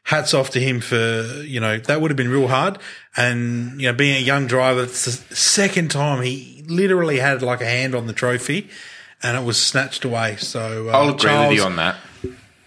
hats 0.05 0.33
off 0.33 0.51
to 0.51 0.59
him 0.59 0.79
for, 0.79 1.43
you 1.45 1.59
know, 1.59 1.77
that 1.79 1.99
would 1.99 2.11
have 2.11 2.15
been 2.15 2.29
real 2.29 2.47
hard. 2.47 2.77
And, 3.17 3.81
you 3.81 3.87
know, 3.87 3.93
being 3.93 4.15
a 4.15 4.19
young 4.19 4.47
driver, 4.47 4.83
it's 4.83 5.05
the 5.05 5.35
second 5.35 5.91
time 5.91 6.23
he 6.23 6.63
literally 6.67 7.19
had 7.19 7.41
like 7.41 7.59
a 7.59 7.65
hand 7.65 7.95
on 7.95 8.07
the 8.07 8.13
trophy 8.13 8.69
and 9.23 9.35
it 9.35 9.43
was 9.43 9.61
snatched 9.61 10.05
away. 10.05 10.35
So 10.37 10.89
uh, 10.89 10.91
I'll 10.91 11.09
agree 11.09 11.29
Charles, 11.29 11.49
with 11.49 11.57
you 11.57 11.63
on 11.65 11.75
that. 11.77 11.95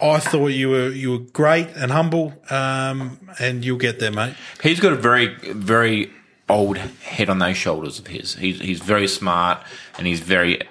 I 0.01 0.19
thought 0.19 0.49
you 0.49 0.69
were, 0.69 0.89
you 0.89 1.13
were 1.13 1.19
great 1.19 1.69
and 1.77 1.93
humble. 1.93 2.35
Um, 2.51 3.19
and 3.39 3.65
you'll 3.65 3.79
get 3.79 4.01
there, 4.01 4.13
mate. 4.13 4.35
He's 4.63 4.81
got 4.81 4.93
a 4.93 4.97
very, 4.97 5.37
very 5.53 6.11
old 6.49 6.79
head 6.79 7.31
on 7.31 7.39
those 7.39 7.57
shoulders 7.57 8.01
of 8.01 8.09
his. 8.09 8.35
He's 8.35 8.61
he's 8.61 8.81
very 8.81 9.07
smart 9.07 9.63
and 9.97 10.07
he's 10.07 10.21
very, 10.21 10.63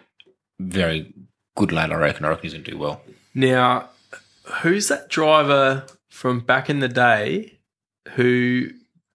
very 0.59 1.13
good 1.55 1.72
lad. 1.72 1.91
I 1.91 1.95
reckon. 1.95 2.26
I 2.26 2.30
reckon 2.30 2.43
he's 2.43 2.53
going 2.53 2.65
to 2.65 2.72
do 2.72 2.78
well. 2.78 3.01
Now, 3.34 3.89
who's 4.61 4.89
that 4.89 5.09
driver 5.09 5.86
from 6.18 6.39
back 6.39 6.68
in 6.68 6.80
the 6.80 6.88
day 6.88 7.59
who 8.15 8.70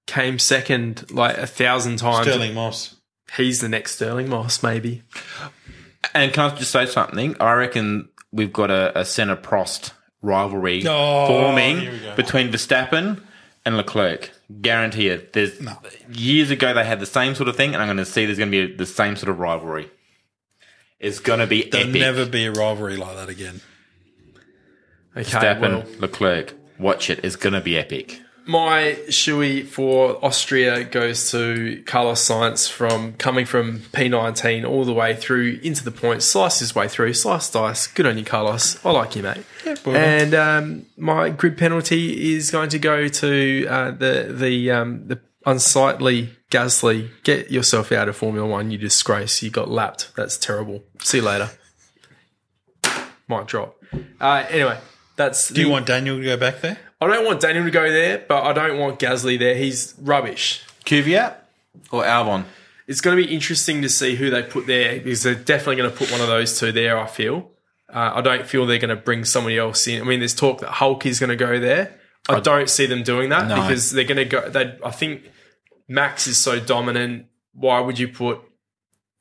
came 0.07 0.38
second 0.38 1.11
like 1.11 1.36
a 1.36 1.46
thousand 1.48 1.96
times? 1.96 2.26
Stirling 2.28 2.55
Moss. 2.55 2.94
He's 3.36 3.61
the 3.61 3.68
next 3.68 3.96
Stirling 3.96 4.28
Moss, 4.28 4.62
maybe. 4.62 5.03
And 6.14 6.32
can 6.32 6.50
I 6.50 6.55
just 6.55 6.70
say 6.70 6.86
something? 6.86 7.34
I 7.40 7.55
reckon 7.55 8.09
we've 8.30 8.53
got 8.53 8.70
a, 8.70 9.00
a 9.00 9.05
Senna 9.05 9.36
Prost 9.36 9.90
rivalry 10.20 10.84
Oh, 10.86 11.26
forming 11.26 11.80
here 11.80 11.92
we 11.92 11.98
go. 11.98 12.14
between 12.14 12.53
Verstappen 12.53 13.20
and 13.64 13.76
Leclerc. 13.76 14.30
Guarantee 14.61 15.09
it. 15.09 15.32
There's 15.32 15.59
years 16.12 16.50
ago 16.53 16.72
they 16.72 16.84
had 16.84 17.00
the 17.00 17.07
same 17.07 17.34
sort 17.34 17.48
of 17.48 17.57
thing, 17.57 17.72
and 17.74 17.82
I'm 17.82 17.88
going 17.88 17.96
to 17.96 18.05
see 18.05 18.26
there's 18.26 18.38
going 18.38 18.53
to 18.53 18.68
be 18.68 18.76
the 18.76 18.86
same 18.86 19.16
sort 19.16 19.28
of 19.30 19.38
rivalry. 19.40 19.90
It's 21.00 21.18
going 21.18 21.40
to 21.40 21.48
be 21.48 21.68
There'll 21.68 21.88
epic. 21.88 22.00
never 22.00 22.26
be 22.26 22.46
a 22.46 22.53
rivalry 22.53 22.96
like 22.96 23.16
that 23.16 23.28
again. 23.28 23.61
Okay, 25.16 25.24
Verstappen, 25.24 25.61
well, 25.61 25.84
Leclerc. 25.98 26.55
Watch 26.78 27.10
it. 27.10 27.20
It's 27.24 27.36
going 27.36 27.52
to 27.54 27.60
be 27.60 27.76
epic. 27.76 28.20
my 28.44 28.98
shoey 29.08 29.64
for 29.64 30.22
Austria 30.24 30.82
goes 30.84 31.30
to 31.30 31.82
Carlos 31.86 32.20
Sainz 32.26 32.68
from 32.68 33.12
coming 33.14 33.46
from 33.46 33.80
P19 33.92 34.68
all 34.68 34.84
the 34.84 34.92
way 34.92 35.14
through 35.14 35.60
into 35.62 35.84
the 35.84 35.92
point, 35.92 36.22
sliced 36.24 36.58
his 36.58 36.74
way 36.74 36.88
through, 36.88 37.14
sliced 37.14 37.52
dice. 37.52 37.86
Good 37.86 38.06
on 38.06 38.18
you, 38.18 38.24
Carlos. 38.24 38.84
I 38.84 38.90
like 38.90 39.14
you, 39.14 39.22
mate. 39.22 39.44
well 39.86 39.96
and 39.96 40.34
um, 40.34 40.86
my 40.96 41.30
grid 41.30 41.56
penalty 41.56 42.34
is 42.34 42.50
going 42.50 42.70
to 42.70 42.78
go 42.80 43.06
to 43.06 43.66
uh, 43.68 43.90
the 43.92 44.34
the 44.36 44.70
um, 44.72 45.06
the 45.06 45.20
unsightly 45.46 46.36
Gasly. 46.50 47.10
Get 47.22 47.50
yourself 47.50 47.92
out 47.92 48.08
of 48.08 48.16
Formula 48.16 48.46
One, 48.48 48.70
you 48.72 48.78
disgrace. 48.78 49.40
You 49.42 49.50
got 49.50 49.70
lapped. 49.70 50.14
That's 50.16 50.36
terrible. 50.36 50.82
See 51.00 51.18
you 51.18 51.24
later. 51.24 51.50
Might 53.28 53.46
drop. 53.46 53.76
Uh, 54.20 54.44
anyway, 54.50 54.78
that's. 55.16 55.48
Do 55.48 55.60
you 55.60 55.68
want 55.68 55.86
Daniel 55.86 56.18
to 56.18 56.24
go 56.24 56.36
back 56.36 56.60
there? 56.60 56.78
I 57.00 57.06
don't 57.06 57.24
want 57.24 57.40
Daniel 57.40 57.64
to 57.64 57.70
go 57.70 57.90
there, 57.90 58.24
but 58.28 58.44
I 58.44 58.52
don't 58.52 58.78
want 58.78 58.98
Gasly 59.00 59.38
there. 59.38 59.54
He's 59.56 59.94
rubbish. 60.00 60.62
Kvyat 60.84 61.34
or 61.90 62.04
Albon? 62.04 62.44
It's 62.86 63.00
going 63.00 63.16
to 63.16 63.22
be 63.26 63.32
interesting 63.32 63.82
to 63.82 63.88
see 63.88 64.16
who 64.16 64.30
they 64.30 64.42
put 64.42 64.66
there 64.66 64.98
because 65.00 65.22
they're 65.22 65.34
definitely 65.34 65.76
going 65.76 65.90
to 65.90 65.96
put 65.96 66.10
one 66.12 66.20
of 66.20 66.26
those 66.28 66.58
two 66.58 66.72
there. 66.72 66.98
I 66.98 67.06
feel. 67.06 67.50
Uh, 67.92 68.12
I 68.14 68.20
don't 68.20 68.46
feel 68.46 68.66
they're 68.66 68.78
going 68.78 68.88
to 68.90 68.96
bring 68.96 69.24
somebody 69.24 69.58
else 69.58 69.86
in. 69.86 70.00
I 70.00 70.04
mean, 70.04 70.20
there's 70.20 70.34
talk 70.34 70.60
that 70.60 70.70
Hulk 70.70 71.04
is 71.06 71.20
going 71.20 71.30
to 71.30 71.36
go 71.36 71.58
there. 71.60 71.98
I 72.28 72.40
don't 72.40 72.70
see 72.70 72.86
them 72.86 73.02
doing 73.02 73.28
that 73.30 73.48
No. 73.48 73.56
because 73.56 73.90
they're 73.90 74.04
going 74.04 74.16
to 74.16 74.24
go. 74.24 74.48
They, 74.48 74.78
I 74.84 74.90
think 74.92 75.30
Max 75.88 76.26
is 76.26 76.38
so 76.38 76.60
dominant. 76.60 77.26
Why 77.52 77.80
would 77.80 77.98
you 77.98 78.08
put 78.08 78.40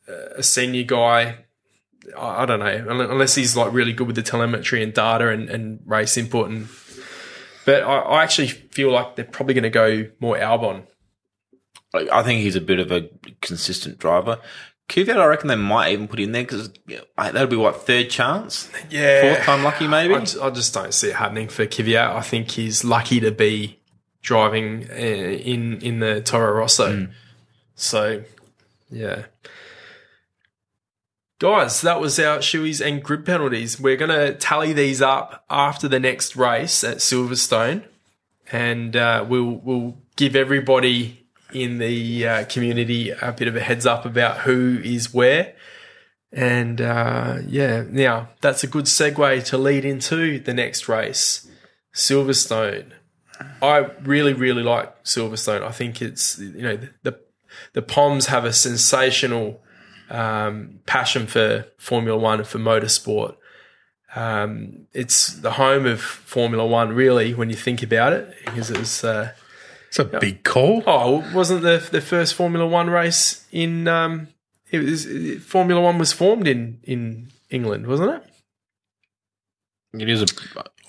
uh, 0.07 0.35
a 0.37 0.43
senior 0.43 0.83
guy? 0.83 1.45
I 2.17 2.45
don't 2.45 2.59
know, 2.59 2.85
unless 2.89 3.35
he's 3.35 3.55
like 3.55 3.71
really 3.73 3.93
good 3.93 4.07
with 4.07 4.15
the 4.15 4.23
telemetry 4.23 4.83
and 4.83 4.93
data 4.93 5.29
and, 5.29 5.49
and 5.49 5.79
race 5.85 6.17
input 6.17 6.49
and. 6.49 6.67
But 7.63 7.83
I, 7.83 7.99
I 7.99 8.23
actually 8.23 8.47
feel 8.47 8.91
like 8.91 9.15
they're 9.15 9.25
probably 9.25 9.53
going 9.53 9.63
to 9.63 9.69
go 9.69 10.09
more 10.19 10.35
Albon. 10.35 10.87
I 11.93 12.23
think 12.23 12.41
he's 12.41 12.55
a 12.55 12.61
bit 12.61 12.79
of 12.79 12.91
a 12.91 13.09
consistent 13.41 13.99
driver. 13.99 14.39
Kvyat, 14.91 15.17
I 15.17 15.25
reckon 15.25 15.47
they 15.47 15.55
might 15.55 15.93
even 15.93 16.07
put 16.07 16.19
in 16.19 16.31
there 16.31 16.43
because 16.43 16.69
that'll 17.17 17.47
be 17.47 17.55
what 17.55 17.85
third 17.85 18.09
chance, 18.09 18.69
Yeah, 18.89 19.21
fourth 19.35 19.45
time 19.45 19.63
lucky 19.63 19.87
maybe. 19.87 20.13
I 20.13 20.19
just, 20.19 20.39
I 20.39 20.49
just 20.49 20.73
don't 20.73 20.93
see 20.93 21.09
it 21.09 21.15
happening 21.15 21.47
for 21.47 21.65
Kvyat. 21.65 22.15
I 22.15 22.21
think 22.21 22.51
he's 22.51 22.83
lucky 22.83 23.19
to 23.21 23.31
be 23.31 23.79
driving 24.21 24.87
uh, 24.89 24.95
in 24.95 25.81
in 25.81 25.99
the 25.99 26.21
Toro 26.21 26.53
Rosso. 26.53 26.91
Mm. 26.91 27.11
So, 27.75 28.23
yeah. 28.89 29.23
Guys, 31.41 31.81
that 31.81 31.99
was 31.99 32.19
our 32.19 32.37
shoeies 32.37 32.85
and 32.85 33.03
grid 33.03 33.25
penalties. 33.25 33.79
We're 33.79 33.97
going 33.97 34.11
to 34.11 34.35
tally 34.35 34.73
these 34.73 35.01
up 35.01 35.43
after 35.49 35.87
the 35.87 35.99
next 35.99 36.35
race 36.35 36.83
at 36.83 36.97
Silverstone, 36.97 37.83
and 38.51 38.95
uh, 38.95 39.25
we'll 39.27 39.59
we'll 39.63 39.97
give 40.15 40.35
everybody 40.35 41.25
in 41.51 41.79
the 41.79 42.27
uh, 42.27 42.45
community 42.45 43.09
a 43.09 43.31
bit 43.31 43.47
of 43.47 43.55
a 43.55 43.59
heads 43.59 43.87
up 43.87 44.05
about 44.05 44.41
who 44.41 44.79
is 44.83 45.13
where. 45.13 45.55
And 46.31 46.79
uh, 46.79 47.39
yeah, 47.47 47.85
now 47.89 48.29
that's 48.41 48.63
a 48.63 48.67
good 48.67 48.85
segue 48.85 49.43
to 49.45 49.57
lead 49.57 49.83
into 49.83 50.39
the 50.39 50.53
next 50.53 50.87
race, 50.87 51.49
Silverstone. 51.93 52.91
I 53.63 53.89
really, 54.03 54.33
really 54.33 54.61
like 54.61 55.03
Silverstone. 55.03 55.63
I 55.63 55.71
think 55.71 56.03
it's 56.03 56.37
you 56.37 56.61
know 56.61 56.79
the 57.01 57.19
the 57.73 57.81
Poms 57.81 58.27
have 58.27 58.45
a 58.45 58.53
sensational 58.53 59.59
um, 60.11 60.79
passion 60.85 61.25
for 61.27 61.65
Formula 61.77 62.17
One 62.17 62.39
and 62.39 62.47
for 62.47 62.59
motorsport. 62.59 63.35
Um, 64.15 64.87
it's 64.93 65.27
the 65.37 65.51
home 65.51 65.85
of 65.85 66.01
Formula 66.01 66.65
One, 66.65 66.93
really, 66.93 67.33
when 67.33 67.49
you 67.49 67.55
think 67.55 67.81
about 67.81 68.13
it, 68.13 68.33
because 68.45 68.69
it 68.69 68.77
was. 68.77 69.03
Uh, 69.03 69.31
It's 69.87 69.99
a 69.99 70.05
big 70.05 70.43
call. 70.43 70.83
oh, 70.85 71.23
wasn't 71.33 71.61
the 71.63 71.77
the 71.91 72.01
first 72.01 72.33
Formula 72.35 72.65
One 72.67 72.89
race 72.89 73.45
in? 73.51 73.87
Um, 73.87 74.27
it 74.69 74.79
was 74.79 75.05
Formula 75.45 75.81
One 75.81 75.97
was 75.97 76.13
formed 76.13 76.47
in 76.47 76.79
in 76.83 77.27
England, 77.49 77.87
wasn't 77.87 78.11
it? 78.15 78.23
It 80.01 80.09
is 80.09 80.21
a. 80.21 80.25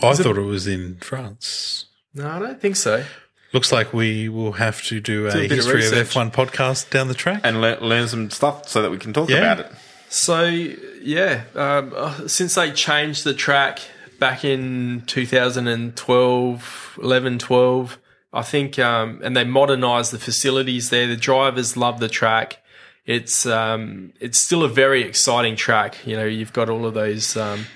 I 0.01 0.15
thought 0.15 0.37
it 0.39 0.43
was 0.43 0.67
in 0.67 0.97
France. 1.01 1.87
No, 2.15 2.29
I 2.29 2.39
don't 2.39 2.61
think 2.61 2.77
so. 2.77 3.05
Looks 3.53 3.71
like 3.73 3.93
we 3.93 4.29
will 4.29 4.53
have 4.53 4.83
to 4.85 4.99
do 5.01 5.27
a, 5.27 5.31
a 5.31 5.33
bit 5.33 5.45
of 5.53 5.57
history 5.59 5.87
of. 5.87 5.93
F1 5.93 6.33
podcast 6.33 6.89
down 6.91 7.09
the 7.09 7.15
track. 7.15 7.41
And 7.45 7.61
le- 7.61 7.79
learn 7.81 8.09
some 8.09 8.31
stuff 8.31 8.69
so 8.69 8.81
that 8.83 8.91
we 8.91 8.99
can 8.99 9.13
talk 9.13 9.29
Yeah. 9.29 9.39
about 9.53 9.61
it. 9.61 9.73
So 10.09 10.45
yeah, 10.45 11.45
um, 11.55 11.93
uh, 11.97 12.29
since 12.29 12.55
they 12.55 12.71
changed 12.73 13.25
the 13.25 13.35
track 13.35 13.81
back 14.19 14.45
in 14.45 15.03
2012, 15.07 16.99
11, 17.03 17.39
12, 17.39 17.99
I 18.33 18.43
think, 18.43 18.79
um, 18.79 19.21
and 19.23 19.37
they 19.37 19.45
modernised 19.45 20.11
the 20.13 20.19
facilities 20.19 20.91
there. 20.91 21.07
The 21.07 21.17
drivers 21.17 21.77
love 21.77 22.01
the 22.01 22.09
track. 22.09 22.59
It's 23.05 23.47
um, 23.47 24.13
it's 24.21 24.39
still 24.39 24.63
a 24.63 24.69
very 24.69 25.03
exciting 25.03 25.57
track. 25.57 26.07
You 26.07 26.17
know, 26.17 26.25
you've 26.25 26.53
got 26.53 26.69
all 26.71 26.87
of 26.87 26.95
those 26.95 27.37
um, 27.37 27.67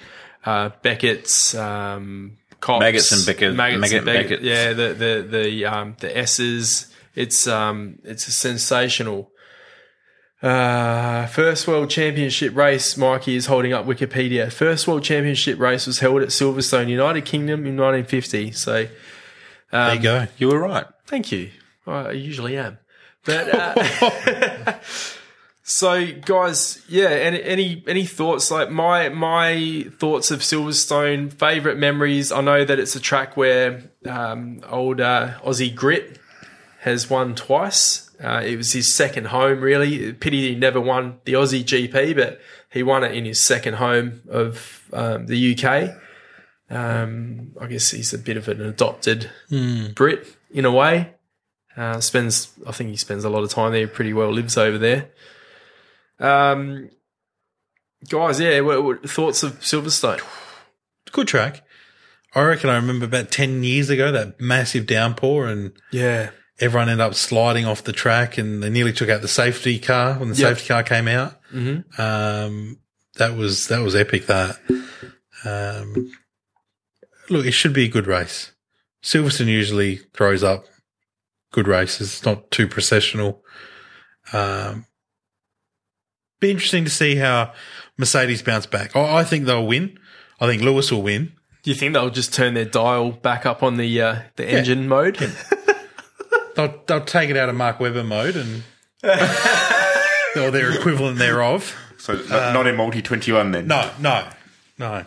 uh, 0.45 0.71
Becketts, 0.85 1.59
um, 1.59 2.39
Copse, 2.61 2.81
Maggotts 2.81 3.13
and 3.13 3.27
Beckett- 3.27 3.55
Maggotts 3.55 3.81
Maggot 3.81 3.97
and 3.99 4.07
Beckett. 4.07 4.43
Yeah, 4.43 4.73
the 4.73 4.95
the 4.95 5.27
the 5.29 5.65
um, 5.67 5.97
the 6.01 6.17
S's. 6.17 6.93
It's 7.15 7.47
um, 7.47 7.99
it's 8.05 8.27
a 8.29 8.33
sensational. 8.33 9.31
Uh, 10.43 11.27
first 11.27 11.67
World 11.67 11.89
Championship 11.89 12.55
race, 12.55 12.97
Mikey 12.97 13.37
is 13.37 13.47
holding 13.47 13.73
up 13.73 13.87
Wikipedia. 13.87 14.53
First 14.53 14.87
World 14.87 15.03
Championship 15.03 15.59
race 15.59 15.87
was 15.87 16.01
held 16.01 16.23
at 16.23 16.29
Silverstone, 16.29 16.89
United 16.89 17.25
Kingdom 17.25 17.61
in 17.61 17.77
1950. 17.77 18.53
So, 18.53 18.87
there 19.73 19.95
you 19.95 20.01
go. 20.01 20.27
You 20.37 20.49
were 20.49 20.61
right. 20.61 20.85
thank 21.07 21.33
you. 21.33 21.51
I 21.87 22.11
usually 22.11 22.59
am. 22.59 22.79
But, 23.25 23.55
uh, 23.55 24.75
so 25.69 26.07
guys, 26.13 26.81
yeah, 26.89 27.09
any, 27.09 27.43
any, 27.43 27.85
any 27.89 28.05
thoughts? 28.07 28.53
Like 28.53 28.71
my, 28.71 29.09
my 29.09 29.87
thoughts 29.99 30.31
of 30.31 30.39
Silverstone, 30.39 31.33
favorite 31.33 31.77
memories. 31.77 32.31
I 32.31 32.41
know 32.41 32.65
that 32.65 32.79
it's 32.79 32.95
a 32.95 33.01
track 33.01 33.37
where, 33.37 33.83
um, 34.09 34.63
old, 34.69 35.01
uh, 35.01 35.41
Aussie 35.41 35.75
Grit 35.75 36.21
has 36.83 37.11
won 37.11 37.35
twice. 37.35 38.09
Uh, 38.23 38.43
it 38.45 38.57
was 38.57 38.75
his 38.75 38.95
second 38.95 39.27
home, 39.27 39.61
really. 39.61 40.13
Pity 40.13 40.51
he 40.51 40.55
never 40.55 40.81
won 40.81 41.19
the 41.25 41.33
Aussie 41.33 41.65
GP, 41.65 42.15
but 42.15 42.41
he 42.71 42.85
won 42.85 43.03
it 43.03 43.17
in 43.17 43.25
his 43.25 43.45
second 43.45 43.75
home 43.75 44.23
of 44.31 44.89
um, 44.93 45.27
the 45.27 45.59
UK. 45.59 45.97
Um, 46.71 47.57
I 47.61 47.67
guess 47.67 47.91
he's 47.91 48.15
a 48.15 48.19
bit 48.19 48.37
of 48.37 48.47
an 48.47 48.61
adopted 48.61 49.33
Brit 49.95 50.29
in 50.53 50.65
a 50.65 50.71
way. 50.71 51.15
Uh, 51.77 52.01
spends, 52.01 52.53
I 52.65 52.71
think 52.71 52.91
he 52.91 52.97
spends 52.97 53.25
a 53.25 53.31
lot 53.31 53.43
of 53.43 53.51
time 53.51 53.73
there. 53.73 53.89
Pretty 53.89 54.13
well 54.13 54.31
lives 54.31 54.57
over 54.57 54.79
there. 54.79 55.11
Um, 56.19 56.91
guys, 58.09 58.41
yeah, 58.41 58.61
what, 58.61 58.83
what 58.83 59.09
thoughts 59.11 59.43
of 59.43 59.61
Silverstone? 59.61 60.23
Good 61.13 61.29
track. 61.29 61.63
I 62.35 62.43
reckon 62.43 62.69
I 62.71 62.77
remember 62.77 63.05
about 63.07 63.31
10 63.31 63.65
years 63.65 63.89
ago 63.91 64.13
that 64.13 64.41
massive 64.41 64.87
downpour 64.87 65.47
and 65.47 65.73
Yeah, 65.91 66.31
everyone 66.61 66.89
ended 66.89 67.05
up 67.07 67.15
sliding 67.15 67.65
off 67.65 67.85
the 67.85 67.93
track 67.93 68.37
and 68.39 68.63
they 68.63 68.69
nearly 68.71 68.93
took 68.93 69.09
out 69.09 69.23
the 69.23 69.29
safety 69.29 69.79
car 69.79 70.19
when 70.19 70.29
the 70.31 70.35
Yep. 70.37 70.57
safety 70.57 70.69
car 70.69 70.83
came 70.83 71.09
out. 71.09 71.41
Mm-hmm. 71.53 72.01
Um, 72.01 72.79
that 73.17 73.35
was, 73.37 73.69
that 73.69 73.81
was 73.81 73.95
epic 73.97 74.27
that. 74.27 74.59
Um, 75.45 76.13
look, 77.31 77.47
it 77.47 77.53
should 77.53 77.73
be 77.73 77.85
a 77.85 77.89
good 77.89 78.07
race. 78.07 78.53
Silverstone 79.03 79.47
usually 79.47 79.97
throws 80.15 80.43
up 80.43 80.67
good 81.53 81.69
races. 81.69 82.09
It's 82.15 82.25
not 82.25 82.51
too 82.51 82.67
processional. 82.69 83.43
Um, 84.33 84.85
be 86.41 86.51
interesting 86.51 86.85
to 86.85 86.91
see 86.91 87.17
how 87.17 87.53
Mercedes 87.97 88.43
bounce 88.43 88.67
back. 88.67 88.95
I, 88.97 89.19
I 89.19 89.25
think 89.25 89.47
they'll 89.47 89.67
win. 89.67 89.99
I 90.41 90.47
think 90.47 90.63
Lewis 90.63 90.91
will 90.93 91.03
win. 91.03 91.33
do 91.63 91.71
you 91.71 91.77
think 91.77 91.95
they'll 91.95 92.11
just 92.11 92.33
turn 92.35 92.55
their 92.55 92.65
dial 92.67 93.11
back 93.13 93.47
up 93.47 93.63
on 93.63 93.77
the 93.77 94.01
uh, 94.03 94.17
the 94.37 94.49
engine 94.49 94.87
mode? 94.89 95.17
They'll 96.57 96.75
they'll 96.87 97.05
take 97.05 97.31
it 97.31 97.37
out 97.37 97.49
of 97.49 97.55
Mark 97.55 97.81
Webber 97.81 98.05
mode 98.05 98.37
and 98.37 98.63
or 100.37 100.51
their 100.51 100.73
equivalent 100.73 101.19
thereof. 101.19 101.75
So 101.99 102.15
not, 102.15 102.53
not 102.55 102.67
in 102.67 102.77
multi 102.77 103.03
21 103.03 103.51
then. 103.53 103.67
No, 103.67 103.91
no, 104.01 104.27
no. 104.79 105.05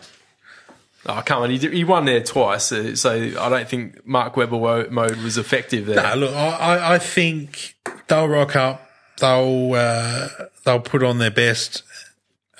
Oh, 1.06 1.22
come 1.24 1.42
on. 1.44 1.50
He, 1.50 1.58
did- 1.58 1.72
he 1.72 1.82
won 1.82 2.04
there 2.04 2.22
twice, 2.22 2.70
uh, 2.72 2.94
so 2.94 3.10
I 3.40 3.48
don't 3.48 3.66
think 3.66 4.06
Mark 4.06 4.36
Webber 4.36 4.56
wo- 4.58 4.86
mode 4.90 5.16
was 5.18 5.38
effective 5.38 5.86
there. 5.86 5.96
No, 5.96 6.14
look, 6.14 6.34
I, 6.34 6.48
I- 6.76 6.94
I 6.94 6.98
think 6.98 7.74
they'll 8.08 8.28
rock 8.28 8.54
up. 8.54 8.86
They'll 9.18 9.72
uh, 9.74 10.28
they'll 10.70 10.80
put 10.80 11.02
on 11.02 11.18
their 11.18 11.30
best. 11.30 11.82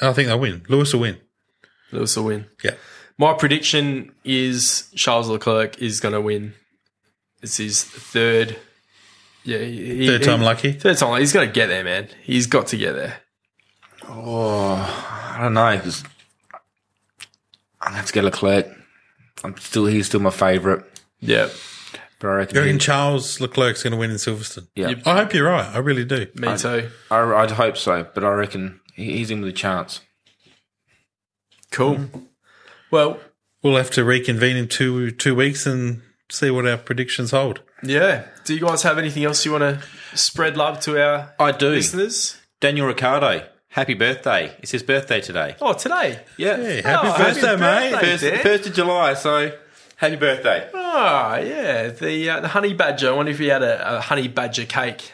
And 0.00 0.08
I 0.10 0.12
think 0.12 0.28
they'll 0.28 0.40
win. 0.40 0.62
Lewis 0.68 0.92
will 0.92 1.00
win. 1.00 1.18
Lewis 1.92 2.16
will 2.16 2.24
win. 2.24 2.46
Yeah. 2.64 2.74
My 3.18 3.34
prediction 3.34 4.12
is 4.24 4.90
Charles 4.94 5.28
Leclerc 5.28 5.78
is 5.80 6.00
going 6.00 6.14
to 6.14 6.20
win. 6.20 6.54
It's 7.42 7.56
his 7.58 7.84
third. 7.84 8.58
Yeah, 9.44 9.58
he, 9.58 10.06
Third 10.06 10.22
time 10.22 10.40
he- 10.40 10.44
lucky. 10.44 10.72
Third 10.72 10.96
time 10.98 11.10
lucky. 11.10 11.22
He's 11.22 11.32
going 11.32 11.48
to 11.48 11.52
get 11.52 11.66
there, 11.68 11.84
man. 11.84 12.08
He's 12.22 12.46
got 12.46 12.66
to 12.68 12.76
get 12.76 12.92
there. 12.92 13.20
Oh, 14.08 14.74
I 15.34 15.38
don't 15.42 15.54
know. 15.54 15.78
'cause 15.78 16.02
I'm 17.80 17.92
going 17.94 18.04
to 18.04 18.12
get 18.12 18.24
Leclerc. 18.24 18.66
I'm 19.44 19.56
still, 19.58 19.86
he's 19.86 20.06
still 20.06 20.20
my 20.20 20.30
favourite. 20.30 20.84
Yeah, 21.20 21.48
But 22.20 22.28
I 22.28 22.32
reckon, 22.34 22.54
You 22.54 22.60
reckon 22.60 22.74
he- 22.76 22.80
Charles 22.80 23.40
Leclerc's 23.40 23.82
going 23.82 23.92
to 23.92 23.98
win 23.98 24.10
in 24.10 24.16
Silverstone? 24.16 24.68
yeah, 24.76 24.92
I 25.06 25.16
hope 25.16 25.32
you're 25.34 25.46
right. 25.48 25.66
I 25.74 25.78
really 25.78 26.04
do. 26.04 26.26
me 26.36 26.56
too. 26.56 26.90
I, 27.10 27.18
I'd 27.18 27.50
hope 27.52 27.76
so. 27.76 28.06
But 28.14 28.24
I 28.24 28.32
reckon 28.34 28.80
he- 28.94 29.16
he's 29.18 29.30
in 29.30 29.40
with 29.40 29.50
a 29.50 29.56
chance. 29.56 30.00
Cool. 31.70 31.96
Mm-hmm. 31.96 32.18
Well, 32.90 33.20
We'll 33.62 33.76
have 33.76 33.90
to 33.92 34.04
reconvene 34.04 34.56
in 34.56 34.68
two 34.68 35.10
two 35.10 35.34
weeks 35.34 35.66
and 35.66 36.00
see 36.30 36.50
what 36.50 36.66
our 36.66 36.78
predictions 36.78 37.30
hold. 37.32 37.60
yeah. 37.82 38.24
Do 38.44 38.54
you 38.54 38.60
guys 38.60 38.82
have 38.84 38.96
anything 38.96 39.24
else 39.24 39.44
you 39.44 39.52
want 39.52 39.62
to 39.62 39.82
spread 40.16 40.56
love 40.56 40.80
to 40.80 40.98
our 41.02 41.34
I 41.38 41.52
do. 41.52 41.68
listeners? 41.68 42.38
Daniel 42.60 42.86
Ricciardo, 42.86 43.46
happy 43.68 43.92
birthday. 43.94 44.56
It's 44.60 44.70
his 44.72 44.82
birthday 44.82 45.20
today. 45.20 45.56
Oh, 45.60 45.74
today. 45.74 46.20
Yeah. 46.38 46.56
Hey, 46.56 46.80
happy 46.82 47.08
Oh, 47.08 47.18
birthday, 47.18 47.46
happy 47.48 47.60
mate! 47.60 47.90
birthday. 47.92 48.06
First, 48.10 48.22
Dan. 48.22 48.42
first 48.42 48.66
of 48.68 48.74
July, 48.74 49.14
so 49.14 49.52
happy 49.96 50.16
birthday. 50.16 50.68
Ah, 50.92 51.36
yeah. 51.38 51.88
The 51.88 52.28
uh, 52.28 52.40
the 52.40 52.48
honey 52.48 52.74
badger. 52.74 53.10
I 53.10 53.12
wonder 53.12 53.30
if 53.30 53.38
he 53.38 53.46
had 53.46 53.62
a, 53.62 53.98
a 53.98 54.00
honey 54.00 54.26
badger 54.26 54.66
cake. 54.66 55.12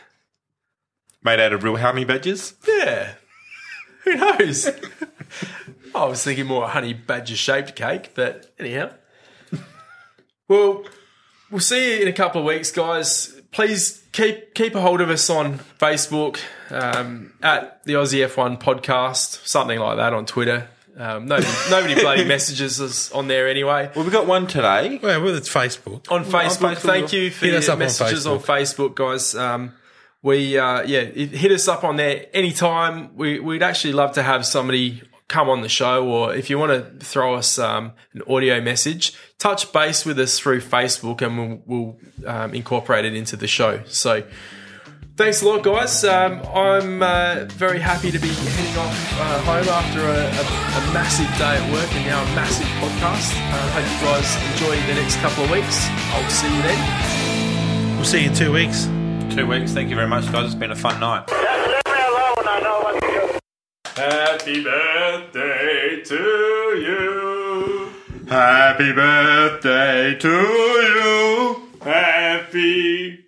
Made 1.23 1.39
out 1.39 1.53
of 1.53 1.63
real 1.63 1.77
honey 1.77 2.05
badgers. 2.05 2.55
Yeah. 2.67 3.13
Who 4.05 4.15
knows? 4.17 4.71
I 5.95 6.05
was 6.07 6.25
thinking 6.25 6.47
more 6.47 6.65
a 6.65 6.69
honey 6.69 6.95
badger 6.95 7.37
shaped 7.37 7.77
cake, 7.77 8.13
but 8.15 8.53
anyhow. 8.59 8.91
Well, 10.49 10.85
we'll 11.51 11.59
see 11.59 11.97
you 11.97 12.03
in 12.03 12.07
a 12.09 12.13
couple 12.13 12.41
of 12.41 12.47
weeks, 12.47 12.71
guys. 12.71 13.35
Please 13.51 14.05
keep 14.13 14.55
keep 14.55 14.77
a 14.77 14.81
hold 14.81 15.01
of 15.01 15.11
us 15.11 15.29
on 15.29 15.59
Facebook 15.81 16.39
um, 16.71 17.33
at 17.43 17.83
the 17.83 17.95
Aussie 17.95 18.25
F1 18.25 18.61
podcast, 18.61 19.45
something 19.45 19.81
like 19.81 19.97
that 19.97 20.13
on 20.13 20.25
Twitter. 20.25 20.69
Um, 20.97 21.27
nobody, 21.27 21.49
nobody 21.71 21.95
bloody 22.01 22.25
messages 22.37 22.81
us 22.81 23.13
on 23.13 23.29
there 23.29 23.49
anyway. 23.49 23.91
Well, 23.95 24.05
we 24.05 24.11
got 24.11 24.27
one 24.27 24.47
today. 24.47 24.99
Well, 25.03 25.23
well, 25.23 25.35
it's 25.37 25.53
Facebook. 25.53 26.11
on 26.11 26.25
Facebook. 26.25 26.75
Facebook. 26.75 26.79
Thank 26.79 27.13
you 27.13 27.31
for 27.31 27.45
Hit 27.45 27.51
your 27.53 27.59
us 27.59 27.69
up 27.69 27.75
on 27.75 27.79
messages 27.81 28.27
on 28.27 28.39
Facebook, 28.39 28.95
guys. 28.95 29.35
Um, 29.35 29.75
we 30.23 30.59
uh, 30.59 30.83
yeah, 30.83 31.01
it- 31.01 31.31
hit 31.31 31.53
us 31.53 31.69
up 31.69 31.85
on 31.85 31.97
there 31.97 32.27
anytime. 32.33 33.15
We, 33.17 33.39
we'd 33.41 33.63
actually 33.63 33.93
love 33.93 34.13
to 34.13 34.23
have 34.23 34.47
somebody 34.47 35.03
come 35.29 35.49
on 35.49 35.61
the 35.61 35.69
show, 35.69 36.07
or 36.09 36.35
if 36.35 36.49
you 36.49 36.59
want 36.59 36.73
to 36.73 37.05
throw 37.05 37.35
us 37.35 37.59
um, 37.59 37.93
an 38.15 38.23
audio 38.29 38.61
message, 38.61 39.13
touch 39.39 39.73
base 39.73 40.05
with 40.07 40.19
us 40.19 40.39
through 40.39 40.61
Facebook, 40.61 41.21
and 41.21 41.37
we'll, 41.37 41.63
we'll 41.67 41.99
um, 42.27 42.55
incorporate 42.55 43.05
it 43.05 43.15
into 43.15 43.37
the 43.37 43.49
show. 43.49 43.83
So 43.87 44.23
Thanks 45.17 45.41
a 45.41 45.47
lot, 45.49 45.63
guys. 45.63 46.05
Um, 46.05 46.43
I'm 46.55 47.03
uh, 47.03 47.47
very 47.49 47.79
happy 47.79 48.11
to 48.11 48.19
be 48.19 48.29
heading 48.29 48.77
off 48.77 49.13
uh, 49.19 49.39
home 49.45 49.67
after 49.67 50.01
a, 50.01 50.13
a, 50.13 50.91
a 50.91 50.93
massive 50.93 51.27
day 51.39 51.57
at 51.57 51.73
work 51.73 51.91
and 51.95 52.05
now 52.05 52.23
a 52.23 52.27
massive 52.37 52.67
podcast. 52.85 53.33
Uh, 53.33 53.71
hope 53.73 53.89
you 53.89 53.99
guys 54.05 54.37
enjoy 54.53 54.77
the 54.87 55.01
next 55.01 55.17
couple 55.21 55.45
of 55.45 55.51
weeks. 55.51 55.89
I'll 56.13 56.29
see 56.29 56.55
you 56.55 56.63
then. 56.63 57.97
We'll 57.97 58.05
see 58.05 58.25
you 58.25 58.29
in 58.29 58.35
two 58.35 58.53
weeks. 58.53 58.85
Two 59.35 59.47
weeks. 59.47 59.73
Thank 59.73 59.89
you 59.89 59.97
very 59.97 60.07
much, 60.07 60.31
guys. 60.31 60.47
It's 60.47 60.55
been 60.55 60.71
a 60.73 60.77
fun 60.77 61.01
night. 61.01 61.29
Just 61.29 61.67
leave 61.67 61.95
me 61.97 62.03
alone. 62.03 62.45
I 62.47 62.61
know 62.63 62.81
what 62.81 63.01
to 63.01 63.09
do. 63.09 63.39
Happy 63.97 64.63
birthday 64.63 66.03
to 66.05 66.15
you. 66.85 67.89
Happy 68.29 68.93
birthday 68.93 70.15
to 70.15 70.29
you. 70.29 71.71
Happy 71.81 73.27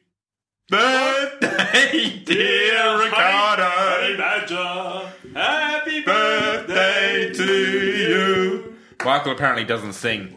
Birthday, 0.71 1.18
dear 2.25 2.99
Ricciardo. 2.99 4.17
Badger. 4.17 5.13
Happy 5.35 6.01
Birthday 6.03 7.33
to 7.33 7.45
you. 7.45 8.77
Michael 9.05 9.33
apparently 9.33 9.65
doesn't 9.65 9.93
sing. 9.93 10.37